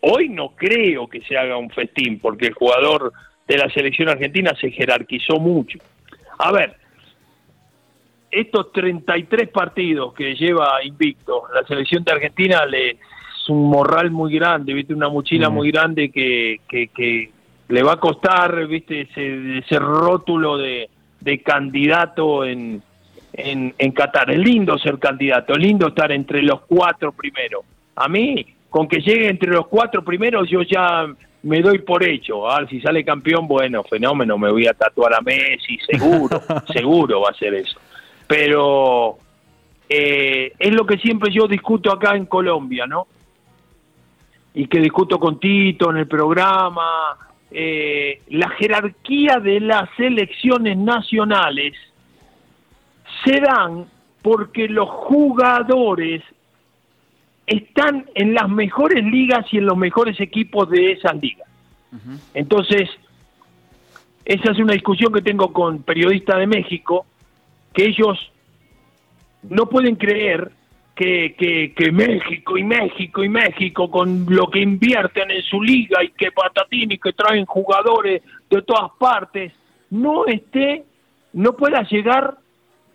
Hoy 0.00 0.30
no 0.30 0.56
creo 0.56 1.06
que 1.06 1.20
se 1.20 1.36
haga 1.36 1.58
un 1.58 1.68
festín, 1.68 2.18
porque 2.18 2.46
el 2.46 2.54
jugador 2.54 3.12
de 3.46 3.58
la 3.58 3.68
selección 3.68 4.08
argentina 4.08 4.54
se 4.58 4.70
jerarquizó 4.70 5.38
mucho. 5.38 5.78
A 6.38 6.50
ver, 6.50 6.76
estos 8.30 8.72
33 8.72 9.50
partidos 9.50 10.14
que 10.14 10.34
lleva 10.34 10.82
invicto, 10.82 11.42
la 11.52 11.62
selección 11.66 12.04
de 12.04 12.12
Argentina 12.12 12.64
le 12.64 12.92
es 12.92 13.48
un 13.50 13.68
morral 13.68 14.10
muy 14.10 14.32
grande, 14.32 14.72
viste, 14.72 14.94
una 14.94 15.10
mochila 15.10 15.48
Ujú. 15.48 15.58
muy 15.58 15.70
grande 15.70 16.10
que, 16.10 16.62
que, 16.66 16.88
que 16.88 17.32
le 17.68 17.82
va 17.82 17.92
a 17.92 18.00
costar, 18.00 18.66
viste, 18.66 19.02
ese, 19.02 19.58
ese 19.58 19.78
rótulo 19.78 20.56
de, 20.56 20.88
de 21.20 21.42
candidato 21.42 22.46
en, 22.46 22.82
en, 23.44 23.74
en 23.78 23.92
Qatar. 23.92 24.30
Es 24.30 24.38
lindo 24.38 24.78
ser 24.78 24.98
candidato, 24.98 25.52
es 25.52 25.58
lindo 25.58 25.88
estar 25.88 26.10
entre 26.12 26.42
los 26.42 26.62
cuatro 26.62 27.12
primeros. 27.12 27.64
A 27.96 28.08
mí, 28.08 28.46
con 28.68 28.88
que 28.88 29.00
llegue 29.00 29.28
entre 29.28 29.50
los 29.50 29.66
cuatro 29.66 30.04
primeros, 30.04 30.48
yo 30.48 30.62
ya 30.62 31.06
me 31.42 31.60
doy 31.60 31.78
por 31.80 32.04
hecho. 32.04 32.48
A 32.50 32.60
ver, 32.60 32.68
si 32.68 32.80
sale 32.80 33.04
campeón, 33.04 33.46
bueno, 33.48 33.82
fenómeno, 33.84 34.38
me 34.38 34.50
voy 34.50 34.66
a 34.66 34.74
tatuar 34.74 35.14
a 35.14 35.20
Messi, 35.20 35.78
seguro, 35.90 36.42
seguro 36.72 37.20
va 37.22 37.30
a 37.30 37.34
ser 37.34 37.54
eso. 37.54 37.78
Pero 38.26 39.18
eh, 39.88 40.52
es 40.58 40.72
lo 40.72 40.86
que 40.86 40.98
siempre 40.98 41.32
yo 41.32 41.46
discuto 41.48 41.92
acá 41.92 42.14
en 42.14 42.26
Colombia, 42.26 42.86
¿no? 42.86 43.06
Y 44.54 44.66
que 44.66 44.78
discuto 44.80 45.18
con 45.18 45.38
Tito 45.38 45.90
en 45.90 45.98
el 45.98 46.06
programa. 46.06 47.16
eh, 47.50 48.22
la 48.28 48.48
jerarquía 48.50 49.40
de 49.40 49.60
las 49.60 49.88
elecciones 49.98 50.76
nacionales 50.76 51.74
se 53.24 53.40
dan 53.40 53.86
porque 54.22 54.68
los 54.68 54.88
jugadores 54.88 56.22
están 57.46 58.06
en 58.14 58.34
las 58.34 58.48
mejores 58.48 59.04
ligas 59.04 59.46
y 59.52 59.58
en 59.58 59.66
los 59.66 59.76
mejores 59.76 60.20
equipos 60.20 60.68
de 60.70 60.92
esas 60.92 61.20
ligas. 61.20 61.48
Entonces, 62.34 62.88
esa 64.24 64.52
es 64.52 64.58
una 64.58 64.74
discusión 64.74 65.12
que 65.12 65.22
tengo 65.22 65.52
con 65.52 65.82
periodistas 65.82 66.38
de 66.38 66.46
México, 66.46 67.06
que 67.72 67.86
ellos 67.86 68.30
no 69.42 69.66
pueden 69.66 69.96
creer 69.96 70.52
que, 70.94 71.34
que, 71.36 71.72
que 71.74 71.90
México 71.90 72.58
y 72.58 72.62
México 72.62 73.24
y 73.24 73.28
México 73.28 73.90
con 73.90 74.26
lo 74.28 74.48
que 74.48 74.60
invierten 74.60 75.30
en 75.30 75.42
su 75.42 75.62
liga 75.62 76.04
y 76.04 76.10
que 76.10 76.30
patatín 76.30 76.92
y 76.92 76.98
que 76.98 77.12
traen 77.12 77.46
jugadores 77.46 78.22
de 78.50 78.62
todas 78.62 78.90
partes, 78.98 79.52
no 79.88 80.26
esté, 80.26 80.84
no 81.32 81.54
pueda 81.56 81.82
llegar 81.84 82.36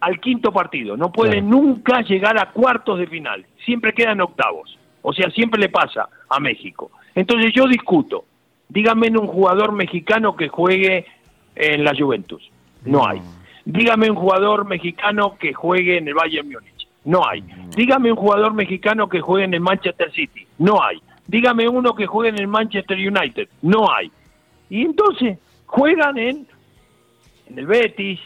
al 0.05 0.19
quinto 0.19 0.51
partido, 0.51 0.95
no 0.95 1.11
puede 1.11 1.41
nunca 1.41 2.01
llegar 2.01 2.39
a 2.39 2.51
cuartos 2.51 2.99
de 2.99 3.07
final, 3.07 3.43
siempre 3.65 3.91
quedan 3.91 4.21
octavos, 4.21 4.77
o 5.01 5.11
sea, 5.11 5.31
siempre 5.31 5.59
le 5.59 5.69
pasa 5.69 6.07
a 6.29 6.39
México. 6.39 6.91
Entonces 7.15 7.51
yo 7.55 7.67
discuto, 7.67 8.25
dígame 8.69 9.09
un 9.09 9.25
jugador 9.25 9.71
mexicano 9.71 10.35
que 10.35 10.47
juegue 10.47 11.07
en 11.55 11.83
la 11.83 11.95
Juventus, 11.97 12.51
no 12.85 13.07
hay. 13.07 13.19
Dígame 13.65 14.11
un 14.11 14.15
jugador 14.15 14.65
mexicano 14.65 15.37
que 15.39 15.53
juegue 15.53 15.97
en 15.97 16.07
el 16.07 16.13
Bayern 16.13 16.49
Múnich, 16.49 16.87
no 17.03 17.27
hay. 17.27 17.43
Dígame 17.75 18.11
un 18.11 18.17
jugador 18.17 18.53
mexicano 18.53 19.09
que 19.09 19.21
juegue 19.21 19.45
en 19.45 19.55
el 19.55 19.61
Manchester 19.61 20.11
City, 20.11 20.45
no 20.59 20.83
hay. 20.83 21.01
Dígame 21.25 21.67
uno 21.67 21.95
que 21.95 22.05
juegue 22.05 22.29
en 22.29 22.37
el 22.37 22.47
Manchester 22.47 22.95
United, 22.95 23.49
no 23.63 23.91
hay. 23.91 24.11
Y 24.69 24.83
entonces 24.83 25.39
juegan 25.65 26.19
en, 26.19 26.45
en 27.47 27.57
el 27.57 27.65
Betis, 27.65 28.19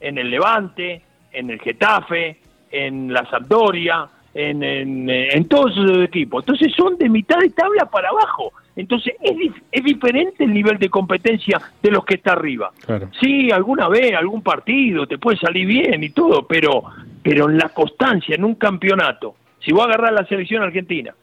en 0.00 0.18
el 0.18 0.30
Levante, 0.30 1.02
en 1.34 1.50
el 1.50 1.60
Getafe, 1.60 2.38
en 2.70 3.12
la 3.12 3.28
Sampdoria, 3.28 4.08
en, 4.32 4.62
en, 4.62 5.10
eh, 5.10 5.28
en 5.32 5.46
todos 5.46 5.72
esos 5.72 6.02
equipos. 6.04 6.42
Entonces 6.42 6.72
son 6.76 6.96
de 6.98 7.08
mitad 7.08 7.38
de 7.38 7.50
tabla 7.50 7.86
para 7.90 8.08
abajo. 8.08 8.52
Entonces 8.76 9.14
es, 9.20 9.32
dif- 9.36 9.62
es 9.70 9.84
diferente 9.84 10.42
el 10.42 10.52
nivel 10.52 10.78
de 10.78 10.88
competencia 10.88 11.60
de 11.80 11.90
los 11.92 12.04
que 12.04 12.14
está 12.14 12.32
arriba. 12.32 12.72
Claro. 12.84 13.08
Sí, 13.20 13.52
alguna 13.52 13.88
vez, 13.88 14.14
algún 14.14 14.42
partido, 14.42 15.06
te 15.06 15.18
puede 15.18 15.38
salir 15.38 15.66
bien 15.66 16.02
y 16.02 16.10
todo, 16.10 16.46
pero, 16.48 16.82
pero 17.22 17.48
en 17.48 17.58
la 17.58 17.68
constancia, 17.68 18.34
en 18.34 18.44
un 18.44 18.56
campeonato, 18.56 19.36
si 19.60 19.72
vos 19.72 19.84
agarrás 19.86 20.12
la 20.12 20.26
selección 20.26 20.62
argentina 20.64 21.14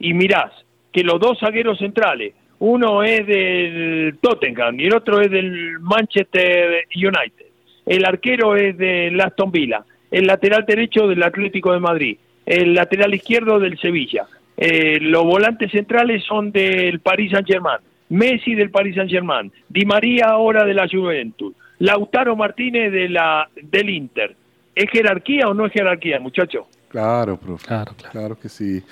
y 0.00 0.12
mirás 0.14 0.50
que 0.92 1.04
los 1.04 1.20
dos 1.20 1.38
zagueros 1.38 1.78
centrales, 1.78 2.34
uno 2.58 3.02
es 3.04 3.26
del 3.26 4.18
Tottenham 4.20 4.80
y 4.80 4.86
el 4.86 4.94
otro 4.94 5.20
es 5.20 5.30
del 5.30 5.78
Manchester 5.78 6.86
United, 6.94 7.45
el 7.86 8.04
arquero 8.04 8.56
es 8.56 8.76
del 8.76 9.20
Aston 9.20 9.50
Villa, 9.50 9.84
el 10.10 10.26
lateral 10.26 10.64
derecho 10.66 11.06
del 11.06 11.22
Atlético 11.22 11.72
de 11.72 11.80
Madrid, 11.80 12.18
el 12.44 12.74
lateral 12.74 13.14
izquierdo 13.14 13.58
del 13.58 13.78
Sevilla, 13.78 14.26
eh, 14.56 14.98
los 15.00 15.24
volantes 15.24 15.70
centrales 15.70 16.24
son 16.24 16.50
del 16.50 17.00
Paris 17.00 17.32
Saint-Germain, 17.32 17.78
Messi 18.08 18.54
del 18.54 18.70
Paris 18.70 18.94
Saint-Germain, 18.94 19.52
Di 19.68 19.84
María 19.84 20.26
ahora 20.26 20.64
de 20.64 20.74
la 20.74 20.88
Juventus, 20.88 21.54
Lautaro 21.78 22.36
Martínez 22.36 22.90
de 22.90 23.08
la 23.08 23.48
del 23.60 23.90
Inter. 23.90 24.34
¿Es 24.74 24.90
jerarquía 24.90 25.48
o 25.48 25.54
no 25.54 25.66
es 25.66 25.72
jerarquía, 25.72 26.20
muchacho? 26.20 26.68
Claro, 26.88 27.36
profe. 27.36 27.66
Claro, 28.10 28.38
que 28.38 28.48
sí. 28.48 28.82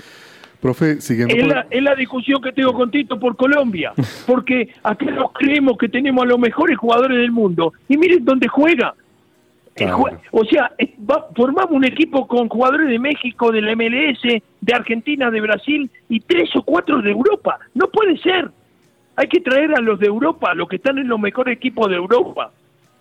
Profe, 0.64 0.98
siguiendo 1.02 1.34
Es 1.34 1.42
por- 1.42 1.54
la, 1.54 1.66
es 1.68 1.82
la 1.82 1.94
discusión 1.94 2.40
que 2.40 2.50
tengo 2.50 2.72
con 2.72 2.90
Tito 2.90 3.20
por 3.20 3.36
Colombia, 3.36 3.92
porque 4.26 4.70
acá 4.82 5.04
nos 5.04 5.30
creemos 5.32 5.76
que 5.76 5.90
tenemos 5.90 6.24
a 6.24 6.26
los 6.26 6.38
mejores 6.38 6.78
jugadores 6.78 7.18
del 7.18 7.30
mundo 7.32 7.74
y 7.86 7.98
miren 7.98 8.24
dónde 8.24 8.48
juega. 8.48 8.94
Jue- 9.76 10.18
O 10.30 10.42
sea, 10.46 10.72
va- 11.10 11.26
formamos 11.36 11.70
un 11.72 11.84
equipo 11.84 12.26
con 12.26 12.48
jugadores 12.48 12.88
de 12.88 12.98
México, 12.98 13.52
del 13.52 13.76
MLS, 13.76 14.22
de 14.62 14.72
Argentina, 14.74 15.30
de 15.30 15.42
Brasil 15.42 15.90
y 16.08 16.20
tres 16.20 16.48
o 16.56 16.62
cuatro 16.62 17.02
de 17.02 17.10
Europa. 17.10 17.58
No 17.74 17.88
puede 17.90 18.16
ser. 18.16 18.48
Hay 19.16 19.26
que 19.28 19.40
traer 19.42 19.74
a 19.76 19.82
los 19.82 20.00
de 20.00 20.06
Europa, 20.06 20.52
a 20.52 20.54
los 20.54 20.66
que 20.66 20.76
están 20.76 20.96
en 20.96 21.08
los 21.08 21.20
mejores 21.20 21.58
equipos 21.58 21.90
de 21.90 21.96
Europa. 21.96 22.52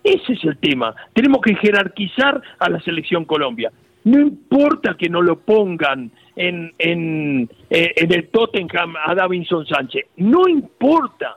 Ese 0.02 0.34
es 0.34 0.44
el 0.44 0.58
tema. 0.58 0.94
Tenemos 1.14 1.40
que 1.40 1.54
jerarquizar 1.54 2.42
a 2.58 2.68
la 2.68 2.78
selección 2.80 3.24
Colombia. 3.24 3.72
No 4.04 4.20
importa 4.20 4.96
que 4.98 5.08
no 5.08 5.22
lo 5.22 5.38
pongan 5.40 6.10
en, 6.36 6.72
en, 6.78 7.48
eh, 7.70 7.92
en 7.96 8.12
el 8.12 8.28
Tottenham 8.28 8.94
a 9.04 9.14
Davinson 9.14 9.66
Sánchez. 9.66 10.06
No 10.16 10.46
importa. 10.48 11.36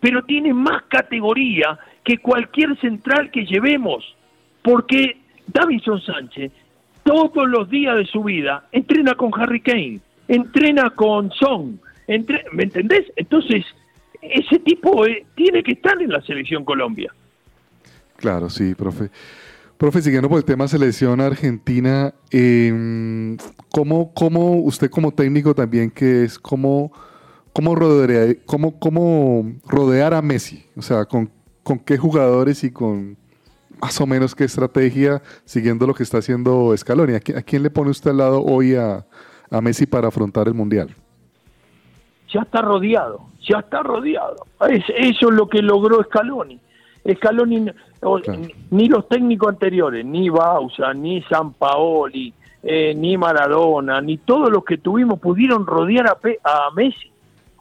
Pero 0.00 0.24
tiene 0.24 0.52
más 0.54 0.82
categoría 0.88 1.78
que 2.04 2.18
cualquier 2.18 2.78
central 2.80 3.30
que 3.30 3.44
llevemos. 3.44 4.04
Porque 4.62 5.18
Davinson 5.46 6.00
Sánchez 6.00 6.52
todos 7.02 7.48
los 7.48 7.68
días 7.70 7.96
de 7.96 8.04
su 8.06 8.24
vida 8.24 8.66
entrena 8.72 9.14
con 9.14 9.30
Harry 9.40 9.60
Kane, 9.60 10.00
entrena 10.26 10.90
con 10.90 11.30
Son. 11.32 11.78
entre- 12.08 12.44
¿Me 12.52 12.64
entendés? 12.64 13.04
Entonces, 13.16 13.64
ese 14.22 14.58
tipo 14.60 15.06
eh, 15.06 15.24
tiene 15.34 15.62
que 15.62 15.72
estar 15.72 16.00
en 16.02 16.10
la 16.10 16.20
selección 16.22 16.64
Colombia. 16.64 17.12
Claro, 18.16 18.48
sí, 18.48 18.74
profe. 18.74 19.10
Profe, 19.78 20.00
siguiendo 20.00 20.28
por 20.28 20.38
el 20.38 20.44
tema 20.44 20.66
selección 20.68 21.20
argentina, 21.20 22.14
eh, 22.30 23.36
¿cómo, 23.70 24.12
cómo 24.14 24.52
usted 24.62 24.90
como 24.90 25.12
técnico 25.12 25.54
también 25.54 25.90
que 25.90 26.24
es, 26.24 26.38
cómo, 26.38 26.92
cómo, 27.52 27.74
rodear, 27.74 28.38
cómo, 28.46 28.78
cómo 28.78 29.52
rodear 29.66 30.14
a 30.14 30.22
Messi? 30.22 30.64
O 30.76 30.82
sea, 30.82 31.04
¿con, 31.04 31.30
con 31.62 31.78
qué 31.78 31.98
jugadores 31.98 32.64
y 32.64 32.70
con 32.70 33.18
más 33.82 34.00
o 34.00 34.06
menos 34.06 34.34
qué 34.34 34.44
estrategia 34.44 35.20
siguiendo 35.44 35.86
lo 35.86 35.92
que 35.92 36.04
está 36.04 36.18
haciendo 36.18 36.74
Scaloni? 36.74 37.12
¿A, 37.12 37.20
qui- 37.20 37.36
a 37.36 37.42
quién 37.42 37.62
le 37.62 37.68
pone 37.68 37.90
usted 37.90 38.12
al 38.12 38.16
lado 38.16 38.42
hoy 38.42 38.74
a, 38.76 39.04
a 39.50 39.60
Messi 39.60 39.84
para 39.84 40.08
afrontar 40.08 40.48
el 40.48 40.54
Mundial? 40.54 40.88
ya 42.32 42.40
está 42.42 42.60
rodeado, 42.60 43.20
ya 43.48 43.60
está 43.60 43.82
rodeado. 43.82 44.36
Es, 44.68 44.82
eso 44.98 45.28
es 45.28 45.34
lo 45.34 45.48
que 45.48 45.62
logró 45.62 46.02
Scaloni. 46.02 46.60
Scaloni, 47.14 47.70
o- 48.02 48.20
ni 48.70 48.88
los 48.88 49.08
técnicos 49.08 49.48
anteriores, 49.50 50.04
ni 50.04 50.28
Bausa, 50.28 50.92
ni 50.94 51.22
San 51.22 51.52
Paoli, 51.52 52.32
eh, 52.62 52.94
ni 52.96 53.16
Maradona, 53.16 54.00
ni 54.00 54.16
todos 54.18 54.50
los 54.50 54.64
que 54.64 54.78
tuvimos 54.78 55.18
pudieron 55.20 55.66
rodear 55.66 56.08
a, 56.08 56.14
Pe- 56.16 56.40
a 56.42 56.70
Messi. 56.74 57.10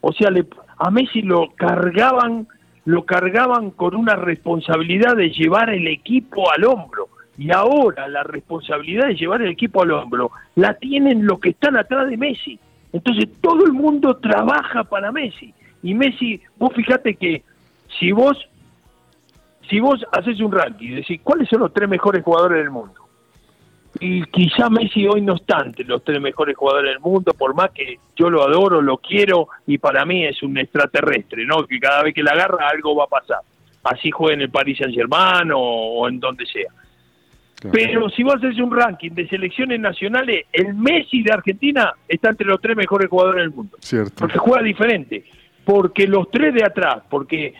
O 0.01 0.11
sea, 0.13 0.29
le- 0.31 0.45
a 0.77 0.89
Messi 0.91 1.21
lo 1.21 1.51
cargaban, 1.55 2.47
lo 2.85 3.03
cargaban 3.05 3.71
con 3.71 3.95
una 3.95 4.15
responsabilidad 4.15 5.15
de 5.15 5.29
llevar 5.29 5.69
el 5.69 5.87
equipo 5.87 6.51
al 6.51 6.63
hombro. 6.65 7.09
Y 7.37 7.51
ahora 7.51 8.07
la 8.07 8.23
responsabilidad 8.23 9.07
de 9.07 9.15
llevar 9.15 9.41
el 9.41 9.49
equipo 9.49 9.83
al 9.83 9.91
hombro 9.91 10.31
la 10.55 10.73
tienen 10.75 11.25
los 11.25 11.39
que 11.39 11.49
están 11.49 11.75
atrás 11.75 12.09
de 12.09 12.15
Messi. 12.17 12.57
Entonces 12.93 13.27
todo 13.41 13.65
el 13.65 13.73
mundo 13.73 14.15
trabaja 14.17 14.85
para 14.85 15.11
Messi. 15.11 15.53
Y 15.83 15.93
Messi, 15.93 16.39
vos 16.57 16.71
fíjate 16.73 17.15
que 17.15 17.43
si 17.99 18.11
vos, 18.13 18.37
si 19.69 19.79
vos 19.79 20.05
haces 20.11 20.39
un 20.39 20.51
ranking 20.51 20.87
y 20.87 20.95
decís 20.95 21.21
cuáles 21.23 21.49
son 21.49 21.61
los 21.61 21.73
tres 21.73 21.89
mejores 21.89 22.23
jugadores 22.23 22.59
del 22.59 22.71
mundo, 22.71 23.01
y 23.99 24.23
quizá 24.25 24.69
Messi 24.69 25.07
hoy 25.07 25.21
no 25.21 25.35
está 25.35 25.61
entre 25.65 25.85
los 25.85 26.03
tres 26.03 26.19
mejores 26.19 26.55
jugadores 26.57 26.91
del 26.91 26.99
mundo, 26.99 27.33
por 27.33 27.55
más 27.55 27.71
que 27.71 27.99
yo 28.15 28.29
lo 28.29 28.43
adoro, 28.43 28.81
lo 28.81 28.97
quiero, 28.97 29.47
y 29.65 29.77
para 29.77 30.05
mí 30.05 30.25
es 30.25 30.43
un 30.43 30.57
extraterrestre, 30.57 31.45
¿no? 31.45 31.65
Que 31.65 31.79
cada 31.79 32.03
vez 32.03 32.13
que 32.13 32.23
la 32.23 32.31
agarra 32.31 32.67
algo 32.67 32.95
va 32.95 33.05
a 33.05 33.07
pasar. 33.07 33.39
Así 33.83 34.11
juega 34.11 34.33
en 34.33 34.41
el 34.41 34.49
Paris 34.49 34.79
Saint 34.79 34.93
Germain 34.93 35.51
o, 35.51 35.59
o 35.59 36.07
en 36.09 36.19
donde 36.19 36.45
sea. 36.45 36.71
Pero 37.71 38.09
si 38.09 38.23
vos 38.23 38.35
haces 38.35 38.59
un 38.59 38.75
ranking 38.75 39.11
de 39.11 39.27
selecciones 39.27 39.79
nacionales, 39.79 40.45
el 40.51 40.73
Messi 40.73 41.23
de 41.23 41.31
Argentina 41.31 41.93
está 42.07 42.29
entre 42.29 42.47
los 42.47 42.59
tres 42.61 42.75
mejores 42.75 43.09
jugadores 43.09 43.43
del 43.43 43.53
mundo. 43.53 43.77
Cierto. 43.79 44.13
Porque 44.17 44.37
juega 44.37 44.61
diferente. 44.61 45.25
Porque 45.63 46.05
los 46.05 46.29
tres 46.29 46.53
de 46.53 46.63
atrás, 46.63 47.03
porque 47.09 47.53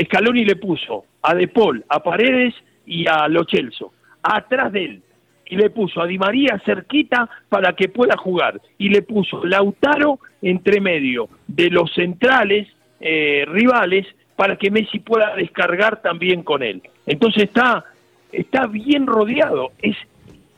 Scaloni 0.00 0.44
le 0.44 0.56
puso 0.56 1.04
a 1.22 1.34
De 1.34 1.48
Paul, 1.48 1.84
a 1.88 2.02
Paredes 2.02 2.54
y 2.86 3.06
a 3.06 3.28
Lo 3.28 3.44
Celso, 3.44 3.92
atrás 4.22 4.72
de 4.72 4.84
él. 4.84 5.02
Y 5.46 5.56
le 5.56 5.68
puso 5.70 6.00
a 6.00 6.06
Di 6.06 6.18
María 6.18 6.60
cerquita 6.64 7.28
para 7.48 7.74
que 7.74 7.88
pueda 7.88 8.16
jugar. 8.16 8.60
Y 8.78 8.88
le 8.88 9.02
puso 9.02 9.44
Lautaro 9.44 10.18
entre 10.40 10.80
medio 10.80 11.28
de 11.46 11.68
los 11.70 11.92
centrales 11.92 12.68
eh, 13.00 13.44
rivales 13.46 14.06
para 14.34 14.56
que 14.56 14.70
Messi 14.70 15.00
pueda 15.00 15.36
descargar 15.36 16.00
también 16.00 16.42
con 16.42 16.62
él. 16.62 16.80
Entonces 17.06 17.44
está, 17.44 17.84
está 18.32 18.66
bien 18.66 19.06
rodeado. 19.06 19.72
Es 19.80 19.96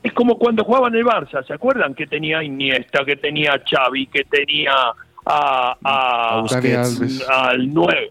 es 0.05 0.13
como 0.13 0.39
cuando 0.39 0.65
jugaba 0.65 0.89
en 0.89 0.97
el 0.97 1.05
Barça, 1.07 1.43
¿se 1.47 1.55
acuerdan? 1.55 1.95
Que 1.95 2.07
tenía 2.07 2.43
Iniesta, 2.45 3.07
que 3.07 3.17
tenía 3.17 3.59
Xavi, 3.69 4.07
que 4.09 4.25
tenía 4.25 4.75
a, 5.25 5.77
a- 5.83 6.41
al 7.27 7.73
9, 7.73 8.11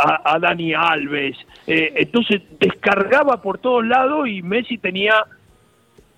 a, 0.00 0.34
a 0.34 0.38
Dani 0.38 0.74
Alves. 0.74 1.36
Eh, 1.66 1.92
entonces 1.96 2.42
descargaba 2.58 3.42
por 3.42 3.58
todos 3.58 3.86
lados 3.86 4.28
y 4.28 4.42
Messi 4.42 4.78
tenía, 4.78 5.24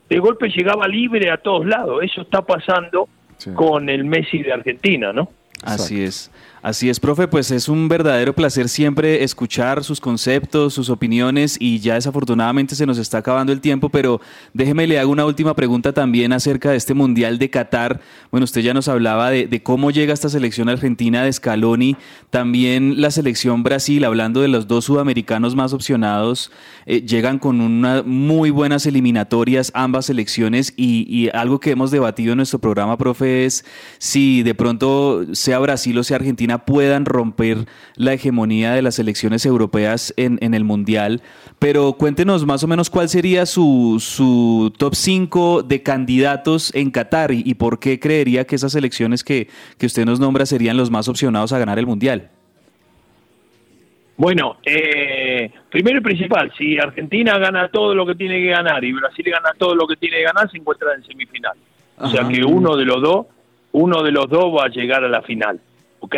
de 0.09 0.19
golpe 0.19 0.49
llegaba 0.49 0.87
libre 0.89 1.31
a 1.31 1.39
todos 1.39 1.67
lados. 1.67 2.03
Eso 2.03 2.23
está 2.23 2.43
pasando 2.43 3.09
con 3.55 3.89
el 3.89 4.05
Messi 4.05 4.43
de 4.43 4.53
Argentina, 4.53 5.13
¿no? 5.13 5.29
Así 5.65 6.03
es. 6.03 6.31
Así 6.63 6.89
es, 6.89 7.01
profe, 7.01 7.27
pues 7.27 7.51
es 7.51 7.69
un 7.69 7.89
verdadero 7.89 8.35
placer 8.35 8.69
siempre 8.69 9.25
escuchar 9.25 9.83
sus 9.83 10.01
conceptos, 10.01 10.73
sus 10.73 10.91
opiniones 10.91 11.57
y 11.59 11.81
ya 11.81 11.95
desafortunadamente 11.95 12.77
se 12.77 12.87
nos 12.87 12.99
está 12.99 13.19
acabando 13.19 13.53
el 13.53 13.61
tiempo, 13.61 13.89
pero 13.89 14.21
déjeme 14.55 14.87
le 14.87 15.01
hago 15.01 15.11
una 15.11 15.27
última 15.27 15.57
pregunta 15.57 15.93
también 15.93 16.33
acerca 16.33 16.71
de 16.71 16.77
este 16.77 16.95
Mundial 16.95 17.41
de 17.41 17.51
Qatar. 17.51 18.01
Bueno, 18.31 18.45
usted 18.45 18.61
ya 18.61 18.75
nos 18.75 18.87
hablaba 18.87 19.31
de, 19.31 19.61
cómo 19.65 19.91
llega 19.91 20.15
esta 20.15 20.29
selección 20.29 20.69
argentina 20.69 21.25
de 21.25 21.33
Scaloni, 21.33 21.97
también 22.31 23.01
la 23.01 23.11
selección 23.11 23.65
Brasil, 23.65 24.05
hablando 24.05 24.41
de 24.41 24.47
los 24.47 24.69
dos 24.69 24.85
sudamericanos 24.85 25.57
más 25.57 25.73
opcionados, 25.73 26.53
eh, 26.87 27.01
llegan 27.01 27.41
con 27.41 27.61
unas 27.61 28.07
muy 28.07 28.51
buenas 28.51 28.87
eliminatorias 28.87 29.73
ambas 29.75 30.07
selecciones 30.07 30.75
y 30.77 31.29
algo 31.35 31.59
que 31.59 31.73
hemos 31.73 31.91
debatido 31.91 32.35
en 32.35 32.37
nuestro 32.37 32.61
programa, 32.61 32.97
profe, 32.97 33.47
es 33.47 33.65
si 33.99 34.45
de 34.45 34.55
pronto 34.55 35.27
sea 35.33 35.59
Brasil 35.59 35.99
o 35.99 36.05
sea 36.05 36.19
Argentina 36.19 36.52
puedan 36.59 37.05
romper 37.05 37.67
la 37.97 38.13
hegemonía 38.13 38.73
de 38.73 38.83
las 38.83 38.97
selecciones 38.97 39.45
europeas 39.47 40.15
en, 40.17 40.39
en 40.43 40.55
el 40.55 40.65
Mundial. 40.65 41.23
Pero 41.59 41.95
cuéntenos 41.95 42.47
más 42.47 42.63
o 42.65 42.69
menos 42.69 42.91
cuál 42.91 43.09
sería 43.09 43.47
su, 43.47 43.99
su 44.01 44.73
top 44.79 44.95
5 44.95 45.63
de 45.63 45.83
candidatos 45.83 46.75
en 46.75 46.91
Qatar 46.91 47.33
y, 47.33 47.43
y 47.45 47.55
por 47.55 47.79
qué 47.79 48.01
creería 48.01 48.47
que 48.47 48.57
esas 48.57 48.73
selecciones 48.73 49.25
que, 49.25 49.49
que 49.79 49.87
usted 49.87 50.05
nos 50.05 50.21
nombra 50.21 50.47
serían 50.47 50.77
los 50.77 50.91
más 50.91 51.09
opcionados 51.09 51.53
a 51.53 51.59
ganar 51.59 51.79
el 51.79 51.87
Mundial. 51.87 52.31
Bueno, 54.17 54.59
eh, 54.65 55.51
primero 55.71 55.99
y 55.99 56.03
principal, 56.03 56.53
si 56.57 56.79
Argentina 56.79 57.39
gana 57.39 57.69
todo 57.69 57.95
lo 57.95 58.07
que 58.07 58.15
tiene 58.15 58.41
que 58.41 58.51
ganar 58.51 58.85
y 58.85 58.93
Brasil 58.93 59.25
gana 59.29 59.51
todo 59.59 59.75
lo 59.75 59.87
que 59.87 59.97
tiene 59.97 60.19
que 60.19 60.25
ganar, 60.25 60.51
se 60.51 60.59
encuentran 60.59 60.99
en 60.99 61.05
semifinal. 61.05 61.57
O 61.99 62.09
sea 62.09 62.29
que 62.29 62.45
uno 62.45 62.77
de 62.77 62.85
los 62.85 63.03
dos, 63.03 63.27
uno 63.73 64.03
de 64.03 64.13
los 64.13 64.29
dos 64.29 64.55
va 64.57 64.67
a 64.67 64.69
llegar 64.69 65.03
a 65.03 65.09
la 65.09 65.23
final, 65.23 65.61
¿ok? 66.03 66.17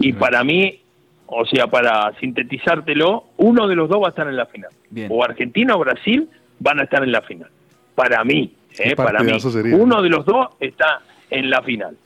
Y 0.00 0.12
para 0.14 0.42
mí, 0.44 0.80
o 1.26 1.44
sea, 1.44 1.66
para 1.66 2.12
sintetizártelo, 2.20 3.24
uno 3.36 3.68
de 3.68 3.74
los 3.74 3.88
dos 3.88 4.02
va 4.02 4.06
a 4.06 4.10
estar 4.10 4.26
en 4.28 4.36
la 4.36 4.46
final. 4.46 4.70
Bien. 4.88 5.08
O 5.10 5.22
Argentina 5.22 5.76
o 5.76 5.80
Brasil 5.80 6.28
van 6.60 6.80
a 6.80 6.84
estar 6.84 7.02
en 7.02 7.12
la 7.12 7.22
final. 7.22 7.50
Para 7.94 8.24
mí, 8.24 8.54
eh, 8.78 8.96
para 8.96 9.22
mí, 9.22 9.38
sería. 9.40 9.76
uno 9.76 10.00
de 10.00 10.08
los 10.08 10.24
dos 10.24 10.48
está 10.60 11.02
en 11.30 11.50
la 11.50 11.62
final. 11.62 11.96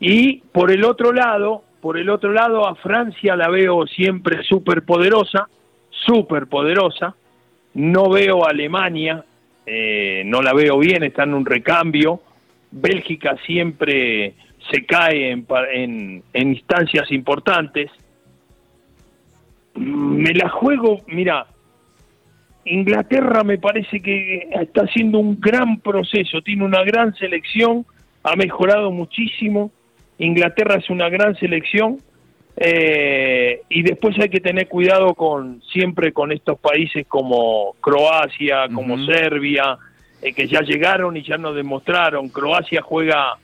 Y 0.00 0.38
por 0.52 0.70
el 0.70 0.84
otro 0.84 1.12
lado, 1.12 1.62
por 1.80 1.98
el 1.98 2.08
otro 2.08 2.32
lado, 2.32 2.66
a 2.66 2.74
Francia 2.76 3.36
la 3.36 3.48
veo 3.48 3.86
siempre 3.86 4.42
súper 4.44 4.82
poderosa, 4.84 5.48
súper 5.90 6.46
poderosa. 6.46 7.14
No 7.74 8.10
veo 8.10 8.46
a 8.46 8.50
Alemania, 8.50 9.24
eh, 9.66 10.22
no 10.24 10.42
la 10.42 10.52
veo 10.52 10.78
bien, 10.78 11.02
está 11.02 11.24
en 11.24 11.34
un 11.34 11.46
recambio. 11.46 12.20
Bélgica 12.70 13.36
siempre 13.44 14.34
se 14.70 14.84
cae 14.86 15.30
en, 15.30 15.46
en- 15.72 16.22
en 16.32 16.48
instancias 16.54 17.10
importantes. 17.10 17.90
Me 19.74 20.32
la 20.34 20.48
juego, 20.50 21.00
mira, 21.06 21.46
Inglaterra 22.64 23.42
me 23.42 23.58
parece 23.58 24.00
que 24.00 24.48
está 24.52 24.82
haciendo 24.82 25.18
un 25.18 25.40
gran 25.40 25.80
proceso, 25.80 26.42
tiene 26.42 26.64
una 26.64 26.82
gran 26.84 27.14
selección, 27.14 27.86
ha 28.22 28.36
mejorado 28.36 28.90
muchísimo. 28.90 29.72
Inglaterra 30.18 30.76
es 30.76 30.88
una 30.90 31.08
gran 31.08 31.34
selección 31.36 31.98
eh, 32.56 33.62
y 33.70 33.82
después 33.82 34.16
hay 34.20 34.28
que 34.28 34.40
tener 34.40 34.68
cuidado 34.68 35.14
con 35.14 35.62
siempre 35.72 36.12
con 36.12 36.30
estos 36.30 36.58
países 36.60 37.06
como 37.08 37.74
Croacia, 37.80 38.68
como 38.72 39.02
Serbia, 39.06 39.78
eh, 40.20 40.32
que 40.34 40.46
ya 40.46 40.60
llegaron 40.60 41.16
y 41.16 41.22
ya 41.22 41.38
nos 41.38 41.56
demostraron. 41.56 42.28
Croacia 42.28 42.82
juega 42.82 43.38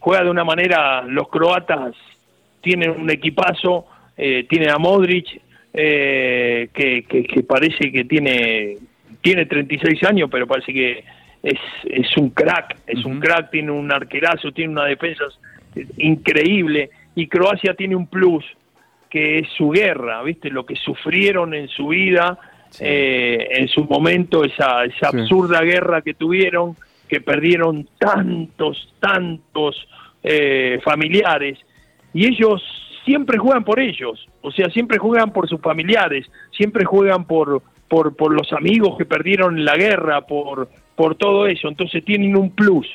juega 0.00 0.24
de 0.24 0.30
una 0.30 0.44
manera, 0.44 1.02
los 1.02 1.28
croatas 1.28 1.94
tienen 2.60 2.90
un 2.90 3.08
equipazo, 3.10 3.86
eh, 4.16 4.44
tienen 4.48 4.70
a 4.70 4.76
Modric, 4.78 5.40
eh, 5.72 6.68
que, 6.74 7.04
que- 7.04 7.22
que 7.22 7.42
parece 7.44 7.92
que 7.92 8.04
tiene, 8.04 8.76
tiene 9.22 9.46
36 9.46 10.02
años, 10.04 10.28
pero 10.30 10.46
parece 10.46 10.72
que 10.72 11.04
es, 11.42 11.58
es 11.84 12.16
un 12.18 12.30
crack, 12.30 12.76
es 12.86 13.04
un 13.04 13.20
crack, 13.20 13.50
tiene 13.50 13.70
un 13.70 13.90
arquerazo, 13.92 14.50
tiene 14.52 14.72
una 14.72 14.84
defensa 14.86 15.24
increíble, 15.96 16.90
y 17.14 17.26
Croacia 17.28 17.74
tiene 17.74 17.96
un 17.96 18.06
plus, 18.06 18.44
que 19.08 19.38
es 19.38 19.48
su 19.56 19.70
guerra, 19.70 20.22
¿viste? 20.22 20.50
Lo 20.50 20.64
que 20.64 20.76
sufrieron 20.76 21.54
en 21.54 21.68
su 21.68 21.88
vida, 21.88 22.38
eh, 22.78 23.48
en 23.52 23.68
su 23.68 23.84
momento, 23.84 24.44
esa, 24.44 24.84
esa 24.84 25.10
Sí. 25.10 25.18
absurda 25.18 25.62
guerra 25.62 26.02
que 26.02 26.14
tuvieron, 26.14 26.76
que 27.10 27.20
perdieron 27.20 27.88
tantos, 27.98 28.94
tantos 29.00 29.76
eh, 30.22 30.78
familiares, 30.84 31.58
y 32.14 32.26
ellos 32.26 32.62
siempre 33.04 33.36
juegan 33.36 33.64
por 33.64 33.80
ellos, 33.80 34.28
o 34.42 34.52
sea, 34.52 34.70
siempre 34.70 34.98
juegan 34.98 35.32
por 35.32 35.48
sus 35.48 35.60
familiares, 35.60 36.30
siempre 36.56 36.84
juegan 36.84 37.24
por, 37.24 37.62
por, 37.88 38.32
los 38.32 38.52
amigos 38.52 38.96
que 38.96 39.04
perdieron 39.04 39.64
la 39.64 39.76
guerra, 39.76 40.20
por, 40.20 40.68
por 40.94 41.16
todo 41.16 41.48
eso, 41.48 41.66
entonces 41.68 42.04
tienen 42.04 42.36
un 42.36 42.50
plus. 42.50 42.86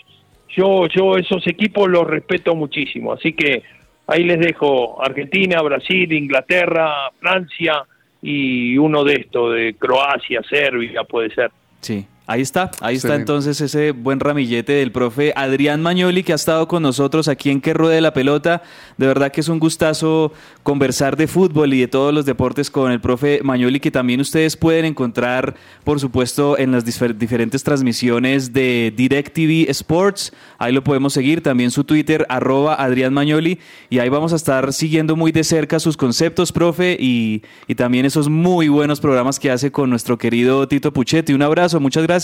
Yo, 0.56 0.88
yo 0.88 1.18
esos 1.18 1.46
equipos 1.48 1.90
los 1.90 2.08
respeto 2.08 2.56
muchísimo, 2.56 3.12
así 3.12 3.34
que 3.34 3.64
ahí 4.08 4.24
les 4.24 4.40
dejo 4.40 5.04
Argentina, 5.04 5.62
Brasil, 5.62 6.14
Inglaterra, 6.14 7.12
Francia 7.20 7.84
y 8.22 8.78
uno 8.78 9.04
de 9.04 9.16
estos, 9.16 9.54
de 9.54 9.76
Croacia, 9.78 10.42
Serbia, 10.50 11.04
puede 11.04 11.32
ser. 11.32 11.52
Sí, 11.82 12.08
ahí 12.28 12.42
está, 12.42 12.72
ahí 12.82 12.96
está 12.96 13.10
entonces 13.16 13.62
ese 13.62 13.92
buen 13.92 14.20
ramillete 14.20 14.74
del 14.74 14.92
profe 14.92 15.32
Adrián 15.36 15.82
Mañoli 15.82 16.24
que 16.24 16.32
ha 16.32 16.36
estado 16.36 16.68
con 16.68 16.82
nosotros 16.82 17.28
aquí 17.28 17.52
en 17.52 17.62
Que 17.62 17.74
Ruede 17.74 18.02
la 18.02 18.14
Pelota. 18.14 18.64
De 18.98 19.06
verdad 19.06 19.32
que 19.32 19.42
es 19.42 19.48
un 19.50 19.60
gustazo 19.60 20.34
conversar 20.64 21.18
de 21.18 21.28
fútbol 21.28 21.74
y 21.74 21.82
de 21.82 21.88
todos 21.88 22.14
los 22.14 22.26
deportes 22.26 22.72
con 22.72 22.92
el 22.92 23.00
profe 23.00 23.42
Mañoli 23.44 23.80
que 23.80 23.92
también 23.92 24.20
ustedes 24.22 24.58
pueden 24.58 24.86
encontrar, 24.86 25.56
por 25.84 26.00
supuesto, 26.00 26.58
en 26.58 26.72
las 26.72 26.84
difer- 26.84 27.14
diferentes 27.16 27.64
transmisiones 27.64 28.54
de 28.54 28.92
DirecTV 28.96 29.70
Sports. 29.70 30.34
Ahí 30.58 30.74
lo 30.74 30.84
podemos 30.84 31.14
seguir, 31.14 31.44
también 31.44 31.70
su 31.70 31.84
Twitter, 31.84 32.26
arroba 32.30 32.74
Adrián 32.74 33.14
Mañoli, 33.14 33.60
y 33.92 34.00
ahí 34.00 34.10
vamos 34.10 34.34
a 34.34 34.38
estar 34.38 34.74
siguiendo 34.74 35.16
muy 35.16 35.32
de 35.32 35.44
cerca 35.44 35.80
sus 35.80 35.96
conceptos, 35.96 36.52
profe, 36.52 36.98
y, 37.00 37.44
y 37.68 37.76
también 37.76 38.06
esos 38.06 38.30
muy 38.30 38.68
buenos 38.68 39.00
programas 39.00 39.40
que 39.40 39.52
hace 39.52 39.72
con 39.72 39.92
nuestro 39.92 40.18
querido 40.18 40.68
Tito 40.68 40.92
Puchetti. 40.92 41.34
Un 41.34 41.44
abrazo, 41.44 41.80
muchas 41.80 42.02
gracias. 42.02 42.15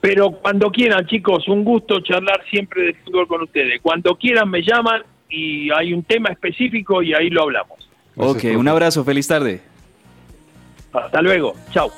Pero 0.00 0.32
cuando 0.32 0.70
quieran, 0.70 1.06
chicos, 1.06 1.46
un 1.48 1.64
gusto 1.64 2.00
charlar 2.00 2.44
siempre 2.50 2.82
de 2.86 2.94
fútbol 2.94 3.28
con 3.28 3.42
ustedes. 3.42 3.80
Cuando 3.80 4.16
quieran 4.16 4.50
me 4.50 4.62
llaman 4.62 5.02
y 5.28 5.70
hay 5.70 5.92
un 5.92 6.02
tema 6.02 6.30
específico 6.30 7.02
y 7.02 7.14
ahí 7.14 7.30
lo 7.30 7.42
hablamos. 7.42 7.88
ok, 8.16 8.44
un 8.56 8.68
abrazo, 8.68 9.04
feliz 9.04 9.28
tarde. 9.28 9.60
Hasta 10.92 11.22
luego, 11.22 11.54
chao. 11.72 11.90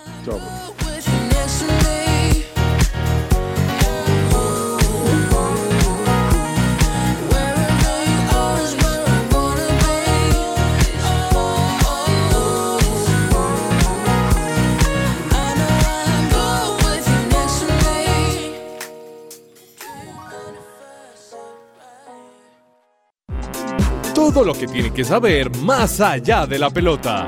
Todo 24.34 24.44
lo 24.46 24.54
que 24.54 24.66
tiene 24.66 24.92
que 24.92 25.04
saber 25.04 25.48
más 25.58 26.00
allá 26.00 26.44
de 26.44 26.58
la 26.58 26.68
pelota. 26.68 27.24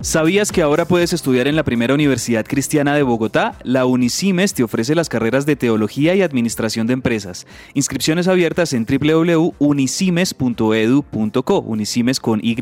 ¿Sabías 0.00 0.52
que 0.52 0.62
ahora 0.62 0.86
puedes 0.86 1.12
estudiar 1.12 1.46
en 1.46 1.56
la 1.56 1.64
primera 1.64 1.92
Universidad 1.92 2.46
Cristiana 2.46 2.94
de 2.94 3.02
Bogotá? 3.02 3.58
La 3.64 3.84
Unicimes 3.84 4.54
te 4.54 4.62
ofrece 4.62 4.94
las 4.94 5.10
carreras 5.10 5.44
de 5.44 5.56
Teología 5.56 6.14
y 6.14 6.22
Administración 6.22 6.86
de 6.86 6.94
Empresas. 6.94 7.46
Inscripciones 7.74 8.26
abiertas 8.26 8.72
en 8.72 8.86
www.unicimes.edu.co, 8.86 11.58
Unicimes 11.58 12.20
con 12.20 12.40
Y. 12.42 12.56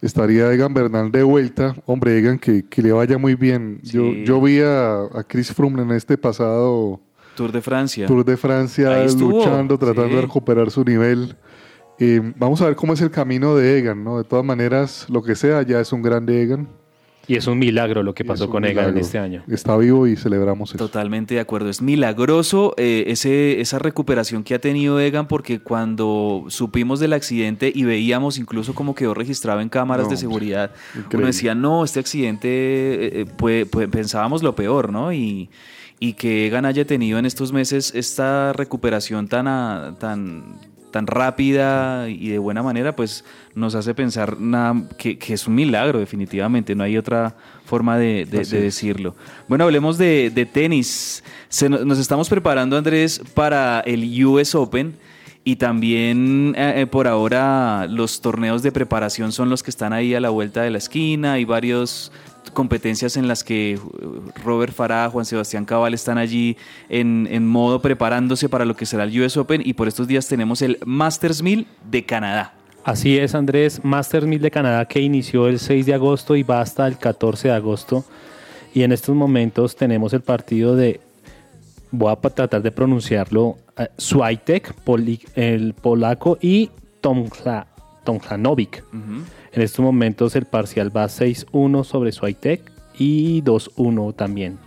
estaría 0.00 0.52
Egan 0.52 0.72
Bernal 0.74 1.10
de 1.12 1.22
vuelta. 1.22 1.74
Hombre, 1.86 2.18
Egan, 2.18 2.38
que, 2.38 2.64
que 2.64 2.82
le 2.82 2.92
vaya 2.92 3.18
muy 3.18 3.34
bien. 3.34 3.80
Yo, 3.82 4.02
Sí. 4.12 4.24
yo 4.24 4.40
vi 4.40 4.60
a, 4.60 5.02
a 5.02 5.24
Chris 5.26 5.52
Froome 5.52 5.82
en 5.82 5.90
este 5.92 6.16
pasado 6.18 7.00
Tour 7.36 7.52
de 7.52 7.60
Francia. 7.62 8.06
Tour 8.06 8.24
de 8.24 8.36
Francia 8.36 9.04
luchando, 9.18 9.78
tratando 9.78 10.08
sí. 10.08 10.14
de 10.16 10.20
recuperar 10.22 10.70
su 10.70 10.84
nivel. 10.84 11.36
Eh, 11.98 12.20
vamos 12.36 12.60
a 12.62 12.66
ver 12.66 12.76
cómo 12.76 12.94
es 12.94 13.00
el 13.02 13.10
camino 13.10 13.54
de 13.54 13.78
Egan, 13.78 14.02
¿no? 14.02 14.18
De 14.18 14.24
todas 14.24 14.44
maneras, 14.44 15.06
lo 15.10 15.22
que 15.22 15.34
sea, 15.34 15.62
ya 15.62 15.80
es 15.80 15.92
un 15.92 16.02
grande 16.02 16.42
Egan. 16.42 16.68
Y 17.28 17.36
es 17.36 17.46
un 17.46 17.58
milagro 17.60 18.02
lo 18.02 18.12
que 18.12 18.24
pasó 18.24 18.50
con 18.50 18.64
Egan 18.64 18.88
en 18.88 18.98
este 18.98 19.18
año. 19.18 19.44
Está 19.48 19.76
vivo 19.76 20.06
y 20.08 20.16
celebramos 20.16 20.70
eso. 20.70 20.78
Totalmente 20.78 21.34
de 21.34 21.40
acuerdo. 21.40 21.70
Es 21.70 21.80
milagroso 21.80 22.74
eh, 22.76 23.04
ese, 23.06 23.60
esa 23.60 23.78
recuperación 23.78 24.42
que 24.42 24.54
ha 24.54 24.58
tenido 24.58 24.98
Egan 24.98 25.28
porque 25.28 25.60
cuando 25.60 26.46
supimos 26.48 26.98
del 26.98 27.12
accidente 27.12 27.70
y 27.72 27.84
veíamos 27.84 28.36
incluso 28.38 28.74
como 28.74 28.96
quedó 28.96 29.14
registrado 29.14 29.60
en 29.60 29.68
cámaras 29.68 30.06
No, 30.06 30.10
de 30.10 30.16
seguridad, 30.16 30.72
increíble. 30.94 31.18
uno 31.18 31.26
decía, 31.28 31.54
no, 31.54 31.84
este 31.84 32.00
accidente, 32.00 33.20
eh, 33.20 33.26
puede- 33.26 33.66
pensábamos 33.66 34.42
lo 34.42 34.56
peor, 34.56 34.90
¿no? 34.92 35.12
Y, 35.12 35.50
y 36.00 36.14
que 36.14 36.46
Egan 36.46 36.64
haya 36.64 36.84
tenido 36.84 37.18
en 37.18 37.26
estos 37.26 37.52
meses 37.52 37.92
esta 37.94 38.52
recuperación 38.54 39.28
tan, 39.28 39.46
a- 39.46 39.94
tan, 40.00 40.56
tan 40.90 41.06
rápida 41.06 42.08
y 42.08 42.28
de 42.28 42.38
buena 42.38 42.62
manera, 42.62 42.94
pues 42.94 43.24
nos 43.54 43.74
hace 43.74 43.94
pensar 43.94 44.38
nada, 44.38 44.82
que, 44.98 45.18
que 45.18 45.34
es 45.34 45.46
un 45.46 45.54
milagro 45.54 45.98
definitivamente, 45.98 46.74
no 46.74 46.84
hay 46.84 46.96
otra 46.96 47.36
forma 47.64 47.98
de, 47.98 48.26
decirlo. 48.26 49.14
Bueno, 49.48 49.64
hablemos 49.64 49.96
de, 49.96 50.30
de 50.30 50.44
tenis. 50.46 51.22
Se 51.48 51.68
nos 51.68 51.98
estamos 51.98 52.28
preparando, 52.28 52.76
Andrés, 52.76 53.20
para 53.34 53.80
el 53.80 54.24
US 54.24 54.54
Open. 54.54 54.96
Y 55.42 55.56
también 55.56 56.54
eh, 56.54 56.82
eh, 56.82 56.86
por 56.86 57.08
ahora 57.08 57.86
los 57.88 58.20
torneos 58.20 58.62
de 58.62 58.72
preparación 58.72 59.32
son 59.32 59.48
los 59.48 59.62
que 59.62 59.70
están 59.70 59.94
ahí 59.94 60.14
a 60.14 60.20
la 60.20 60.28
vuelta 60.28 60.62
de 60.62 60.70
la 60.70 60.78
esquina. 60.78 61.34
Hay 61.34 61.46
varias 61.46 62.12
competencias 62.50 63.16
en 63.16 63.28
las 63.28 63.44
que 63.44 63.72
eh, 63.72 63.78
Robert 64.44 64.72
Farah, 64.72 65.08
Juan 65.10 65.24
Sebastián 65.24 65.64
Cabal 65.64 65.94
están 65.94 66.18
allí 66.18 66.56
en, 66.88 67.28
en 67.30 67.46
modo 67.46 67.80
preparándose 67.80 68.48
para 68.48 68.64
lo 68.64 68.76
que 68.76 68.86
será 68.86 69.04
el 69.04 69.20
US 69.20 69.36
Open. 69.36 69.62
Y 69.64 69.74
por 69.74 69.88
estos 69.88 70.08
días 70.08 70.28
tenemos 70.28 70.62
el 70.62 70.78
Masters 70.84 71.42
1000 71.42 71.66
de 71.90 72.04
Canadá. 72.04 72.54
Así 72.84 73.18
es, 73.18 73.34
Andrés, 73.34 73.84
Masters 73.84 74.26
1000 74.26 74.40
de 74.40 74.50
Canadá 74.50 74.86
que 74.86 75.00
inició 75.00 75.48
el 75.48 75.58
6 75.58 75.84
de 75.86 75.94
agosto 75.94 76.34
y 76.34 76.42
va 76.42 76.60
hasta 76.60 76.86
el 76.86 76.96
14 76.96 77.48
de 77.48 77.54
agosto. 77.54 78.04
Y 78.72 78.82
en 78.82 78.92
estos 78.92 79.14
momentos 79.14 79.76
tenemos 79.76 80.12
el 80.12 80.22
partido 80.22 80.76
de, 80.76 81.00
voy 81.90 82.12
a 82.12 82.16
tratar 82.16 82.62
de 82.62 82.70
pronunciarlo, 82.70 83.58
eh, 83.76 83.88
Swiatek, 83.96 84.74
el 85.34 85.74
polaco, 85.74 86.38
y 86.40 86.70
Tomjanovic. 88.04 88.84
En 89.52 89.62
estos 89.62 89.84
momentos 89.84 90.36
el 90.36 90.44
parcial 90.44 90.94
va 90.96 91.06
6-1 91.06 91.84
sobre 91.84 92.12
Swiatek 92.12 92.70
y 92.98 93.42
2-1 93.42 94.14
también. 94.14 94.58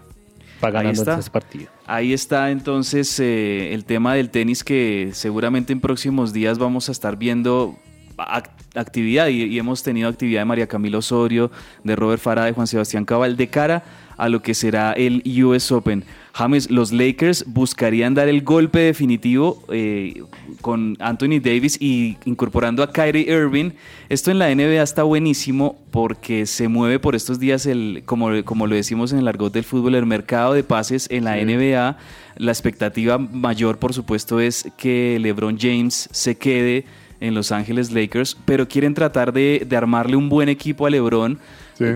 Va 0.63 0.67
Ahí 0.69 0.73
ganando 0.73 1.01
está. 1.01 1.19
ese 1.19 1.29
partido. 1.29 1.67
Ahí 1.85 2.13
está 2.13 2.51
entonces 2.51 3.19
eh, 3.19 3.73
el 3.73 3.85
tema 3.85 4.15
del 4.15 4.29
tenis 4.29 4.63
que 4.63 5.09
seguramente 5.13 5.73
en 5.73 5.81
próximos 5.81 6.31
días 6.33 6.57
vamos 6.57 6.89
a 6.89 6.91
estar 6.93 7.17
viendo 7.17 7.75
ac- 8.17 8.49
actividad 8.75 9.27
y, 9.27 9.43
y 9.43 9.59
hemos 9.59 9.83
tenido 9.83 10.07
actividad 10.09 10.41
de 10.41 10.45
María 10.45 10.67
Camila 10.67 10.97
Osorio, 10.99 11.51
de 11.83 11.95
Robert 11.95 12.21
Farah, 12.21 12.45
de 12.45 12.53
Juan 12.53 12.67
Sebastián 12.67 13.03
Cabal, 13.05 13.35
de 13.37 13.47
cara 13.47 13.83
a 14.17 14.29
lo 14.29 14.41
que 14.41 14.53
será 14.53 14.93
el 14.93 15.21
US 15.43 15.71
Open. 15.71 16.03
James, 16.35 16.71
los 16.71 16.91
Lakers 16.91 17.45
buscarían 17.47 18.15
dar 18.15 18.27
el 18.27 18.41
golpe 18.41 18.79
definitivo 18.79 19.63
eh, 19.71 20.23
con 20.61 20.97
Anthony 20.99 21.39
Davis 21.39 21.77
y 21.79 22.17
incorporando 22.25 22.81
a 22.81 22.91
Kyrie 22.91 23.31
Irving. 23.31 23.71
Esto 24.09 24.31
en 24.31 24.39
la 24.39 24.53
NBA 24.53 24.81
está 24.81 25.03
buenísimo 25.03 25.79
porque 25.91 26.47
se 26.47 26.67
mueve 26.67 26.97
por 26.97 27.15
estos 27.15 27.39
días, 27.39 27.67
el, 27.67 28.01
como, 28.05 28.29
como 28.45 28.65
lo 28.65 28.75
decimos 28.75 29.13
en 29.13 29.19
el 29.19 29.27
argot 29.27 29.53
del 29.53 29.63
fútbol, 29.63 29.93
el 29.93 30.07
mercado 30.07 30.53
de 30.53 30.63
pases 30.63 31.07
en 31.11 31.25
la 31.25 31.35
Sí. 31.35 31.45
NBA. 31.45 31.97
La 32.37 32.51
expectativa 32.51 33.19
mayor, 33.19 33.77
por 33.77 33.93
supuesto, 33.93 34.39
es 34.39 34.67
que 34.75 35.19
LeBron 35.21 35.59
James 35.59 36.09
se 36.11 36.35
quede 36.35 36.85
en 37.19 37.35
Los 37.35 37.51
Ángeles 37.51 37.91
Lakers, 37.91 38.37
pero 38.43 38.67
quieren 38.67 38.95
tratar 38.95 39.33
de, 39.33 39.65
de 39.69 39.77
armarle 39.77 40.15
un 40.15 40.29
buen 40.29 40.49
equipo 40.49 40.87
a 40.87 40.89
LeBron. 40.89 41.37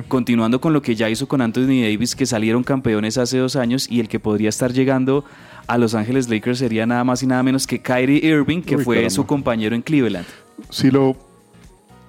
Continuando 0.08 0.60
con 0.62 0.74
lo 0.74 0.82
que 0.82 0.96
ya 0.96 1.10
hizo 1.10 1.28
con 1.28 1.42
Anthony 1.42 1.82
Davis, 1.82 2.16
que 2.16 2.26
salieron 2.26 2.64
campeones 2.64 3.18
hace 3.18 3.38
dos 3.38 3.56
años 3.56 3.88
y 3.90 4.00
el 4.00 4.08
que 4.10 4.20
podría 4.20 4.50
estar 4.50 4.74
llegando 4.74 5.24
a 5.68 5.78
Los 5.78 5.94
Ángeles 5.96 6.30
Lakers 6.30 6.60
sería 6.60 6.86
nada 6.86 7.04
más 7.04 7.22
y 7.24 7.28
nada 7.28 7.44
menos 7.44 7.68
que 7.68 7.80
Kyrie 7.82 8.26
Irving, 8.26 8.62
que 8.62 8.78
Uy, 8.78 8.84
fue 8.84 8.96
caramba. 8.98 9.10
su 9.12 9.26
compañero 9.26 9.76
en 9.76 9.82
Cleveland. 9.82 10.26
Si 10.70 10.90
lo. 10.92 11.16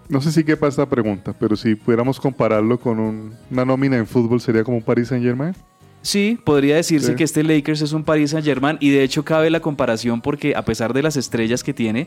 No 0.09 0.23
sé 0.23 0.33
si 0.33 0.43
quepa 0.45 0.69
esta 0.69 0.89
pregunta, 0.89 1.35
pero 1.39 1.55
si 1.55 1.75
pudiéramos 1.75 2.19
compararlo 2.19 2.81
con 2.81 2.99
un- 2.99 3.35
una 3.51 3.65
nómina 3.67 3.97
en 3.99 4.07
fútbol, 4.07 4.41
¿sería 4.41 4.65
como 4.65 4.79
un 4.79 4.83
Paris 4.83 5.09
Saint 5.09 5.23
Germain? 5.23 5.55
Sí, 6.01 6.39
podría 6.45 6.77
decirse 6.77 7.09
Sí. 7.09 7.15
que 7.17 7.25
este 7.25 7.43
Lakers 7.43 7.83
es 7.83 7.93
un 7.93 8.05
Paris 8.05 8.31
Saint 8.31 8.47
Germain 8.47 8.79
y 8.81 8.89
de 8.91 9.03
hecho 9.03 9.25
cabe 9.25 9.51
la 9.51 9.61
comparación 9.61 10.23
porque 10.23 10.55
a 10.55 10.65
pesar 10.65 10.95
de 10.95 11.03
las 11.03 11.17
estrellas 11.19 11.63
que 11.63 11.75
tiene, 11.75 12.07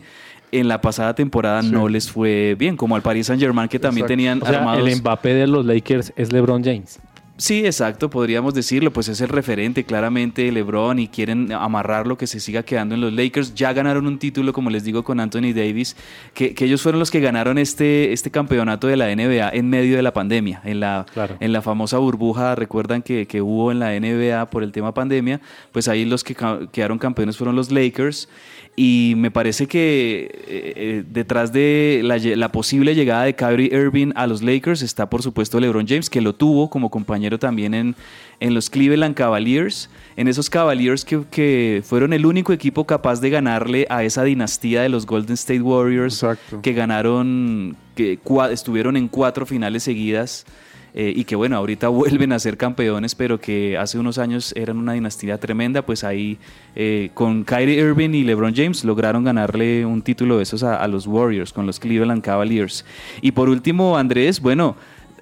en 0.52 0.68
la 0.68 0.82
pasada 0.82 1.16
temporada 1.16 1.62
no 1.62 1.88
les 1.88 2.12
fue 2.12 2.56
bien, 2.58 2.76
como 2.78 2.96
al 2.96 3.02
Paris 3.02 3.28
Saint 3.28 3.42
Germain 3.42 3.70
que 3.70 3.80
también 3.80 4.08
tenían 4.08 4.42
O 4.42 4.46
sea, 4.46 4.60
armados. 4.60 4.88
el 4.88 4.96
Mbappé 5.02 5.34
de 5.34 5.48
los 5.48 5.66
Lakers 5.66 6.14
es 6.16 6.32
LeBron 6.34 6.64
James. 6.64 7.00
Sí, 7.38 7.66
exacto, 7.66 8.12
podríamos 8.12 8.54
decirlo, 8.54 8.94
pues 8.94 9.08
es 9.08 9.20
el 9.20 9.30
referente 9.30 9.84
claramente 9.84 10.44
de 10.44 10.52
LeBron 10.52 11.00
y 11.00 11.08
quieren 11.08 11.52
amarrarlo 11.52 12.16
que 12.16 12.28
se 12.28 12.40
siga 12.40 12.62
quedando 12.62 12.94
en 12.94 13.02
los 13.02 13.12
Lakers. 13.14 13.56
Ya 13.56 13.74
ganaron 13.74 14.06
un 14.06 14.20
título, 14.20 14.54
como 14.54 14.70
les 14.70 14.84
digo, 14.84 15.04
con 15.04 15.20
Anthony 15.20 15.52
Davis, 15.56 15.96
que, 16.36 16.54
que 16.54 16.66
ellos 16.66 16.84
fueron 16.84 17.00
los 17.00 17.10
que 17.10 17.20
ganaron 17.20 17.58
este, 17.58 18.14
este 18.14 18.30
campeonato 18.30 18.86
de 18.86 18.96
la 18.96 19.08
NBA 19.16 19.50
en 19.54 19.70
medio 19.72 19.96
de 19.96 20.04
la 20.04 20.14
pandemia, 20.14 20.62
en 20.66 20.82
la, 20.82 21.08
en 21.40 21.52
la 21.52 21.64
famosa 21.64 21.98
burbuja, 21.98 22.54
recuerdan 22.54 23.02
que, 23.02 23.26
que 23.26 23.42
hubo 23.42 23.72
en 23.72 23.80
la 23.80 24.00
NBA 24.00 24.52
por 24.52 24.62
el 24.62 24.72
tema 24.72 24.94
pandemia, 24.94 25.42
pues 25.72 25.88
ahí 25.88 26.06
los 26.06 26.24
que 26.24 26.36
ca- 26.36 26.60
quedaron 26.72 27.00
campeones 27.00 27.38
fueron 27.38 27.56
los 27.56 27.72
Lakers. 27.72 28.30
Y 28.78 29.14
me 29.18 29.32
parece 29.32 29.68
que 29.68 30.32
eh, 30.48 30.74
eh, 30.76 31.04
detrás 31.08 31.52
de 31.52 32.02
la, 32.04 32.52
posible 32.52 32.96
llegada 32.96 33.26
de 33.26 33.36
Kyrie 33.36 33.70
Irving 33.76 34.12
a 34.16 34.28
los 34.28 34.42
Lakers 34.42 34.82
está, 34.82 35.10
por 35.10 35.22
supuesto, 35.22 35.60
LeBron 35.60 35.86
James, 35.88 36.10
que 36.10 36.22
lo 36.22 36.34
tuvo 36.34 36.70
como 36.70 36.90
compañero 36.90 37.38
también 37.38 37.74
en, 37.74 37.96
en 38.40 38.54
los 38.54 38.70
Cleveland 38.70 39.14
Cavaliers, 39.14 39.90
en 40.16 40.30
esos 40.30 40.50
Cavaliers 40.50 41.04
que, 41.04 41.22
que 41.30 41.84
fueron 41.86 42.14
el 42.14 42.26
único 42.26 42.54
equipo 42.54 42.86
capaz 42.88 43.20
de 43.20 43.30
ganarle 43.30 43.86
a 43.90 44.04
esa 44.06 44.24
dinastía 44.24 44.82
de 44.82 44.90
los 44.90 45.06
Golden 45.06 45.34
State 45.34 45.62
Warriors, 45.62 46.16
que 46.62 46.72
ganaron, 46.74 47.76
que 47.94 48.20
cua- 48.24 48.52
estuvieron 48.52 48.96
en 48.96 49.10
cuatro 49.10 49.46
finales 49.46 49.84
seguidas. 49.84 50.46
Eh, 50.94 51.14
y 51.16 51.24
que 51.24 51.36
bueno, 51.36 51.58
ahorita 51.58 51.88
vuelven 51.90 52.32
a 52.32 52.40
ser 52.40 52.58
campeones, 52.58 53.16
pero 53.16 53.40
que 53.40 53.78
hace 53.78 53.98
unos 54.00 54.18
años 54.18 54.54
eran 54.56 54.78
una 54.78 54.94
dinastía 54.94 55.38
tremenda, 55.38 55.82
pues 55.82 56.04
ahí 56.04 56.38
eh, 56.76 57.12
con 57.14 57.44
Kyrie 57.44 57.80
Irving 57.80 58.12
y 58.12 58.24
LeBron 58.24 58.54
James 58.56 58.84
lograron 58.84 59.24
ganarle 59.24 59.86
un 59.86 60.02
título 60.02 60.38
de 60.38 60.44
esos 60.44 60.64
a, 60.64 60.76
a 60.78 60.88
los 60.88 61.08
Warriors, 61.08 61.54
con 61.54 61.66
los 61.66 61.80
Cleveland 61.80 62.22
Cavaliers. 62.24 62.86
Y 63.22 63.32
por 63.32 63.50
último, 63.50 63.98
Andrés, 63.98 64.42
bueno, 64.42 64.76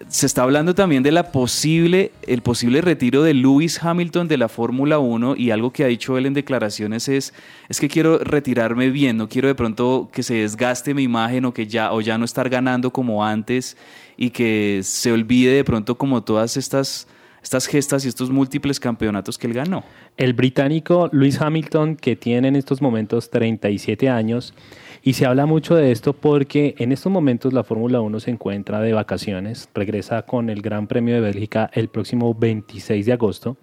se 0.07 0.25
está 0.25 0.43
hablando 0.43 0.73
también 0.73 1.03
de 1.03 1.11
la 1.11 1.31
posible, 1.31 2.11
el 2.25 2.41
posible 2.41 2.81
retiro 2.81 3.21
de 3.21 3.33
Lewis 3.33 3.83
Hamilton 3.83 4.27
de 4.27 4.37
la 4.37 4.47
Fórmula 4.47 4.99
1 4.99 5.35
y 5.35 5.51
algo 5.51 5.71
que 5.71 5.83
ha 5.83 5.87
dicho 5.87 6.17
él 6.17 6.25
en 6.25 6.33
declaraciones 6.33 7.09
es, 7.09 7.33
es 7.67 7.79
que 7.79 7.89
quiero 7.89 8.17
retirarme 8.19 8.89
bien, 8.89 9.17
no 9.17 9.27
quiero 9.27 9.49
de 9.49 9.55
pronto 9.55 10.09
que 10.11 10.23
se 10.23 10.35
desgaste 10.35 10.93
mi 10.93 11.03
imagen 11.03 11.45
o 11.45 11.53
que 11.53 11.67
ya, 11.67 11.91
o 11.91 11.99
ya 12.01 12.17
no 12.17 12.25
estar 12.25 12.49
ganando 12.49 12.91
como 12.91 13.25
antes 13.25 13.75
y 14.15 14.29
que 14.29 14.81
se 14.83 15.11
olvide 15.11 15.51
de 15.51 15.63
pronto 15.63 15.95
como 15.95 16.23
todas 16.23 16.55
estas, 16.55 17.07
estas 17.49 17.65
gestas 17.65 18.05
y 18.05 18.09
estos 18.09 18.29
múltiples 18.29 18.79
campeonatos 18.79 19.39
que 19.39 19.47
él 19.47 19.53
ganó. 19.53 19.83
El 20.17 20.33
británico 20.33 21.09
Lewis 21.11 21.41
Hamilton, 21.41 21.95
que 21.95 22.15
tiene 22.15 22.49
en 22.49 22.55
estos 22.55 22.79
momentos 22.79 23.31
37 23.31 24.07
años, 24.07 24.53
y 25.01 25.13
se 25.13 25.25
habla 25.25 25.47
mucho 25.47 25.73
de 25.73 25.91
esto 25.91 26.13
porque 26.13 26.75
en 26.77 26.91
estos 26.91 27.11
momentos 27.11 27.51
la 27.51 27.63
Fórmula 27.63 28.01
1 28.01 28.19
se 28.19 28.29
encuentra 28.29 28.81
de 28.81 28.93
vacaciones, 28.93 29.67
regresa 29.73 30.21
con 30.27 30.51
el 30.51 30.61
Gran 30.61 30.85
Premio 30.85 31.15
de 31.15 31.21
Bélgica 31.21 31.71
el 31.73 31.87
próximo 31.87 32.35
26 32.35 33.07
de 33.07 33.13
agosto, 33.13 33.57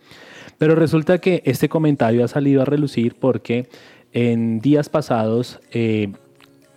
pero 0.59 0.75
resulta 0.75 1.19
que 1.19 1.45
este 1.45 1.69
comentario 1.69 2.25
ha 2.25 2.29
salido 2.29 2.63
a 2.63 2.65
relucir 2.65 3.15
porque 3.15 3.69
en 4.13 4.59
días 4.59 4.89
pasados 4.89 5.61
eh, 5.71 6.13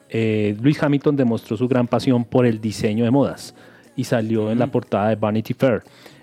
eh, 0.10 0.56
Lewis 0.62 0.84
Hamilton 0.84 1.16
demostró 1.16 1.58
su 1.58 1.68
gran 1.68 1.88
pasión 1.88 2.24
por 2.24 2.46
el 2.46 2.62
diseño 2.62 3.04
de 3.04 3.10
modas 3.10 3.56
y 3.96 4.04
salió 4.04 4.52
en 4.52 4.60
la 4.60 4.68
portada 4.68 5.10
de 5.10 5.16
Vanity 5.16 5.56
Fair. 5.56 5.82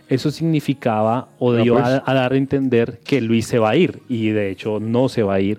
Eso 0.09 0.31
significaba 0.31 1.29
o 1.39 1.53
dio 1.55 1.75
pues. 1.75 1.85
a, 1.85 2.03
a 2.05 2.15
dar 2.15 2.33
a 2.33 2.37
entender 2.37 3.01
que 3.05 3.21
Luis 3.21 3.47
se 3.47 3.59
va 3.59 3.71
a 3.71 3.77
ir 3.77 4.01
y 4.09 4.29
de 4.29 4.51
hecho 4.51 4.79
no 4.81 5.09
se 5.09 5.23
va 5.23 5.35
a 5.35 5.41
ir 5.41 5.59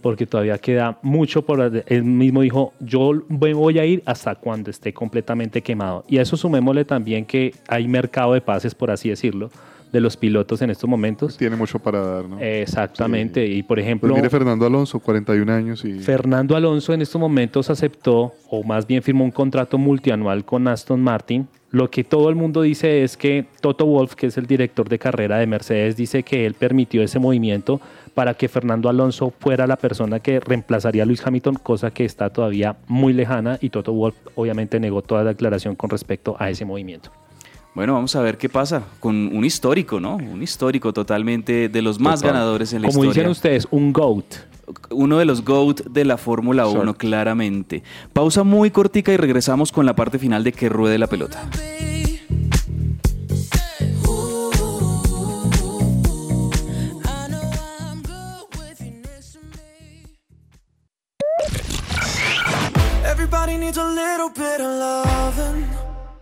porque 0.00 0.26
todavía 0.26 0.58
queda 0.58 0.98
mucho 1.02 1.42
por 1.42 1.82
él 1.86 2.04
mismo 2.04 2.42
dijo 2.42 2.72
yo 2.80 3.12
me 3.28 3.54
voy 3.54 3.78
a 3.78 3.84
ir 3.84 4.02
hasta 4.06 4.34
cuando 4.36 4.70
esté 4.70 4.92
completamente 4.92 5.62
quemado 5.62 6.04
y 6.08 6.18
a 6.18 6.22
eso 6.22 6.36
sumémosle 6.36 6.84
también 6.84 7.24
que 7.24 7.54
hay 7.66 7.88
mercado 7.88 8.34
de 8.34 8.40
pases 8.40 8.74
por 8.74 8.90
así 8.90 9.08
decirlo 9.08 9.50
de 9.92 10.00
los 10.00 10.16
pilotos 10.16 10.60
en 10.60 10.70
estos 10.70 10.88
momentos 10.88 11.36
Tiene 11.38 11.56
mucho 11.56 11.78
para 11.78 12.00
dar, 12.00 12.24
¿no? 12.26 12.38
exactamente 12.40 13.46
y 13.46 13.62
por 13.62 13.78
ejemplo 13.78 14.08
Pues 14.10 14.18
mire 14.18 14.30
Fernando 14.30 14.66
Alonso, 14.66 15.00
41 15.00 15.50
años 15.52 15.84
y... 15.84 15.98
Fernando 16.00 16.56
Alonso 16.56 16.92
en 16.92 17.02
estos 17.02 17.18
momentos 17.20 17.70
aceptó, 17.70 18.34
o 18.50 18.62
más 18.62 18.86
bien 18.86 19.02
firmó 19.02 19.24
un 19.24 19.30
contrato 19.30 19.78
multianual 19.78 20.44
con 20.44 20.68
Aston 20.68 21.00
Martin. 21.00 21.48
Lo 21.70 21.90
que 21.90 22.02
todo 22.02 22.30
el 22.30 22.34
mundo 22.34 22.62
dice 22.62 23.02
es 23.02 23.16
que 23.18 23.44
Toto 23.60 23.84
Wolf, 23.84 24.14
que 24.14 24.28
es 24.28 24.38
el 24.38 24.46
director 24.46 24.88
de 24.88 24.98
carrera 24.98 25.36
de 25.36 25.46
Mercedes, 25.46 25.96
dice 25.96 26.22
que 26.22 26.46
él 26.46 26.54
permitió 26.54 27.02
ese 27.02 27.18
movimiento 27.18 27.78
para 28.14 28.32
que 28.34 28.48
Fernando 28.48 28.88
Alonso 28.88 29.32
fuera 29.38 29.66
la 29.66 29.76
persona 29.76 30.18
que 30.20 30.40
reemplazaría 30.40 31.02
a 31.02 31.06
Luis 31.06 31.24
Hamilton, 31.26 31.56
cosa 31.62 31.90
que 31.90 32.06
está 32.06 32.30
todavía 32.30 32.76
muy 32.86 33.12
lejana 33.12 33.58
y 33.60 33.68
Toto 33.68 33.92
Wolf 33.92 34.16
obviamente 34.34 34.80
negó 34.80 35.02
toda 35.02 35.22
la 35.24 35.30
declaración 35.30 35.76
con 35.76 35.90
respecto 35.90 36.36
a 36.38 36.48
ese 36.48 36.64
movimiento. 36.64 37.10
Bueno, 37.74 37.92
vamos 37.92 38.16
a 38.16 38.22
ver 38.22 38.38
qué 38.38 38.48
pasa 38.48 38.82
con 38.98 39.14
un 39.14 39.44
histórico, 39.44 40.00
¿no? 40.00 40.16
Un 40.16 40.42
histórico 40.42 40.92
totalmente 40.94 41.68
de 41.68 41.82
los 41.82 42.00
más 42.00 42.20
Total. 42.20 42.32
ganadores 42.34 42.72
en 42.72 42.82
la 42.82 42.88
Como 42.88 43.04
historia. 43.04 43.22
dicen 43.22 43.30
ustedes, 43.30 43.68
un 43.70 43.92
GOAT. 43.92 44.24
Uno 44.90 45.18
de 45.18 45.24
los 45.24 45.44
GOAT 45.44 45.84
de 45.86 46.04
la 46.04 46.16
Fórmula 46.16 46.66
1, 46.66 46.94
claramente. 46.94 47.82
Pausa 48.12 48.44
muy 48.44 48.70
cortica 48.70 49.12
y 49.12 49.16
regresamos 49.16 49.72
con 49.72 49.86
la 49.86 49.94
parte 49.94 50.18
final 50.18 50.44
de 50.44 50.52
Que 50.52 50.68
Ruede 50.68 50.98
la 50.98 51.06
Pelota. 51.06 51.48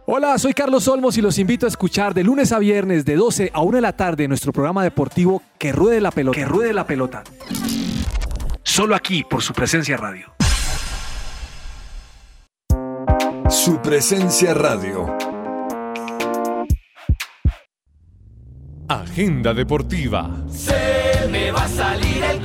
Hola, 0.09 0.39
soy 0.39 0.55
Carlos 0.55 0.87
Olmos 0.87 1.19
y 1.19 1.21
los 1.21 1.37
invito 1.39 1.67
a 1.67 1.69
escuchar 1.69 2.15
de 2.15 2.23
lunes 2.23 2.53
a 2.53 2.61
viernes 2.61 3.05
de 3.05 3.17
12 3.17 3.51
a 3.53 3.61
1 3.61 3.77
de 3.77 3.81
la 3.81 3.97
tarde 3.97 4.29
nuestro 4.29 4.53
programa 4.53 4.85
deportivo 4.85 5.43
Que 5.59 5.73
Ruede 5.73 6.01
la 6.01 6.13
Pelota. 6.13 6.39
Que 6.39 6.45
Ruede 6.45 6.73
la 6.73 6.87
Pelota. 6.87 7.25
Solo 8.77 8.95
aquí 8.95 9.25
por 9.25 9.43
su 9.43 9.55
presencia 9.55 9.97
radio. 9.97 10.35
Su 13.49 13.81
presencia 13.81 14.53
radio. 14.53 15.17
Agenda 18.87 19.55
deportiva. 19.55 20.31
Se 20.51 21.27
me 21.31 21.53
va 21.53 21.65
a 21.65 21.69
salir 21.69 22.23
el 22.23 22.43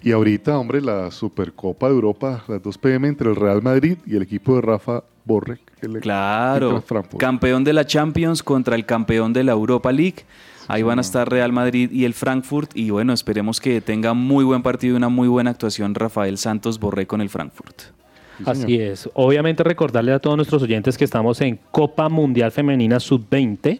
Y 0.02 0.12
ahorita, 0.12 0.58
hombre, 0.58 0.82
la 0.82 1.12
Supercopa 1.12 1.88
de 1.88 1.94
Europa, 1.96 2.44
las 2.48 2.62
2 2.62 2.78
pm 2.78 3.08
entre 3.08 3.30
el 3.30 3.36
Real 3.36 3.62
Madrid 3.62 3.98
y 4.06 4.16
el 4.16 4.22
equipo 4.22 4.56
de 4.56 4.62
Rafa 4.62 5.04
Borrek. 5.26 5.60
el- 5.82 6.00
Claro, 6.00 6.84
campeón 7.18 7.64
de 7.64 7.74
la 7.74 7.86
Champions 7.86 8.42
contra 8.44 8.76
el 8.76 8.86
campeón 8.86 9.34
de 9.34 9.44
la 9.44 9.52
Europa 9.52 9.92
League. 9.92 10.24
Ahí 10.70 10.84
van 10.84 10.98
a 10.98 11.02
estar 11.02 11.30
Real 11.30 11.52
Madrid 11.54 11.90
y 11.92 12.04
el 12.06 12.14
Frankfurt. 12.14 12.72
Y 12.76 12.90
bueno, 12.90 13.14
esperemos 13.14 13.60
que 13.62 13.80
tenga 13.82 14.14
muy 14.14 14.44
buen 14.44 14.62
partido 14.64 14.94
y 14.94 14.98
una 14.98 15.08
muy 15.10 15.28
buena 15.28 15.52
actuación 15.52 15.96
Rafael 15.96 16.38
Santos 16.38 16.80
Borré 16.80 17.06
con 17.08 17.22
el 17.22 17.30
Frankfurt. 17.30 17.82
Así 18.46 18.76
es. 18.80 19.10
Obviamente 19.16 19.64
recordarle 19.64 20.12
a 20.14 20.20
todos 20.20 20.36
nuestros 20.36 20.62
oyentes 20.62 20.98
que 20.98 21.06
estamos 21.06 21.40
en 21.42 21.58
Copa 21.72 22.08
Mundial 22.10 22.52
Femenina 22.52 23.00
Sub-20 23.00 23.80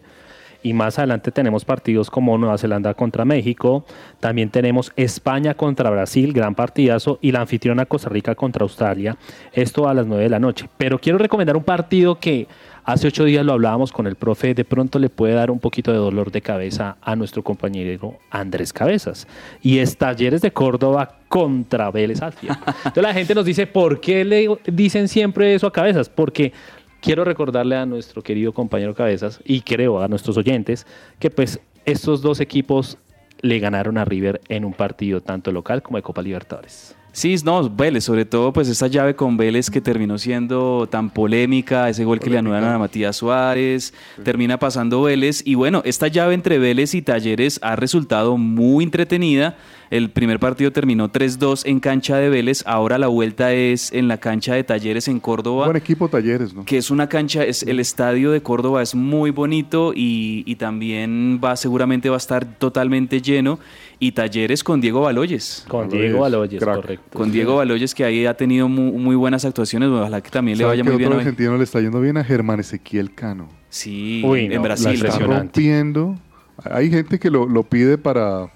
y 0.62 0.72
más 0.72 0.98
adelante 0.98 1.30
tenemos 1.30 1.64
partidos 1.64 2.10
como 2.10 2.36
Nueva 2.38 2.58
Zelanda 2.58 2.94
contra 2.94 3.24
México, 3.24 3.84
también 4.20 4.50
tenemos 4.50 4.92
España 4.96 5.54
contra 5.54 5.90
Brasil, 5.90 6.32
gran 6.32 6.54
partidazo, 6.54 7.18
y 7.22 7.32
la 7.32 7.40
anfitriona 7.40 7.86
Costa 7.86 8.08
Rica 8.08 8.34
contra 8.34 8.62
Australia, 8.64 9.16
esto 9.52 9.88
a 9.88 9.94
las 9.94 10.06
9 10.06 10.24
de 10.24 10.30
la 10.30 10.38
noche. 10.38 10.68
Pero 10.76 10.98
quiero 10.98 11.18
recomendar 11.18 11.56
un 11.56 11.64
partido 11.64 12.18
que 12.18 12.48
hace 12.84 13.06
ocho 13.06 13.24
días 13.24 13.44
lo 13.44 13.52
hablábamos 13.52 13.92
con 13.92 14.06
el 14.06 14.16
profe, 14.16 14.54
de 14.54 14.64
pronto 14.64 14.98
le 14.98 15.10
puede 15.10 15.34
dar 15.34 15.50
un 15.50 15.58
poquito 15.58 15.92
de 15.92 15.98
dolor 15.98 16.32
de 16.32 16.40
cabeza 16.40 16.96
a 17.02 17.16
nuestro 17.16 17.44
compañero 17.44 18.18
Andrés 18.30 18.72
Cabezas, 18.72 19.28
y 19.62 19.78
es 19.78 19.96
Talleres 19.96 20.40
de 20.40 20.50
Córdoba 20.50 21.16
contra 21.28 21.90
Vélez 21.90 22.18
Sarsfield. 22.18 22.56
Entonces 22.78 23.02
la 23.02 23.14
gente 23.14 23.34
nos 23.34 23.44
dice, 23.44 23.66
¿por 23.66 24.00
qué 24.00 24.24
le 24.24 24.48
dicen 24.66 25.08
siempre 25.08 25.54
eso 25.54 25.66
a 25.66 25.72
Cabezas? 25.72 26.08
Porque 26.08 26.52
quiero 27.00 27.24
recordarle 27.24 27.76
a 27.76 27.86
nuestro 27.86 28.22
querido 28.22 28.52
compañero 28.52 28.94
Cabezas 28.94 29.40
y 29.44 29.60
creo 29.62 30.00
a 30.00 30.08
nuestros 30.08 30.36
oyentes 30.36 30.86
que 31.18 31.30
pues 31.30 31.60
estos 31.84 32.22
dos 32.22 32.40
equipos 32.40 32.98
le 33.40 33.58
ganaron 33.58 33.98
a 33.98 34.04
River 34.04 34.40
en 34.48 34.64
un 34.64 34.72
partido 34.72 35.20
tanto 35.20 35.52
local 35.52 35.82
como 35.82 35.96
de 35.98 36.02
Copa 36.02 36.22
Libertadores. 36.22 36.96
Sí, 37.18 37.34
no, 37.42 37.68
Vélez, 37.68 38.04
sobre 38.04 38.24
todo 38.24 38.52
pues 38.52 38.68
esa 38.68 38.86
llave 38.86 39.16
con 39.16 39.36
Vélez 39.36 39.70
que 39.70 39.80
terminó 39.80 40.18
siendo 40.18 40.86
tan 40.88 41.10
polémica, 41.10 41.88
ese 41.88 42.04
gol 42.04 42.20
que 42.20 42.30
le 42.30 42.38
anulan 42.38 42.62
a 42.62 42.78
Matías 42.78 43.16
Suárez, 43.16 43.92
termina 44.22 44.60
pasando 44.60 45.02
Vélez 45.02 45.42
y 45.44 45.56
bueno, 45.56 45.82
esta 45.84 46.06
llave 46.06 46.34
entre 46.34 46.60
Vélez 46.60 46.94
y 46.94 47.02
Talleres 47.02 47.58
ha 47.60 47.74
resultado 47.74 48.36
muy 48.36 48.84
entretenida. 48.84 49.56
El 49.90 50.10
primer 50.10 50.38
partido 50.38 50.70
terminó 50.70 51.10
3-2 51.10 51.62
en 51.64 51.80
cancha 51.80 52.18
de 52.18 52.28
Vélez, 52.28 52.62
ahora 52.66 52.98
la 52.98 53.06
vuelta 53.08 53.54
es 53.54 53.90
en 53.90 54.06
la 54.06 54.18
cancha 54.18 54.54
de 54.54 54.62
Talleres 54.62 55.08
en 55.08 55.18
Córdoba. 55.18 55.64
Buen 55.64 55.78
equipo 55.78 56.08
Talleres, 56.08 56.52
¿no? 56.54 56.64
Que 56.66 56.76
es 56.76 56.90
una 56.90 57.08
cancha, 57.08 57.42
es 57.42 57.62
el 57.62 57.80
estadio 57.80 58.30
de 58.30 58.42
Córdoba 58.42 58.82
es 58.82 58.94
muy 58.94 59.30
bonito 59.30 59.92
y, 59.94 60.44
y 60.46 60.56
también 60.56 61.40
va, 61.42 61.56
seguramente 61.56 62.10
va 62.10 62.16
a 62.16 62.18
estar 62.18 62.44
totalmente 62.58 63.22
lleno. 63.22 63.58
Y 63.98 64.12
Talleres 64.12 64.62
con 64.62 64.80
Diego 64.80 65.00
Baloyes. 65.00 65.64
Con 65.66 65.88
Diego 65.88 66.20
Baloyes, 66.20 66.62
correcto. 66.62 67.07
Con 67.12 67.30
Diego 67.32 67.56
Baloyes, 67.56 67.94
que 67.94 68.04
ahí 68.04 68.26
ha 68.26 68.34
tenido 68.34 68.68
muy, 68.68 68.92
muy 68.92 69.16
buenas 69.16 69.44
actuaciones. 69.44 69.88
Ojalá 69.88 70.20
que 70.20 70.30
también 70.30 70.58
le 70.58 70.64
¿Sabe 70.64 70.72
vaya 70.72 70.84
muy 70.84 70.96
bien. 70.96 71.08
otro 71.08 71.20
argentino 71.20 71.56
le 71.56 71.64
está 71.64 71.80
yendo 71.80 72.00
bien 72.00 72.16
a 72.16 72.24
Germán 72.24 72.60
Ezequiel 72.60 73.14
Cano? 73.14 73.48
Sí, 73.70 74.22
Uy, 74.24 74.46
en 74.46 74.54
no, 74.54 74.62
Brasil. 74.62 75.00
La 75.02 75.08
está 75.08 75.18
rompiendo. 75.20 76.16
Hay 76.64 76.90
gente 76.90 77.18
que 77.18 77.30
lo, 77.30 77.46
lo 77.46 77.62
pide 77.62 77.98
para 77.98 78.50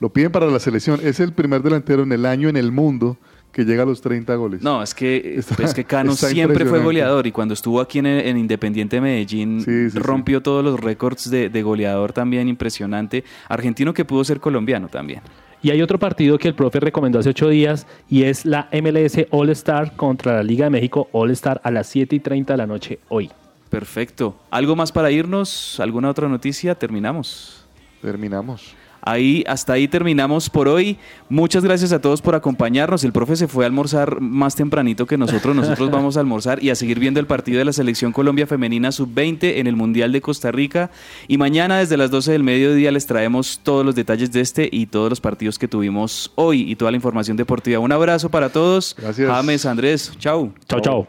lo 0.00 0.08
piden 0.12 0.32
para 0.32 0.46
la 0.46 0.58
selección. 0.58 1.00
Es 1.02 1.20
el 1.20 1.32
primer 1.32 1.62
delantero 1.62 2.02
en 2.02 2.12
el 2.12 2.26
año 2.26 2.48
en 2.48 2.56
el 2.56 2.72
mundo 2.72 3.16
que 3.52 3.64
llega 3.64 3.82
a 3.82 3.86
los 3.86 4.00
30 4.00 4.34
goles. 4.36 4.62
No, 4.62 4.82
es 4.82 4.94
que, 4.94 5.34
Está- 5.36 5.62
es 5.62 5.74
que 5.74 5.84
Cano 5.84 6.14
siempre 6.16 6.64
fue 6.64 6.80
goleador 6.82 7.26
y 7.26 7.32
cuando 7.32 7.52
estuvo 7.54 7.80
aquí 7.80 7.98
en, 7.98 8.06
en 8.06 8.36
Independiente 8.38 8.98
Medellín 9.00 9.62
rompió 9.94 10.40
todos 10.42 10.64
los 10.64 10.80
récords 10.80 11.28
de, 11.30 11.50
de 11.50 11.62
goleador 11.62 12.12
también 12.12 12.48
impresionante. 12.48 13.22
Argentino 13.48 13.92
que 13.92 14.04
pudo 14.06 14.24
ser 14.24 14.40
colombiano 14.40 14.88
también. 14.88 15.20
Y 15.62 15.70
hay 15.70 15.80
otro 15.80 15.98
partido 15.98 16.38
que 16.38 16.48
el 16.48 16.54
profe 16.54 16.80
recomendó 16.80 17.20
hace 17.20 17.30
ocho 17.30 17.48
días 17.48 17.86
y 18.10 18.24
es 18.24 18.44
la 18.44 18.68
MLS 18.72 19.26
All 19.30 19.48
Star 19.50 19.94
contra 19.94 20.34
la 20.34 20.42
Liga 20.42 20.64
de 20.64 20.70
México 20.70 21.08
All 21.12 21.30
Star 21.30 21.60
a 21.62 21.70
las 21.70 21.86
7 21.86 22.16
y 22.16 22.20
30 22.20 22.54
de 22.54 22.56
la 22.56 22.66
noche 22.66 22.98
hoy. 23.08 23.30
Perfecto. 23.70 24.36
¿Algo 24.50 24.74
más 24.74 24.90
para 24.90 25.10
irnos? 25.12 25.78
¿Alguna 25.78 26.10
otra 26.10 26.28
noticia? 26.28 26.74
Terminamos. 26.74 27.64
Terminamos. 28.02 28.74
Ahí, 29.04 29.42
hasta 29.48 29.72
ahí 29.72 29.88
terminamos 29.88 30.48
por 30.48 30.68
hoy. 30.68 30.96
Muchas 31.28 31.64
gracias 31.64 31.92
a 31.92 32.00
todos 32.00 32.22
por 32.22 32.36
acompañarnos. 32.36 33.02
El 33.02 33.12
profe 33.12 33.34
se 33.34 33.48
fue 33.48 33.64
a 33.64 33.66
almorzar 33.66 34.20
más 34.20 34.54
tempranito 34.54 35.06
que 35.06 35.18
nosotros. 35.18 35.56
Nosotros 35.56 35.90
vamos 35.92 36.16
a 36.16 36.20
almorzar 36.20 36.62
y 36.62 36.70
a 36.70 36.76
seguir 36.76 37.00
viendo 37.00 37.18
el 37.18 37.26
partido 37.26 37.58
de 37.58 37.64
la 37.64 37.72
Selección 37.72 38.12
Colombia 38.12 38.46
Femenina 38.46 38.92
Sub-20 38.92 39.58
en 39.58 39.66
el 39.66 39.74
Mundial 39.74 40.12
de 40.12 40.20
Costa 40.20 40.52
Rica. 40.52 40.90
Y 41.26 41.36
mañana 41.36 41.78
desde 41.78 41.96
las 41.96 42.12
12 42.12 42.30
del 42.30 42.44
mediodía 42.44 42.92
les 42.92 43.06
traemos 43.06 43.60
todos 43.62 43.84
los 43.84 43.96
detalles 43.96 44.30
de 44.30 44.40
este 44.40 44.68
y 44.70 44.86
todos 44.86 45.10
los 45.10 45.20
partidos 45.20 45.58
que 45.58 45.66
tuvimos 45.66 46.30
hoy 46.36 46.70
y 46.70 46.76
toda 46.76 46.92
la 46.92 46.96
información 46.96 47.36
deportiva. 47.36 47.80
Un 47.80 47.90
abrazo 47.90 48.30
para 48.30 48.50
todos. 48.50 48.94
Gracias. 48.96 49.28
James, 49.28 49.66
Andrés, 49.66 50.12
chau. 50.18 50.52
Chau, 50.68 50.80
chau. 50.80 51.06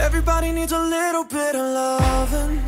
Everybody 0.00 0.52
needs 0.52 0.72
a 0.72 0.78
little 0.78 1.24
bit 1.24 1.54
of 1.56 1.66
loving. 1.74 2.67